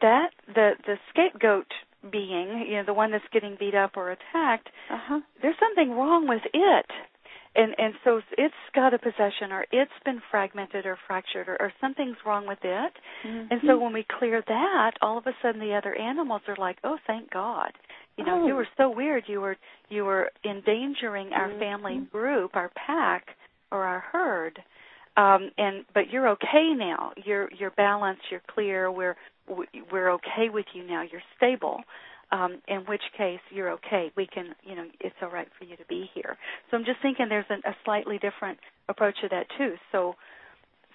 that 0.00 0.30
the 0.46 0.72
the 0.86 0.98
scapegoat 1.10 1.66
being 2.10 2.64
you 2.68 2.76
know 2.76 2.84
the 2.84 2.94
one 2.94 3.10
that's 3.12 3.24
getting 3.32 3.56
beat 3.58 3.74
up 3.74 3.96
or 3.96 4.10
attacked 4.10 4.68
uh-huh. 4.90 5.20
there's 5.40 5.58
something 5.60 5.90
wrong 5.92 6.26
with 6.26 6.42
it 6.52 6.86
and 7.54 7.74
and 7.78 7.94
so 8.04 8.20
it's 8.38 8.54
got 8.74 8.94
a 8.94 8.98
possession 8.98 9.52
or 9.52 9.66
it's 9.72 9.98
been 10.04 10.20
fragmented 10.30 10.86
or 10.86 10.96
fractured 11.06 11.48
or, 11.48 11.56
or 11.60 11.72
something's 11.80 12.16
wrong 12.24 12.46
with 12.46 12.58
it. 12.64 12.92
And 13.24 13.60
so 13.62 13.76
Mhm. 13.76 13.80
when 13.82 13.92
we 13.92 14.04
clear 14.04 14.42
that 14.46 14.92
all 15.02 15.18
of 15.18 15.26
a 15.26 15.34
sudden 15.42 15.60
the 15.60 15.74
other 15.74 15.94
animals 15.94 16.42
are 16.48 16.56
like 16.56 16.78
oh 16.84 16.98
thank 17.06 17.30
god. 17.30 17.72
You 18.16 18.24
know 18.24 18.46
you 18.46 18.54
Oh. 18.54 18.56
were 18.56 18.68
so 18.76 18.88
weird. 18.90 19.28
You 19.28 19.40
were 19.40 19.56
you 19.88 20.04
were 20.04 20.30
endangering 20.44 21.32
our 21.32 21.48
family 21.58 21.96
Mhm. 21.98 22.10
group 22.10 22.56
our 22.56 22.70
pack 22.70 23.36
or 23.70 23.84
our 23.84 24.00
herd. 24.00 24.62
Um 25.16 25.50
and 25.58 25.84
but 25.92 26.08
you're 26.10 26.28
okay 26.28 26.72
now. 26.74 27.12
You're 27.16 27.50
you're 27.52 27.70
balanced 27.86 28.30
you're 28.30 28.40
clear. 28.54 28.90
We're 28.90 29.16
we- 29.48 29.82
we're 29.90 30.10
okay 30.12 30.48
with 30.48 30.66
you 30.74 30.84
now. 30.84 31.02
You're 31.02 31.22
stable 31.36 31.82
um 32.32 32.60
in 32.68 32.78
which 32.80 33.02
case 33.16 33.40
you're 33.50 33.70
okay 33.70 34.10
we 34.16 34.26
can 34.26 34.54
you 34.64 34.74
know 34.74 34.84
it's 35.00 35.14
all 35.22 35.30
right 35.30 35.48
for 35.58 35.64
you 35.64 35.76
to 35.76 35.84
be 35.88 36.10
here 36.14 36.36
so 36.70 36.76
i'm 36.76 36.84
just 36.84 37.00
thinking 37.02 37.26
there's 37.28 37.44
an, 37.50 37.60
a 37.64 37.74
slightly 37.84 38.18
different 38.18 38.58
approach 38.88 39.14
to 39.20 39.28
that 39.28 39.46
too 39.56 39.74
so 39.92 40.14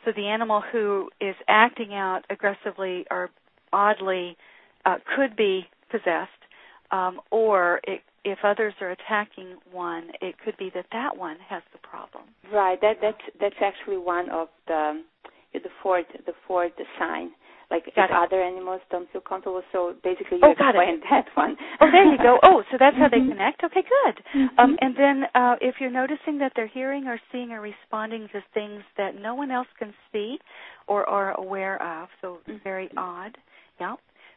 so 0.05 0.11
the 0.15 0.27
animal 0.27 0.61
who 0.71 1.09
is 1.21 1.35
acting 1.47 1.93
out 1.93 2.21
aggressively 2.29 3.05
or 3.11 3.29
oddly 3.73 4.37
uh, 4.85 4.95
could 5.15 5.35
be 5.35 5.65
possessed 5.89 6.29
um 6.91 7.19
or 7.31 7.79
it, 7.83 8.01
if 8.25 8.39
others 8.43 8.73
are 8.81 8.91
attacking 8.91 9.55
one 9.71 10.09
it 10.21 10.35
could 10.43 10.57
be 10.57 10.69
that 10.73 10.85
that 10.91 11.15
one 11.17 11.37
has 11.49 11.63
the 11.71 11.79
problem 11.79 12.23
Right. 12.51 12.79
That 12.81 12.97
that's 13.01 13.21
that's 13.39 13.55
actually 13.61 13.97
one 13.97 14.29
of 14.29 14.47
the 14.67 15.03
the 15.53 15.69
fourth 15.83 16.05
the 16.25 16.33
fourth 16.47 16.71
sign. 16.97 17.31
Like 17.69 17.83
Got 17.95 18.05
if 18.05 18.11
it. 18.11 18.15
other 18.15 18.41
animals 18.41 18.79
don't 18.89 19.09
feel 19.11 19.19
comfortable, 19.21 19.61
so 19.73 19.93
basically 20.03 20.37
you 20.37 20.43
Oh, 20.47 20.51
explained 20.51 21.03
that 21.11 21.25
one. 21.35 21.57
Oh, 21.81 21.91
there 21.91 22.05
you 22.05 22.17
go. 22.17 22.39
Oh, 22.43 22.63
so 22.71 22.77
that's 22.79 22.95
how 22.97 23.09
they 23.09 23.19
Mhm. 23.19 23.29
connect. 23.29 23.63
Okay, 23.63 23.83
good. 23.83 24.23
Um, 24.57 24.77
and 24.81 24.95
then 24.95 25.27
uh, 25.35 25.57
if 25.59 25.75
you're 25.81 25.89
noticing 25.91 26.37
that 26.37 26.53
they're 26.55 26.67
hearing 26.67 27.07
or 27.07 27.19
seeing 27.31 27.51
or 27.51 27.59
responding 27.59 28.29
to 28.29 28.41
things 28.53 28.83
that 28.95 29.15
no 29.15 29.35
one 29.35 29.51
else 29.51 29.67
can 29.77 29.93
see 30.13 30.39
or 30.87 31.07
are 31.09 31.33
aware 31.37 31.81
of, 31.81 32.07
so 32.21 32.39
Mhm. 32.47 32.63
very 32.63 32.89
odd. 32.95 33.37
Yeah. 33.79 33.95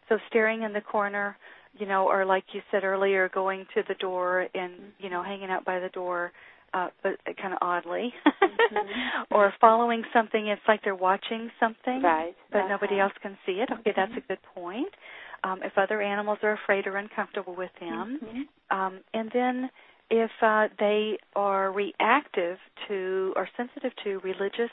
So 0.09 0.19
staring 0.29 0.63
in 0.63 0.73
the 0.73 0.81
corner, 0.81 1.37
you 1.79 1.87
know, 1.87 2.09
or 2.09 2.25
like 2.25 2.53
you 2.53 2.63
said 2.73 2.83
earlier, 2.83 3.29
going 3.29 3.65
to 3.75 3.85
the 3.85 3.95
door 3.95 4.49
and 4.55 4.93
you 4.99 5.09
know 5.09 5.23
hanging 5.23 5.51
out 5.51 5.65
by 5.65 5.79
the 5.79 5.89
door. 5.91 6.33
Uh, 6.73 6.89
but 7.03 7.19
kind 7.41 7.53
of 7.53 7.59
oddly, 7.63 8.15
Mhm. 8.45 9.25
or 9.33 9.53
following 9.61 10.05
something. 10.13 10.47
It's 10.47 10.63
like 10.69 10.83
they're 10.85 10.95
watching 10.95 11.51
something, 11.59 12.01
Right. 12.03 12.37
but 12.53 12.69
nobody 12.69 12.95
Uh-huh. 12.95 13.05
else 13.05 13.13
can 13.23 13.37
see 13.45 13.61
it. 13.61 13.69
Okay, 13.73 13.93
that's 13.97 14.13
a 14.17 14.21
good 14.21 14.41
point. 14.55 14.95
Um, 15.43 15.63
if 15.65 15.77
other 15.77 16.01
animals 16.01 16.39
are 16.45 16.53
afraid 16.53 16.87
or 16.87 16.97
uncomfortable 16.97 17.55
with 17.57 17.73
them, 17.81 18.21
Mhm. 18.23 18.47
um, 18.71 19.01
and 19.15 19.31
then 19.33 19.71
if 20.11 20.31
uh, 20.43 20.69
they 20.79 21.19
are 21.35 21.73
reactive 21.73 22.59
to 22.89 23.33
or 23.37 23.49
sensitive 23.57 23.93
to 24.05 24.19
religious 24.21 24.71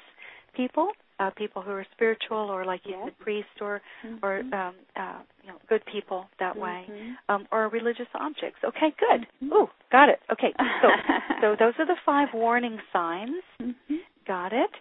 people, 0.58 0.89
uh, 1.20 1.30
people 1.32 1.62
who 1.62 1.72
are 1.72 1.86
spiritual 1.93 2.50
or 2.56 2.65
like 2.65 2.82
you 2.86 2.91
Yes. 2.96 3.06
said, 3.06 3.20
priests 3.20 3.58
or 3.62 3.82
or 4.24 4.41
Mhm. 4.43 4.54
um, 4.54 4.76
uh, 4.96 5.20
you 5.43 5.50
know 5.50 5.58
good 5.72 5.84
people 5.86 6.28
that 6.39 6.56
way, 6.56 6.86
Mhm. 6.89 7.17
um, 7.30 7.48
or 7.52 7.67
religious 7.70 8.08
objects. 8.15 8.60
Okay, 8.63 8.91
good. 9.06 9.28
Mhm. 9.43 9.52
Ooh, 9.54 9.70
got 9.91 10.10
it. 10.10 10.20
Okay, 10.34 10.52
so 10.82 10.88
so 11.41 11.56
those 11.56 11.76
are 11.80 11.86
the 11.86 12.00
five 12.06 12.34
warning 12.34 12.82
signs. 12.91 13.43
Mhm. 13.62 14.00
Got 14.26 14.52
it. 14.54 14.72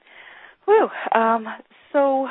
Whew. 0.65 0.91
Um, 1.13 1.49
so, 1.93 2.29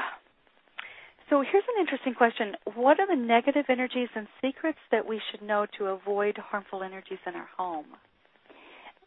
so 1.29 1.41
here's 1.41 1.63
an 1.73 1.77
interesting 1.79 2.13
question. 2.13 2.58
What 2.75 2.99
are 2.99 3.08
the 3.08 3.15
negative 3.15 3.65
energies 3.69 4.10
and 4.15 4.27
secrets 4.41 4.79
that 4.91 5.05
we 5.05 5.19
should 5.31 5.41
know 5.41 5.65
to 5.77 5.88
avoid 5.88 6.38
harmful 6.38 6.84
energies 6.84 7.19
in 7.25 7.36
our 7.36 7.49
home? 7.58 7.86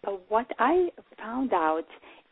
Uh, 0.06 0.12
what 0.28 0.46
I 0.58 0.88
found 1.20 1.52
out 1.52 1.84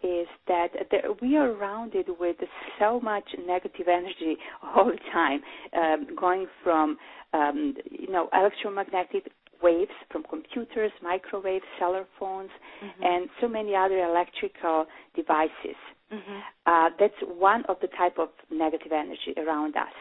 is 0.02 0.26
that 0.46 0.68
there, 0.90 1.02
we 1.22 1.36
are 1.36 1.52
surrounded 1.54 2.06
with 2.20 2.36
so 2.78 3.00
much 3.00 3.24
negative 3.46 3.88
energy 3.88 4.36
all 4.62 4.86
the 4.86 4.98
time, 5.12 5.40
um, 5.76 6.06
going 6.18 6.46
from 6.62 6.96
um, 7.32 7.74
you 7.90 8.10
know 8.12 8.28
electromagnetic 8.32 9.30
waves 9.62 9.90
from 10.12 10.22
computers, 10.28 10.92
microwaves, 11.02 11.64
cellular 11.78 12.06
phones, 12.18 12.50
Mm-hmm. 12.84 13.02
and 13.04 13.30
so 13.40 13.48
many 13.48 13.74
other 13.74 14.00
electrical 14.00 14.84
devices. 15.14 15.78
hmm 16.10 16.38
Uh, 16.66 16.90
that's 17.00 17.20
one 17.38 17.62
of 17.70 17.76
the 17.80 17.88
type 18.00 18.18
of 18.18 18.28
negative 18.50 18.92
energy 18.92 19.32
around 19.38 19.74
us. 19.76 19.94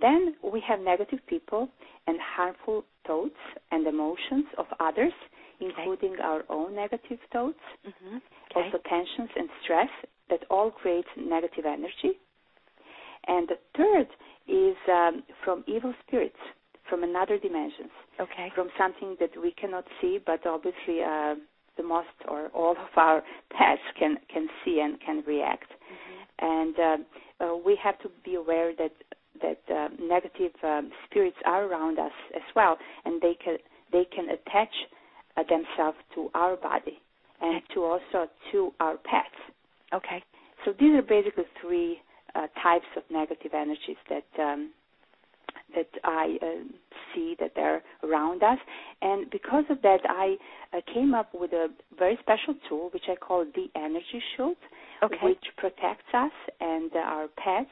Then 0.00 0.34
we 0.42 0.60
have 0.68 0.80
negative 0.80 1.20
people 1.26 1.68
and 2.06 2.16
harmful 2.36 2.84
thoughts 3.06 3.42
and 3.70 3.86
emotions 3.86 4.46
of 4.56 4.66
others, 4.80 5.12
including 5.66 6.14
our 6.22 6.42
own 6.48 6.74
negative 6.74 7.18
thoughts, 7.32 7.64
hmm 7.84 8.18
also 8.54 8.78
tensions 8.88 9.30
and 9.40 9.48
stress 9.62 9.88
that 10.30 10.40
all 10.50 10.70
creates 10.70 11.08
negative 11.16 11.64
energy. 11.64 12.12
And 13.26 13.48
the 13.48 13.58
third 13.78 14.08
is 14.46 14.76
um, 14.90 15.22
from 15.44 15.64
evil 15.66 15.94
spirits, 16.06 16.42
from 16.88 17.02
another 17.04 17.38
dimensions, 17.38 17.94
Okay. 18.20 18.48
from 18.54 18.68
something 18.76 19.16
that 19.20 19.30
we 19.40 19.52
cannot 19.52 19.84
see, 20.00 20.18
but 20.30 20.40
obviously 20.46 21.02
uh, 21.02 21.34
the 21.78 21.82
most 21.82 22.16
or 22.28 22.48
all 22.48 22.72
of 22.72 22.92
our 22.96 23.22
pets 23.56 23.80
can 23.98 24.12
can 24.32 24.48
see 24.64 24.80
and 24.84 25.00
can 25.06 25.22
react. 25.26 25.70
and 26.40 26.74
uh, 26.78 26.96
uh, 27.44 27.56
we 27.66 27.74
have 27.86 27.98
to 28.04 28.08
be 28.24 28.34
aware 28.34 28.70
that 28.82 28.92
that 29.44 29.60
uh, 29.74 29.88
negative 30.14 30.52
um, 30.62 30.90
spirits 31.06 31.38
are 31.46 31.64
around 31.68 31.98
us 31.98 32.16
as 32.34 32.46
well, 32.54 32.76
and 33.04 33.20
they 33.22 33.34
can 33.44 33.56
they 33.94 34.04
can 34.14 34.26
attach 34.36 34.74
uh, 35.36 35.42
themselves 35.48 35.98
to 36.14 36.30
our 36.34 36.56
body 36.56 37.00
and 37.40 37.62
to 37.74 37.84
also 37.84 38.28
to 38.50 38.72
our 38.80 38.96
pets. 38.96 39.36
Okay. 39.92 40.22
So 40.64 40.72
these 40.78 40.94
are 40.94 41.02
basically 41.02 41.44
three 41.60 42.00
uh, 42.34 42.46
types 42.62 42.86
of 42.96 43.02
negative 43.10 43.52
energies 43.54 43.96
that 44.08 44.42
um, 44.42 44.70
that 45.74 45.88
I 46.04 46.36
uh, 46.42 46.46
see 47.14 47.34
that 47.40 47.52
they're 47.54 47.82
around 48.02 48.42
us, 48.42 48.58
and 49.00 49.30
because 49.30 49.64
of 49.70 49.80
that, 49.82 50.00
I 50.08 50.36
uh, 50.72 50.80
came 50.92 51.14
up 51.14 51.30
with 51.34 51.52
a 51.52 51.68
very 51.98 52.18
special 52.20 52.54
tool 52.68 52.90
which 52.92 53.04
I 53.08 53.16
call 53.16 53.44
the 53.44 53.66
Energy 53.74 54.22
Shield, 54.36 54.56
okay. 55.02 55.16
which 55.22 55.44
protects 55.56 56.12
us 56.14 56.32
and 56.60 56.90
uh, 56.94 56.98
our 56.98 57.28
pets 57.36 57.70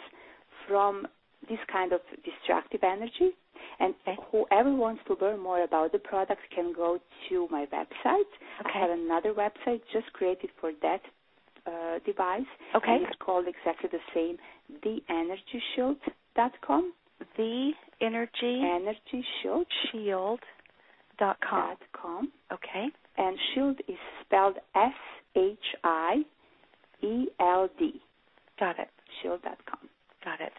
from 0.67 1.07
this 1.49 1.59
kind 1.73 1.93
of 1.93 2.01
destructive 2.25 2.81
energy. 2.83 3.33
And 3.79 3.95
whoever 4.31 4.75
wants 4.75 5.03
to 5.07 5.17
learn 5.21 5.39
more 5.41 5.63
about 5.63 5.93
the 5.93 5.99
product 5.99 6.43
can 6.55 6.73
go 6.75 6.99
to 7.29 7.49
my 7.51 7.67
website. 7.73 8.31
Okay. 8.61 8.71
I 8.75 8.79
have 8.79 8.91
another 8.91 9.33
website 9.33 9.81
just 9.93 10.13
created 10.13 10.51
for 10.61 10.73
that 10.83 11.01
uh, 11.67 11.99
device. 12.05 12.43
Okay. 12.75 12.95
And 12.95 13.03
it's 13.05 13.17
called 13.21 13.47
exactly 13.49 13.89
the 13.91 14.01
same, 14.15 14.37
theenergyshield.com. 14.85 16.93
The 17.37 17.73
energy 18.01 18.63
Energy 18.65 19.23
Shield. 19.43 19.67
shield 19.93 20.41
dot 21.19 21.37
com. 21.47 21.69
Dot 21.69 21.79
com. 21.93 22.33
Okay. 22.53 22.87
And 23.19 23.39
shield 23.55 23.79
is 23.89 23.99
spelled 24.25 24.57
S 24.75 24.95
H 25.37 25.59
I 25.85 26.23
E 27.03 27.27
L 27.39 27.69
D. 27.79 28.01
Got 28.59 28.79
it. 28.79 28.89
Shield.com. 29.23 29.89
Got 30.25 30.41
it. 30.41 30.53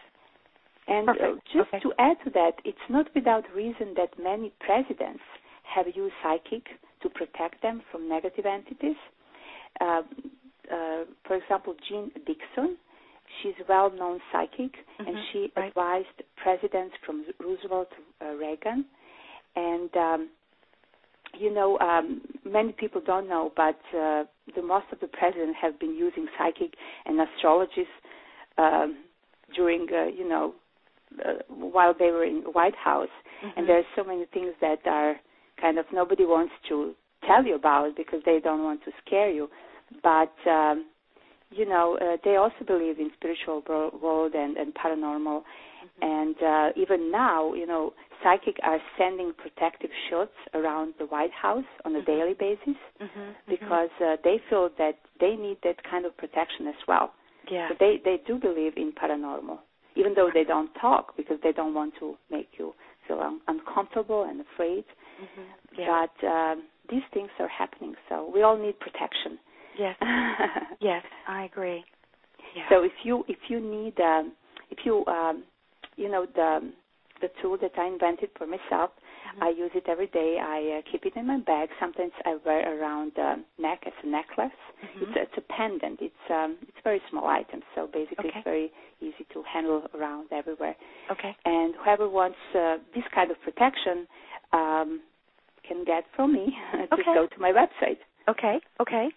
And 0.88 1.08
uh, 1.08 1.12
just 1.52 1.68
Okay. 1.68 1.80
to 1.80 1.92
add 1.98 2.16
to 2.24 2.30
that, 2.30 2.52
it's 2.64 2.88
not 2.88 3.06
without 3.14 3.44
reason 3.54 3.94
that 3.96 4.10
many 4.18 4.52
presidents 4.60 5.22
have 5.62 5.86
used 5.94 6.14
psychic 6.22 6.64
to 7.02 7.08
protect 7.08 7.62
them 7.62 7.82
from 7.90 8.08
negative 8.08 8.46
entities. 8.46 8.96
Uh, 9.80 10.02
uh, 10.72 11.04
for 11.26 11.36
example, 11.36 11.74
Jeane 11.88 12.10
Dixon, 12.26 12.76
she's 13.40 13.54
a 13.60 13.64
well-known 13.68 14.20
psychic, 14.30 14.72
and 14.98 15.16
Mhm, 15.16 15.24
she 15.32 15.52
right. 15.56 15.68
advised 15.68 16.22
presidents 16.36 16.94
from 17.04 17.24
Roosevelt 17.38 17.90
to 17.90 18.26
uh, 18.26 18.34
Reagan. 18.34 18.84
And 19.54 19.96
um, 19.96 20.30
you 21.38 21.52
know, 21.52 21.78
um, 21.78 22.20
many 22.44 22.72
people 22.72 23.00
don't 23.00 23.28
know, 23.28 23.52
but 23.56 23.80
uh, 23.96 24.24
the 24.54 24.62
most 24.62 24.86
of 24.92 25.00
the 25.00 25.08
presidents 25.08 25.56
have 25.60 25.78
been 25.78 25.94
using 25.94 26.26
psychic 26.36 26.74
and 27.06 27.20
astrologists 27.20 27.92
um, 28.58 29.04
during, 29.54 29.86
uh, 29.92 30.04
you 30.04 30.28
know, 30.28 30.54
uh, 31.24 31.34
while 31.48 31.94
they 31.98 32.10
were 32.10 32.24
in 32.24 32.42
the 32.44 32.50
White 32.50 32.76
House. 32.76 33.14
Mhm. 33.42 33.52
And 33.56 33.68
there's 33.68 33.86
so 33.96 34.04
many 34.04 34.24
things 34.26 34.54
that 34.60 34.80
are 34.86 35.20
kind 35.60 35.78
of 35.78 35.86
nobody 35.92 36.24
wants 36.24 36.52
to 36.68 36.94
tell 37.26 37.44
you 37.44 37.54
about 37.54 37.94
because 37.96 38.22
they 38.24 38.40
don't 38.40 38.64
want 38.64 38.82
to 38.84 38.92
scare 39.04 39.30
you. 39.30 39.48
But 40.02 40.34
um, 40.46 40.86
you 41.50 41.66
know, 41.66 41.98
uh, 42.00 42.16
they 42.24 42.36
also 42.36 42.64
believe 42.66 42.98
in 42.98 43.10
spiritual 43.18 43.62
world 44.02 44.32
and, 44.34 44.56
and 44.56 44.74
paranormal. 44.74 45.42
And 46.00 46.36
uh, 46.42 46.68
even 46.76 47.10
now, 47.10 47.52
you 47.54 47.66
know, 47.66 47.92
psychic 48.22 48.56
are 48.62 48.80
sending 48.96 49.32
protective 49.34 49.90
shields 50.08 50.30
around 50.54 50.94
the 50.98 51.06
White 51.06 51.32
House 51.32 51.64
on 51.84 51.94
a 51.96 52.00
Mhm. 52.00 52.06
daily 52.06 52.34
basis 52.34 52.76
Mhm. 53.00 53.34
because 53.48 53.90
uh, 54.00 54.16
they 54.24 54.38
feel 54.48 54.68
that 54.78 54.96
they 55.20 55.36
need 55.36 55.58
that 55.62 55.82
kind 55.82 56.04
of 56.06 56.16
protection 56.16 56.66
as 56.68 56.86
well. 56.86 57.12
Yeah. 57.48 57.68
So 57.68 57.74
they 57.74 57.98
they 57.98 58.18
do 58.18 58.34
believe 58.36 58.74
in 58.76 58.92
paranormal, 58.92 59.58
even 59.96 60.14
though 60.14 60.30
they 60.32 60.44
don't 60.44 60.70
talk 60.80 61.16
because 61.16 61.38
they 61.42 61.52
don't 61.52 61.74
want 61.74 61.94
to 62.00 62.16
make 62.30 62.48
you 62.58 62.74
feel 63.06 63.20
un- 63.20 63.40
uncomfortable 63.48 64.24
and 64.24 64.40
afraid. 64.40 64.84
Mhm. 65.20 65.44
Yeah. 65.78 66.06
But 66.20 66.26
um, 66.26 66.62
these 66.90 67.02
things 67.14 67.30
are 67.38 67.48
happening, 67.48 67.94
so 68.08 68.30
we 68.34 68.42
all 68.42 68.56
need 68.56 68.78
protection. 68.80 69.38
yes. 69.78 69.96
Yes, 70.80 71.04
I 71.28 71.44
agree. 71.44 71.84
Yeah. 72.56 72.68
So 72.68 72.82
if 72.82 72.92
you 73.04 73.24
if 73.28 73.38
you 73.48 73.60
need 73.60 73.98
um, 74.00 74.32
if 74.70 74.78
you 74.84 75.04
um, 75.06 75.44
you 75.96 76.08
know 76.10 76.26
the 76.34 76.72
the 77.20 77.28
tool 77.40 77.56
that 77.62 77.72
I 77.78 77.86
invented 77.86 78.30
for 78.36 78.46
myself, 78.46 78.90
Mhm. 79.36 79.42
I 79.42 79.48
use 79.50 79.70
it 79.74 79.88
every 79.88 80.08
day. 80.08 80.38
I 80.38 80.78
uh, 80.78 80.82
keep 80.90 81.06
it 81.06 81.14
in 81.16 81.26
my 81.26 81.38
bag. 81.38 81.68
Sometimes 81.80 82.12
I 82.24 82.36
wear 82.44 82.62
around 82.78 83.12
the 83.14 83.42
neck 83.58 83.82
as 83.86 83.92
a 84.02 84.06
necklace. 84.06 84.58
Mhm. 84.82 85.02
It's 85.02 85.16
it's 85.16 85.36
a 85.38 85.40
pendant. 85.56 86.00
It's 86.02 86.24
um 86.30 86.56
it's 86.68 86.78
a 86.78 86.82
very 86.82 87.02
small 87.10 87.26
item, 87.26 87.62
so 87.74 87.86
basically 87.86 88.28
Okay. 88.30 88.38
it's 88.38 88.44
very 88.44 88.72
easy 89.00 89.24
to 89.32 89.42
handle 89.42 89.88
around 89.94 90.26
everywhere. 90.32 90.76
okay. 91.10 91.34
And 91.44 91.74
whoever 91.76 92.08
wants 92.08 92.38
uh, 92.54 92.78
this 92.94 93.04
kind 93.14 93.30
of 93.30 93.40
protection 93.42 94.06
um, 94.52 95.00
can 95.68 95.84
get 95.84 96.04
from 96.14 96.32
me. 96.32 96.56
Just 96.72 96.92
Okay. 96.92 97.14
go 97.14 97.26
to 97.26 97.40
my 97.40 97.52
website. 97.52 97.98
Okay. 98.28 98.60
Okay. 98.80 99.08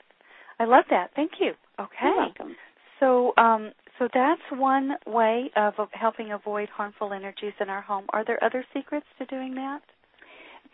I 0.59 0.66
love 0.66 0.86
that. 0.89 1.11
Thank 1.16 1.34
you. 1.39 1.53
Okay. 1.80 2.05
You're 2.05 2.16
welcome. 2.18 2.55
So, 2.99 3.34
um, 3.38 3.72
so 3.99 4.07
that's 4.13 4.41
one 4.51 4.95
way 5.05 5.51
of 5.55 5.74
helping 5.91 6.32
avoid 6.32 6.70
harmful 6.70 7.11
energies 7.13 7.53
in 7.59 7.70
our 7.70 7.82
home. 7.82 8.05
Are 8.09 8.24
there 8.26 8.41
other 8.43 8.63
secrets 8.74 9.05
to 9.20 9.26
doing 9.26 9.53
that? 9.55 9.82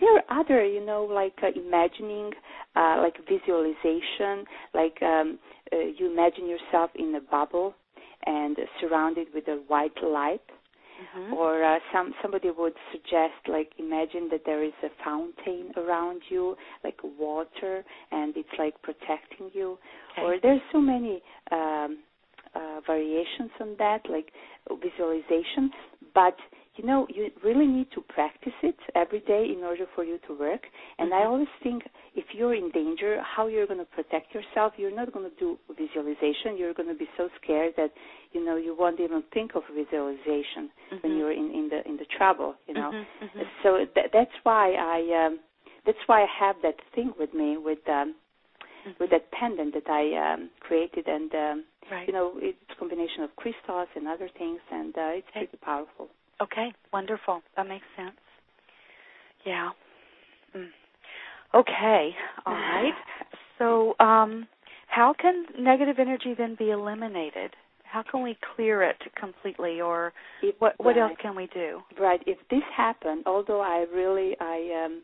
There 0.01 0.13
are 0.17 0.39
other, 0.41 0.65
you 0.65 0.85
know, 0.85 1.03
like 1.05 1.37
uh, 1.41 1.47
imagining, 1.55 2.31
uh, 2.75 2.97
like 3.01 3.15
visualization, 3.29 4.45
like 4.73 4.97
um, 5.01 5.39
uh, 5.71 5.77
you 5.97 6.11
imagine 6.11 6.49
yourself 6.49 6.89
in 6.95 7.15
a 7.15 7.21
bubble 7.21 7.73
and 8.25 8.57
surrounded 8.81 9.27
with 9.33 9.47
a 9.47 9.61
white 9.67 10.03
light. 10.03 10.41
Mm-hmm. 11.15 11.33
Or 11.33 11.63
uh, 11.63 11.79
some 11.91 12.13
somebody 12.21 12.51
would 12.55 12.73
suggest, 12.91 13.33
like, 13.47 13.71
imagine 13.79 14.29
that 14.29 14.41
there 14.45 14.63
is 14.63 14.77
a 14.83 14.89
fountain 15.03 15.71
around 15.75 16.21
you, 16.29 16.55
like 16.83 16.99
water, 17.17 17.83
and 18.11 18.37
it's 18.37 18.55
like 18.59 18.79
protecting 18.83 19.49
you. 19.51 19.79
Okay. 20.11 20.21
Or 20.21 20.37
there's 20.39 20.61
so 20.71 20.79
many 20.79 21.23
um, 21.51 21.97
uh, 22.53 22.81
variations 22.85 23.49
on 23.59 23.75
that, 23.79 24.01
like 24.09 24.31
visualization. 24.69 25.71
But 26.13 26.37
you 26.81 26.87
know, 26.87 27.05
you 27.13 27.29
really 27.43 27.67
need 27.67 27.87
to 27.93 28.01
practice 28.01 28.57
it 28.63 28.75
every 28.95 29.19
day 29.21 29.45
in 29.55 29.63
order 29.63 29.85
for 29.93 30.03
you 30.03 30.17
to 30.27 30.33
work. 30.33 30.61
And 30.97 31.13
I 31.13 31.21
Mhm. 31.21 31.27
always 31.29 31.47
think 31.61 31.83
if 32.15 32.33
you're 32.33 32.55
in 32.55 32.71
danger, 32.71 33.21
how 33.21 33.45
you're 33.47 33.67
going 33.67 33.79
to 33.79 33.85
protect 33.85 34.33
yourself, 34.33 34.73
you're 34.77 34.89
not 35.01 35.11
going 35.11 35.29
to 35.29 35.35
do 35.37 35.59
visualization. 35.77 36.57
You're 36.57 36.73
going 36.73 36.89
to 36.89 36.95
be 36.95 37.07
so 37.17 37.29
scared 37.39 37.75
that 37.77 37.91
you 38.31 38.43
know 38.43 38.55
you 38.55 38.73
won't 38.73 38.99
even 38.99 39.21
think 39.31 39.53
of 39.55 39.63
visualization 39.81 40.63
when 41.01 41.11
Mhm. 41.11 41.17
you're 41.19 41.31
in, 41.41 41.47
in 41.59 41.69
the 41.69 41.79
in 41.87 41.97
the 41.97 42.05
trouble. 42.17 42.55
You 42.67 42.73
know, 42.73 42.91
Mhm, 42.91 43.05
mhm. 43.25 43.47
so 43.61 43.69
th- 43.85 44.11
that's 44.11 44.37
why 44.43 44.65
I 44.73 44.99
um, 45.23 45.39
that's 45.85 46.03
why 46.07 46.19
I 46.23 46.29
have 46.43 46.55
that 46.63 46.79
thing 46.95 47.13
with 47.21 47.31
me 47.41 47.57
with 47.57 47.83
um, 47.89 48.15
Mhm. 48.87 48.99
with 48.99 49.09
that 49.11 49.29
pendant 49.31 49.71
that 49.75 49.89
I 50.01 50.03
um, 50.25 50.49
created, 50.59 51.07
and 51.07 51.29
um, 51.35 51.57
right. 51.91 52.07
you 52.07 52.13
know 52.17 52.27
it's 52.47 52.71
a 52.71 52.75
combination 52.75 53.21
of 53.23 53.35
crystals 53.35 53.89
and 53.95 54.07
other 54.07 54.29
things, 54.39 54.61
and 54.71 54.97
uh, 54.97 55.19
it's 55.19 55.29
pretty 55.31 55.57
powerful. 55.57 56.09
Okay, 56.41 56.73
wonderful. 56.91 57.41
That 57.55 57.67
makes 57.67 57.85
sense. 57.95 58.15
Yeah. 59.45 59.69
Mm. 60.55 60.67
Okay. 61.53 62.09
All 62.45 62.53
right. 62.53 62.93
So, 63.59 63.93
um, 63.99 64.47
how 64.87 65.13
can 65.13 65.45
negative 65.59 65.97
energy 65.99 66.33
then 66.35 66.55
be 66.57 66.71
eliminated? 66.71 67.51
How 67.83 68.01
can 68.01 68.23
we 68.23 68.35
clear 68.55 68.81
it 68.81 68.97
completely, 69.15 69.79
or 69.79 70.13
If- 70.41 70.55
what? 70.57 70.73
What 70.79 70.97
else 70.97 71.11
can 71.21 71.35
we 71.35 71.45
do? 71.53 71.83
Right. 71.99 72.23
If 72.25 72.39
this 72.49 72.63
happened, 72.75 73.21
although 73.27 73.61
I 73.61 73.85
really, 73.93 74.35
I, 74.39 74.83
um, 74.83 75.03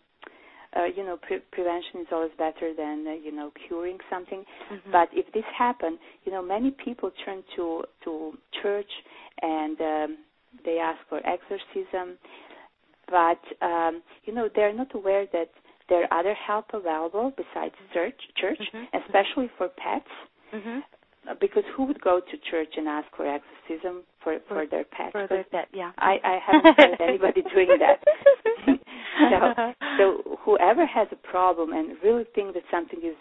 uh, 0.76 0.86
you 0.86 1.04
know, 1.04 1.18
pre- 1.18 1.44
prevention 1.52 2.02
is 2.02 2.08
always 2.12 2.32
better 2.40 2.74
than 2.74 3.06
uh, 3.08 3.12
you 3.12 3.32
know 3.32 3.52
curing 3.68 4.00
something. 4.10 4.44
Mhm. 4.72 4.92
But 4.92 5.10
if 5.14 5.32
this 5.34 5.46
happened, 5.56 6.00
you 6.26 6.32
know, 6.32 6.42
many 6.42 6.72
people 6.72 7.12
turn 7.24 7.44
to 7.56 7.84
to 8.06 8.36
church 8.64 8.92
and 9.44 9.80
um, 9.80 10.18
they 10.66 10.80
ask 10.80 11.00
for 11.10 11.20
exorcism, 11.26 12.18
but 13.10 13.39
um, 13.62 14.02
you 14.26 14.34
know 14.34 14.50
they're 14.56 14.74
not 14.74 14.93
aware 14.95 15.26
that 15.34 15.50
there 15.89 16.04
are 16.12 16.20
other 16.20 16.34
help 16.34 16.66
available 16.74 17.34
besides 17.38 17.74
church, 17.93 18.20
church, 18.36 18.60
Mhm. 18.74 18.88
especially 19.06 19.48
for 19.58 19.70
pets. 19.70 20.10
Mhm. 20.54 20.84
Uh, 21.30 21.34
Because 21.39 21.64
who 21.76 21.84
would 21.84 22.00
go 22.02 22.20
to 22.20 22.38
church 22.52 22.74
and 22.78 22.88
ask 22.88 23.08
for 23.16 23.26
exorcism 23.26 24.04
for 24.24 24.39
for, 24.48 24.56
For- 24.56 24.66
their 24.68 24.84
pet? 24.86 25.12
For 25.12 25.24
Because 25.24 25.45
the, 25.45 25.58
that, 25.58 25.68
yeah. 25.74 25.91
I, 25.98 26.14
I 26.24 26.36
haven't 26.45 26.78
heard 26.80 27.02
anybody 27.02 27.41
doing 27.56 27.70
that. 27.80 28.00
so, 29.32 29.74
so 29.98 30.38
whoever 30.45 30.86
has 30.86 31.08
a 31.12 31.16
problem 31.16 31.74
and 31.74 31.98
really 32.04 32.26
think 32.36 32.54
that 32.54 32.64
something 32.72 33.00
is 33.04 33.16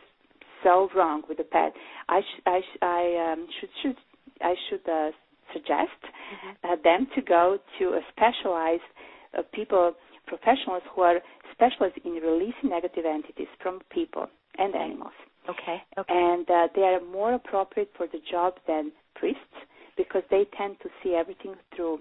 so 0.62 0.88
wrong 0.94 1.22
with 1.28 1.38
the 1.38 1.44
pet, 1.44 1.72
I 2.08 2.20
sh- 2.20 2.42
I 2.46 2.60
sh- 2.60 2.78
I 2.82 3.32
um, 3.32 3.46
should 3.60 3.70
should 3.82 3.96
I 4.42 4.54
should 4.68 4.88
uh, 4.88 5.10
suggest 5.52 6.00
Mhm. 6.04 6.56
uh, 6.64 6.76
them 6.82 7.06
to 7.14 7.20
go 7.22 7.58
to 7.78 7.84
a 7.94 8.02
specialized 8.12 8.88
uh, 9.36 9.42
people 9.52 9.94
professionals 10.26 10.82
who 10.92 11.02
are 11.02 11.20
specialized 11.52 11.98
in 12.04 12.14
releasing 12.14 12.68
negative 12.70 13.04
entities 13.06 13.48
from 13.60 13.80
people 13.90 14.28
and 14.58 14.74
animals 14.74 15.14
Okay. 15.48 15.80
Okay. 15.96 16.14
and 16.26 16.50
uh, 16.50 16.66
they 16.74 16.82
are 16.82 17.00
more 17.00 17.34
appropriate 17.34 17.90
for 17.96 18.06
the 18.08 18.18
job 18.30 18.54
than 18.66 18.90
priests 19.14 19.56
because 19.96 20.24
they 20.30 20.44
tend 20.58 20.78
to 20.80 20.88
see 21.02 21.14
everything 21.14 21.54
through 21.74 22.00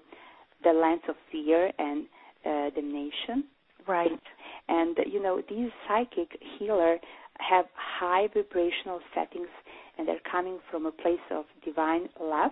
the 0.64 0.74
lens 0.74 1.04
of 1.08 1.16
fear 1.32 1.72
and 1.78 2.08
uh, 2.46 2.70
damnation. 2.72 3.44
Right. 3.88 4.20
And 4.68 4.98
you 5.06 5.22
know, 5.22 5.42
these 5.48 5.70
psychic 5.88 6.30
healer 6.58 6.98
have 7.40 7.66
high 7.76 8.28
vibrational 8.34 9.00
settings, 9.14 9.50
and 9.98 10.08
they're 10.08 10.26
coming 10.32 10.58
from 10.72 10.86
a 10.88 10.92
place 10.92 11.26
of 11.32 11.46
divine 11.64 12.10
love. 12.20 12.52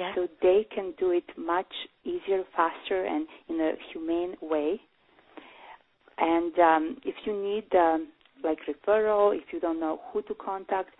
Yes. 0.00 0.14
So 0.14 0.26
they 0.40 0.66
can 0.74 0.94
do 0.98 1.10
it 1.10 1.24
much 1.36 1.70
easier, 2.04 2.42
faster, 2.56 3.04
and 3.04 3.26
in 3.50 3.60
a 3.60 3.72
humane 3.92 4.34
way. 4.40 4.80
And 6.16 6.58
um, 6.58 6.96
if 7.04 7.14
you 7.26 7.34
need 7.34 7.66
um, 7.76 8.08
like 8.42 8.60
referral, 8.66 9.36
if 9.36 9.52
you 9.52 9.60
don't 9.60 9.78
know 9.78 10.00
who 10.10 10.22
to 10.22 10.32
contact, 10.34 10.94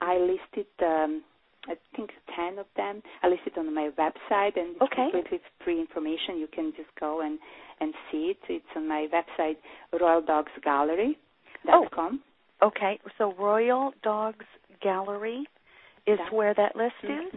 I 0.00 0.16
listed 0.16 0.64
um, 0.80 1.22
I 1.68 1.74
think 1.94 2.12
ten 2.34 2.58
of 2.58 2.64
them. 2.76 3.02
I 3.22 3.28
listed 3.28 3.58
on 3.58 3.74
my 3.74 3.90
website, 3.98 4.56
and 4.56 4.76
it's 4.76 4.82
Okay. 4.84 5.10
completely 5.10 5.40
free 5.62 5.78
information. 5.78 6.38
You 6.38 6.46
can 6.50 6.72
just 6.78 6.94
go 6.98 7.20
and 7.20 7.38
and 7.80 7.92
see 8.10 8.30
it. 8.30 8.38
It's 8.48 8.64
on 8.74 8.88
my 8.88 9.06
website, 9.12 9.58
royaldogsgallery.com. 9.92 12.22
Okay. 12.62 12.98
So 13.18 13.34
Royal 13.34 13.92
Dogs 14.02 14.46
Gallery 14.80 15.46
is 16.06 16.18
where 16.30 16.54
that 16.54 16.74
list 16.74 16.94
is. 17.02 17.34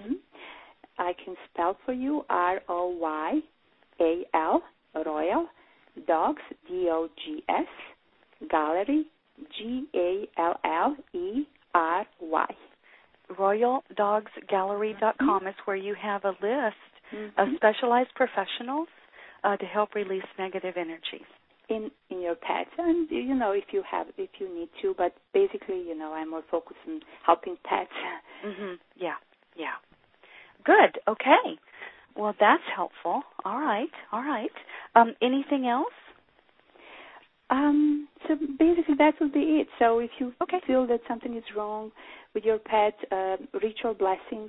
Mhm. 1.00 1.06
I 1.06 1.14
can 1.14 1.36
spell 1.52 1.76
for 1.86 1.94
you 1.94 2.26
R 2.30 2.62
O 2.68 2.88
Y 2.88 3.42
A 4.00 4.26
L 4.34 4.64
Royal 5.06 5.48
Dogs 6.08 6.42
D 6.68 6.90
O 6.90 7.10
G 7.26 7.44
S 7.50 7.68
Gallery 8.50 9.06
G 9.58 9.86
A 9.96 10.28
L 10.38 10.60
L 10.64 10.96
E 11.14 11.46
R 11.74 12.06
Y. 12.20 12.56
RoyalDogsGallery.com 13.32 15.48
is 15.48 15.56
where 15.66 15.76
you 15.78 15.94
have 15.96 16.26
a 16.26 16.36
list 16.42 16.76
of 17.38 17.48
Mhm. 17.50 17.56
specialized 17.58 18.14
professionals 18.16 18.88
uh, 19.44 19.56
to 19.58 19.66
help 19.66 19.94
release 19.96 20.26
negative 20.38 20.78
energies. 20.78 21.26
in 21.70 21.92
in 22.10 22.20
your 22.20 22.34
pets 22.34 22.72
and 22.80 23.12
you 23.12 23.36
know 23.36 23.52
if 23.52 23.72
you 23.72 23.84
have 23.84 24.08
if 24.18 24.40
you 24.40 24.50
need 24.50 24.70
to 24.82 24.96
but 24.96 25.14
basically 25.34 25.80
you 25.88 25.94
know 25.94 26.12
i'm 26.16 26.28
more 26.30 26.42
focused 26.50 26.80
on 26.88 27.00
helping 27.24 27.56
pets 27.58 27.94
hmm 28.42 28.74
Yeah, 28.96 29.18
yeah. 29.56 29.76
Good. 30.64 31.00
Okay. 31.08 31.58
Well, 32.16 32.34
that's 32.40 32.64
helpful. 32.76 33.22
All 33.46 33.60
right. 33.60 33.90
All 34.12 34.22
right. 34.24 34.52
Um, 34.96 35.14
anything 35.22 35.68
else? 35.68 35.94
um 37.52 38.08
so 38.28 38.36
basically 38.60 38.96
that 38.98 39.14
would 39.20 39.34
be 39.34 39.60
it 39.62 39.68
so 39.80 40.00
if 40.00 40.12
you 40.20 40.34
Okay. 40.42 40.60
feel 40.68 40.86
that 40.88 41.00
something 41.08 41.36
is 41.36 41.44
wrong 41.56 41.92
with 42.34 42.44
your 42.44 42.60
pet 42.60 42.94
uh, 43.12 43.38
ritual 43.62 43.94
blessing 43.94 44.48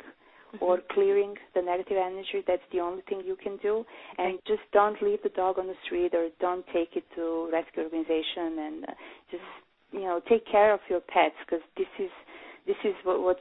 or 0.61 0.81
clearing 0.93 1.35
the 1.55 1.63
negative 1.63 1.97
energy 1.97 2.43
that's 2.47 2.63
the 2.73 2.81
only 2.81 3.03
thing 3.09 3.23
you 3.25 3.37
can 3.43 3.57
do 3.59 3.85
and 4.19 4.35
Okay. 4.35 4.43
just 4.47 4.63
don't 4.73 5.01
leave 5.03 5.23
the 5.23 5.31
dog 5.31 5.59
on 5.59 5.67
the 5.67 5.79
street 5.85 6.13
or 6.15 6.29
don't 6.41 6.67
take 6.73 6.91
it 6.97 7.05
to 7.17 7.49
rescue 7.53 7.85
organization 7.85 8.59
and 8.67 8.85
uh, 8.85 8.93
just 9.31 9.49
you 9.93 10.01
know 10.01 10.21
take 10.29 10.45
care 10.47 10.73
of 10.75 10.81
your 10.91 11.01
pets 11.01 11.37
because 11.45 11.65
this 11.79 11.93
is 11.99 12.11
this 12.67 12.77
is 12.85 12.95
what, 13.05 13.21
what's 13.23 13.41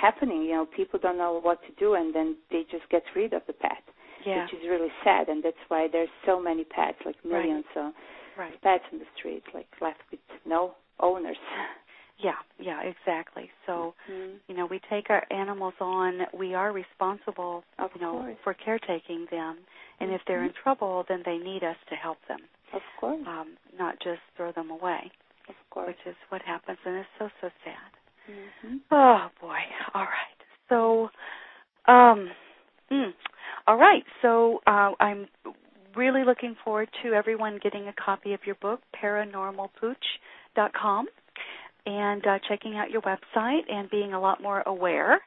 happening 0.00 0.42
you 0.42 0.52
know 0.52 0.66
people 0.66 0.98
don't 1.00 1.18
know 1.18 1.38
what 1.40 1.58
to 1.66 1.72
do 1.78 1.94
and 1.94 2.14
then 2.14 2.36
they 2.50 2.62
just 2.70 2.88
get 2.90 3.02
rid 3.14 3.32
of 3.32 3.42
the 3.46 3.52
pet 3.52 3.82
Yeah. 4.26 4.44
which 4.44 4.54
is 4.54 4.68
really 4.68 4.92
sad 5.04 5.28
and 5.28 5.42
that's 5.42 5.64
why 5.68 5.88
there's 5.90 6.08
so 6.26 6.40
many 6.40 6.64
pets 6.64 6.98
like 7.04 7.16
Right. 7.24 7.32
millions 7.44 7.64
of 7.76 7.92
Right. 8.38 8.60
pets 8.62 8.84
in 8.92 8.98
the 8.98 9.06
street 9.16 9.42
like 9.54 9.68
left 9.80 10.00
with 10.10 10.20
no 10.46 10.74
owners 11.00 11.36
Yeah. 12.18 12.36
Yeah. 12.58 12.82
Exactly. 12.82 13.50
So. 13.66 13.94
mm. 14.10 14.34
you 14.46 14.54
know, 14.54 14.66
we 14.66 14.78
take 14.90 15.08
our 15.08 15.24
animals 15.30 15.72
on, 15.80 16.20
we 16.34 16.52
are 16.54 16.70
responsible, 16.70 17.64
Of 17.78 17.90
you 17.94 18.00
know, 18.02 18.12
course. 18.20 18.36
for 18.44 18.52
caretaking 18.52 19.26
them. 19.30 19.56
And 20.00 20.10
if 20.12 20.20
they're 20.26 20.44
in 20.44 20.52
trouble, 20.62 21.04
then 21.08 21.22
they 21.24 21.38
need 21.38 21.62
us 21.64 21.76
to 21.88 21.94
help 21.94 22.18
them, 22.28 22.40
of 22.74 22.82
course 23.00 23.20
um, 23.26 23.56
not 23.78 23.94
just 24.00 24.20
throw 24.36 24.50
them 24.52 24.70
away, 24.70 25.10
of 25.48 25.54
course 25.70 25.88
which 25.88 26.02
is 26.06 26.16
what 26.30 26.40
happens, 26.42 26.78
and 26.86 26.96
it's 26.96 27.08
so 27.18 27.28
so 27.40 27.48
sad. 27.64 27.90
Hmm 28.26 28.76
Oh 28.90 29.28
boy! 29.40 29.58
All 29.94 30.02
right. 30.02 30.38
So, 30.68 31.08
um, 31.92 32.30
mm, 32.90 33.12
all 33.66 33.76
right. 33.76 34.02
So 34.22 34.60
uh, 34.66 34.92
I'm 35.00 35.28
really 35.96 36.24
looking 36.24 36.56
forward 36.64 36.88
to 37.02 37.12
everyone 37.12 37.58
getting 37.62 37.88
a 37.88 37.92
copy 37.92 38.32
of 38.34 38.40
your 38.46 38.54
book, 38.56 38.80
ParanormalPooch.com, 39.02 41.06
and 41.86 42.26
uh, 42.26 42.38
checking 42.48 42.76
out 42.76 42.90
your 42.90 43.02
website 43.02 43.70
and 43.70 43.88
being 43.90 44.12
a 44.12 44.20
lot 44.20 44.42
more 44.42 44.62
aware 44.66 45.20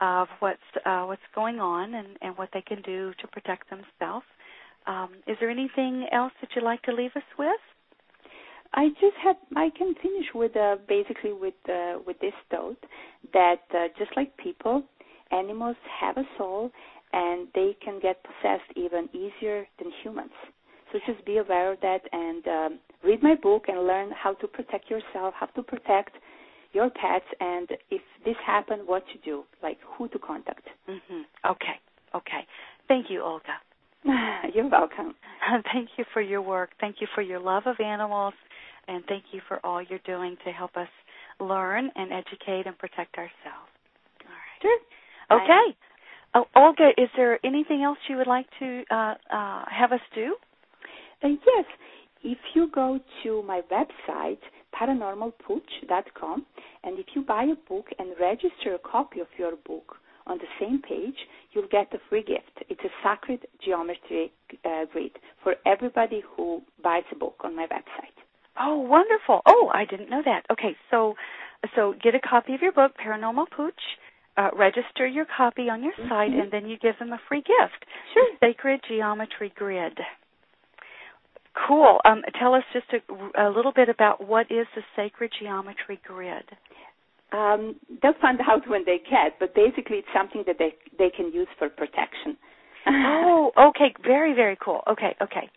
of 0.00 0.28
what's 0.40 0.58
uh, 0.84 1.04
what's 1.04 1.22
going 1.34 1.60
on 1.60 1.94
and, 1.94 2.08
and 2.20 2.36
what 2.36 2.48
they 2.52 2.62
can 2.62 2.82
do 2.82 3.12
to 3.20 3.26
protect 3.28 3.70
themselves. 3.70 4.26
Um, 4.86 5.10
is 5.26 5.36
there 5.40 5.50
anything 5.50 6.06
else 6.12 6.32
that 6.40 6.50
you'd 6.56 6.64
like 6.64 6.82
to 6.82 6.92
leave 6.92 7.12
us 7.14 7.22
with? 7.38 7.60
I 8.74 8.88
just 9.00 9.16
had 9.22 9.36
I 9.56 9.70
can 9.76 9.94
finish 10.02 10.26
with 10.34 10.56
uh, 10.56 10.76
basically 10.88 11.32
with 11.32 11.54
uh, 11.68 11.98
with 12.06 12.18
this 12.20 12.32
thought 12.50 12.78
that 13.32 13.62
uh, 13.74 13.88
just 13.98 14.10
like 14.16 14.36
people, 14.36 14.82
animals 15.30 15.76
have 16.00 16.16
a 16.16 16.24
soul 16.38 16.70
and 17.12 17.48
they 17.54 17.76
can 17.84 18.00
get 18.00 18.22
possessed 18.22 18.70
even 18.76 19.08
easier 19.12 19.66
than 19.78 19.92
humans. 20.02 20.32
So 20.92 20.98
just 21.06 21.24
be 21.24 21.38
aware 21.38 21.72
of 21.72 21.80
that 21.80 22.00
and 22.12 22.46
um, 22.48 22.78
read 23.04 23.22
my 23.22 23.34
book 23.34 23.64
and 23.68 23.86
learn 23.86 24.10
how 24.10 24.34
to 24.34 24.46
protect 24.46 24.90
yourself, 24.90 25.34
how 25.38 25.46
to 25.46 25.62
protect 25.62 26.16
your 26.72 26.90
pets, 26.90 27.24
and 27.40 27.68
if 27.90 28.00
this 28.24 28.36
happens, 28.46 28.82
what 28.86 29.04
to 29.08 29.18
do, 29.24 29.44
like 29.62 29.78
who 29.96 30.08
to 30.08 30.18
contact. 30.18 30.66
Mm-hmm. 30.88 31.50
Okay. 31.50 31.78
Okay. 32.14 32.46
Thank 32.88 33.10
you, 33.10 33.22
Olga. 33.22 33.56
You're 34.54 34.68
welcome. 34.68 35.14
thank 35.72 35.90
you 35.96 36.04
for 36.12 36.20
your 36.20 36.42
work. 36.42 36.70
Thank 36.80 36.96
you 37.00 37.06
for 37.14 37.22
your 37.22 37.40
love 37.40 37.64
of 37.66 37.76
animals. 37.80 38.34
And 38.88 39.04
thank 39.06 39.24
you 39.32 39.40
for 39.48 39.64
all 39.64 39.82
you're 39.82 40.00
doing 40.04 40.36
to 40.44 40.52
help 40.52 40.76
us 40.76 40.88
learn 41.40 41.90
and 41.94 42.12
educate 42.12 42.66
and 42.66 42.76
protect 42.78 43.16
ourselves. 43.16 43.70
All 44.24 44.30
right. 44.30 44.60
Sure. 44.60 44.78
Okay. 45.40 45.76
Oh, 46.34 46.46
Olga, 46.56 46.90
is 46.96 47.08
there 47.16 47.38
anything 47.44 47.82
else 47.82 47.98
you 48.08 48.16
would 48.16 48.26
like 48.26 48.46
to 48.58 48.82
uh, 48.90 49.14
uh, 49.30 49.64
have 49.70 49.92
us 49.92 50.00
do? 50.14 50.34
Uh, 51.22 51.28
yes, 51.28 51.64
if 52.24 52.38
you 52.54 52.70
go 52.74 52.98
to 53.22 53.42
my 53.42 53.60
website, 53.70 54.38
paranormalpooch.com, 54.74 56.46
and 56.84 56.98
if 56.98 57.06
you 57.14 57.22
buy 57.22 57.44
a 57.44 57.68
book 57.68 57.86
and 57.98 58.10
register 58.18 58.74
a 58.74 58.78
copy 58.78 59.20
of 59.20 59.26
your 59.38 59.56
book 59.66 59.96
on 60.26 60.38
the 60.38 60.46
same 60.58 60.80
page, 60.80 61.16
you'll 61.52 61.68
get 61.68 61.92
a 61.92 61.98
free 62.08 62.22
gift. 62.22 62.64
It's 62.70 62.80
a 62.82 62.90
sacred 63.02 63.46
geometry 63.62 64.32
uh, 64.64 64.86
grid 64.90 65.12
for 65.42 65.56
everybody 65.66 66.22
who 66.36 66.62
buys 66.82 67.04
a 67.12 67.16
book 67.16 67.36
on 67.44 67.54
my 67.54 67.66
website. 67.66 68.21
Oh, 68.58 68.76
wonderful. 68.78 69.40
Oh, 69.46 69.70
I 69.72 69.84
didn't 69.84 70.10
know 70.10 70.22
that. 70.24 70.42
Okay, 70.50 70.76
so 70.90 71.14
so 71.74 71.94
get 72.02 72.14
a 72.14 72.20
copy 72.20 72.54
of 72.54 72.60
your 72.62 72.72
book, 72.72 72.92
Paranormal 73.04 73.46
Pooch. 73.50 73.80
Uh, 74.36 74.48
register 74.54 75.06
your 75.06 75.26
copy 75.26 75.68
on 75.68 75.82
your 75.82 75.92
site, 76.08 76.30
Mhm. 76.32 76.42
and 76.42 76.50
then 76.50 76.66
you 76.66 76.78
give 76.78 76.98
them 76.98 77.12
a 77.12 77.18
free 77.28 77.42
gift. 77.42 77.84
Sure. 78.14 78.26
Sacred 78.40 78.82
Geometry 78.88 79.50
Grid. 79.50 79.98
Cool. 81.54 82.00
Um, 82.06 82.24
tell 82.38 82.54
us 82.54 82.64
just 82.72 82.86
a, 82.94 83.02
a 83.46 83.48
little 83.50 83.72
bit 83.72 83.88
about 83.90 84.22
what 84.26 84.50
is 84.50 84.66
the 84.74 84.82
Sacred 84.96 85.32
Geometry 85.38 86.00
Grid. 86.06 86.44
Um, 87.32 87.76
they'll 88.00 88.14
find 88.14 88.40
out 88.40 88.66
when 88.68 88.84
they 88.84 88.98
get, 88.98 89.38
but 89.38 89.54
basically 89.54 89.98
it's 89.98 90.08
something 90.14 90.44
that 90.46 90.56
they 90.58 90.74
they 90.98 91.10
can 91.10 91.30
use 91.32 91.48
for 91.58 91.68
protection. 91.68 92.36
oh, 92.86 93.52
okay. 93.56 93.94
Very, 94.02 94.32
very 94.34 94.56
cool. 94.56 94.82
Okay, 94.86 95.14
okay. 95.20 95.48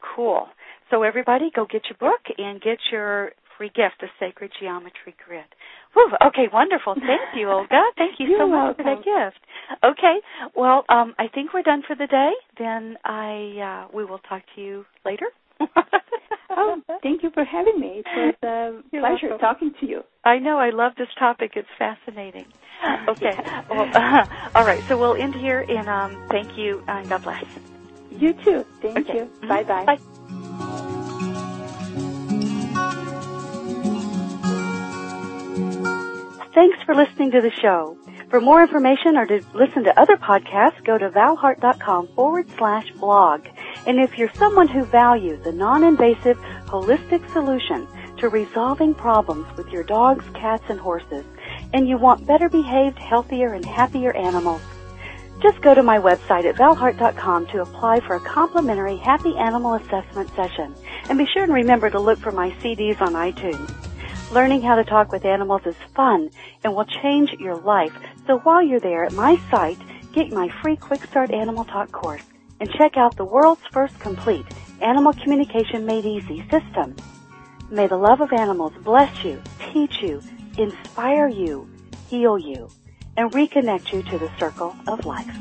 Cool. 0.00 0.48
So 0.92 1.02
everybody 1.04 1.50
go 1.56 1.64
get 1.64 1.82
your 1.88 1.96
book 1.98 2.20
and 2.36 2.60
get 2.60 2.76
your 2.92 3.30
free 3.56 3.70
gift, 3.74 3.94
the 4.00 4.08
Sacred 4.20 4.50
Geometry 4.60 5.14
Grid. 5.26 5.46
Whew, 5.94 6.10
okay, 6.26 6.48
wonderful. 6.52 6.94
Thank 6.94 7.34
you, 7.34 7.48
Olga. 7.50 7.80
Thank 7.96 8.20
you 8.20 8.36
so 8.38 8.46
much 8.46 8.76
for 8.76 8.82
that 8.84 8.98
gift. 8.98 9.40
Okay. 9.82 10.16
Well, 10.54 10.84
um, 10.90 11.14
I 11.18 11.28
think 11.28 11.54
we're 11.54 11.62
done 11.62 11.82
for 11.86 11.96
the 11.96 12.06
day. 12.06 12.32
Then 12.58 12.98
I 13.06 13.86
uh, 13.88 13.96
we 13.96 14.04
will 14.04 14.18
talk 14.18 14.42
to 14.54 14.60
you 14.60 14.84
later. 15.06 15.24
oh, 16.50 16.82
thank 17.02 17.22
you 17.22 17.30
for 17.32 17.42
having 17.44 17.80
me. 17.80 18.02
It 18.04 18.06
was 18.14 18.34
a 18.42 18.82
You're 18.92 19.00
pleasure 19.02 19.28
welcome. 19.30 19.38
talking 19.38 19.72
to 19.80 19.86
you. 19.86 20.00
I 20.24 20.38
know. 20.38 20.58
I 20.58 20.70
love 20.70 20.92
this 20.98 21.08
topic. 21.18 21.52
It's 21.56 21.68
fascinating. 21.78 22.44
Okay. 23.08 23.34
Yeah. 23.38 23.62
Well, 23.70 23.86
all 24.54 24.64
right. 24.64 24.80
So 24.88 24.98
we'll 24.98 25.14
end 25.14 25.34
here, 25.40 25.64
and 25.68 25.88
um, 25.88 26.28
thank 26.30 26.58
you, 26.58 26.82
and 26.88 27.08
God 27.08 27.22
bless. 27.22 27.44
You 28.10 28.32
too. 28.44 28.62
Thank 28.82 28.98
Okay. 28.98 29.18
you. 29.18 29.30
Mhm. 29.42 29.48
Bye 29.48 29.62
bye. 29.62 29.86
Bye. 29.86 30.11
Thanks 36.62 36.78
for 36.84 36.94
listening 36.94 37.32
to 37.32 37.40
the 37.40 37.50
show. 37.50 37.96
For 38.30 38.40
more 38.40 38.62
information 38.62 39.16
or 39.16 39.26
to 39.26 39.44
listen 39.52 39.82
to 39.82 40.00
other 40.00 40.16
podcasts, 40.16 40.84
go 40.84 40.96
to 40.96 41.10
valheart.com 41.10 42.06
forward 42.14 42.48
slash 42.56 42.88
blog. 42.92 43.48
And 43.84 43.98
if 43.98 44.16
you're 44.16 44.32
someone 44.34 44.68
who 44.68 44.84
values 44.84 45.44
a 45.44 45.50
non-invasive, 45.50 46.38
holistic 46.66 47.28
solution 47.32 47.88
to 48.18 48.28
resolving 48.28 48.94
problems 48.94 49.48
with 49.56 49.70
your 49.70 49.82
dogs, 49.82 50.24
cats, 50.34 50.62
and 50.68 50.78
horses, 50.78 51.24
and 51.72 51.88
you 51.88 51.98
want 51.98 52.28
better 52.28 52.48
behaved, 52.48 53.00
healthier, 53.00 53.54
and 53.54 53.64
happier 53.64 54.16
animals, 54.16 54.62
Just 55.42 55.60
go 55.62 55.74
to 55.74 55.82
my 55.82 55.98
website 55.98 56.44
at 56.44 56.54
valheart.com 56.54 57.46
to 57.48 57.62
apply 57.62 57.98
for 58.06 58.14
a 58.14 58.20
complimentary 58.20 58.96
happy 58.98 59.36
animal 59.36 59.74
assessment 59.74 60.30
session. 60.36 60.72
And 61.08 61.18
be 61.18 61.26
sure 61.26 61.42
and 61.42 61.52
remember 61.52 61.90
to 61.90 61.98
look 61.98 62.20
for 62.20 62.30
my 62.30 62.50
CDs 62.60 63.00
on 63.00 63.14
iTunes. 63.14 63.81
Learning 64.32 64.62
how 64.62 64.76
to 64.76 64.84
talk 64.84 65.12
with 65.12 65.26
animals 65.26 65.60
is 65.66 65.74
fun 65.94 66.30
and 66.64 66.74
will 66.74 66.86
change 66.86 67.32
your 67.38 67.54
life. 67.54 67.92
So 68.26 68.38
while 68.38 68.62
you're 68.62 68.80
there 68.80 69.04
at 69.04 69.12
my 69.12 69.38
site, 69.50 69.76
get 70.14 70.32
my 70.32 70.48
free 70.62 70.74
Quick 70.74 71.04
Start 71.04 71.30
Animal 71.30 71.66
Talk 71.66 71.92
course 71.92 72.22
and 72.58 72.70
check 72.70 72.96
out 72.96 73.14
the 73.14 73.26
world's 73.26 73.66
first 73.72 73.98
complete 74.00 74.46
Animal 74.80 75.12
Communication 75.12 75.84
Made 75.84 76.06
Easy 76.06 76.48
system. 76.48 76.96
May 77.70 77.88
the 77.88 77.98
love 77.98 78.22
of 78.22 78.32
animals 78.32 78.72
bless 78.82 79.22
you, 79.22 79.42
teach 79.70 80.00
you, 80.00 80.22
inspire 80.56 81.28
you, 81.28 81.68
heal 82.08 82.38
you, 82.38 82.70
and 83.18 83.30
reconnect 83.32 83.92
you 83.92 84.02
to 84.04 84.18
the 84.18 84.30
circle 84.38 84.74
of 84.86 85.04
life. 85.04 85.36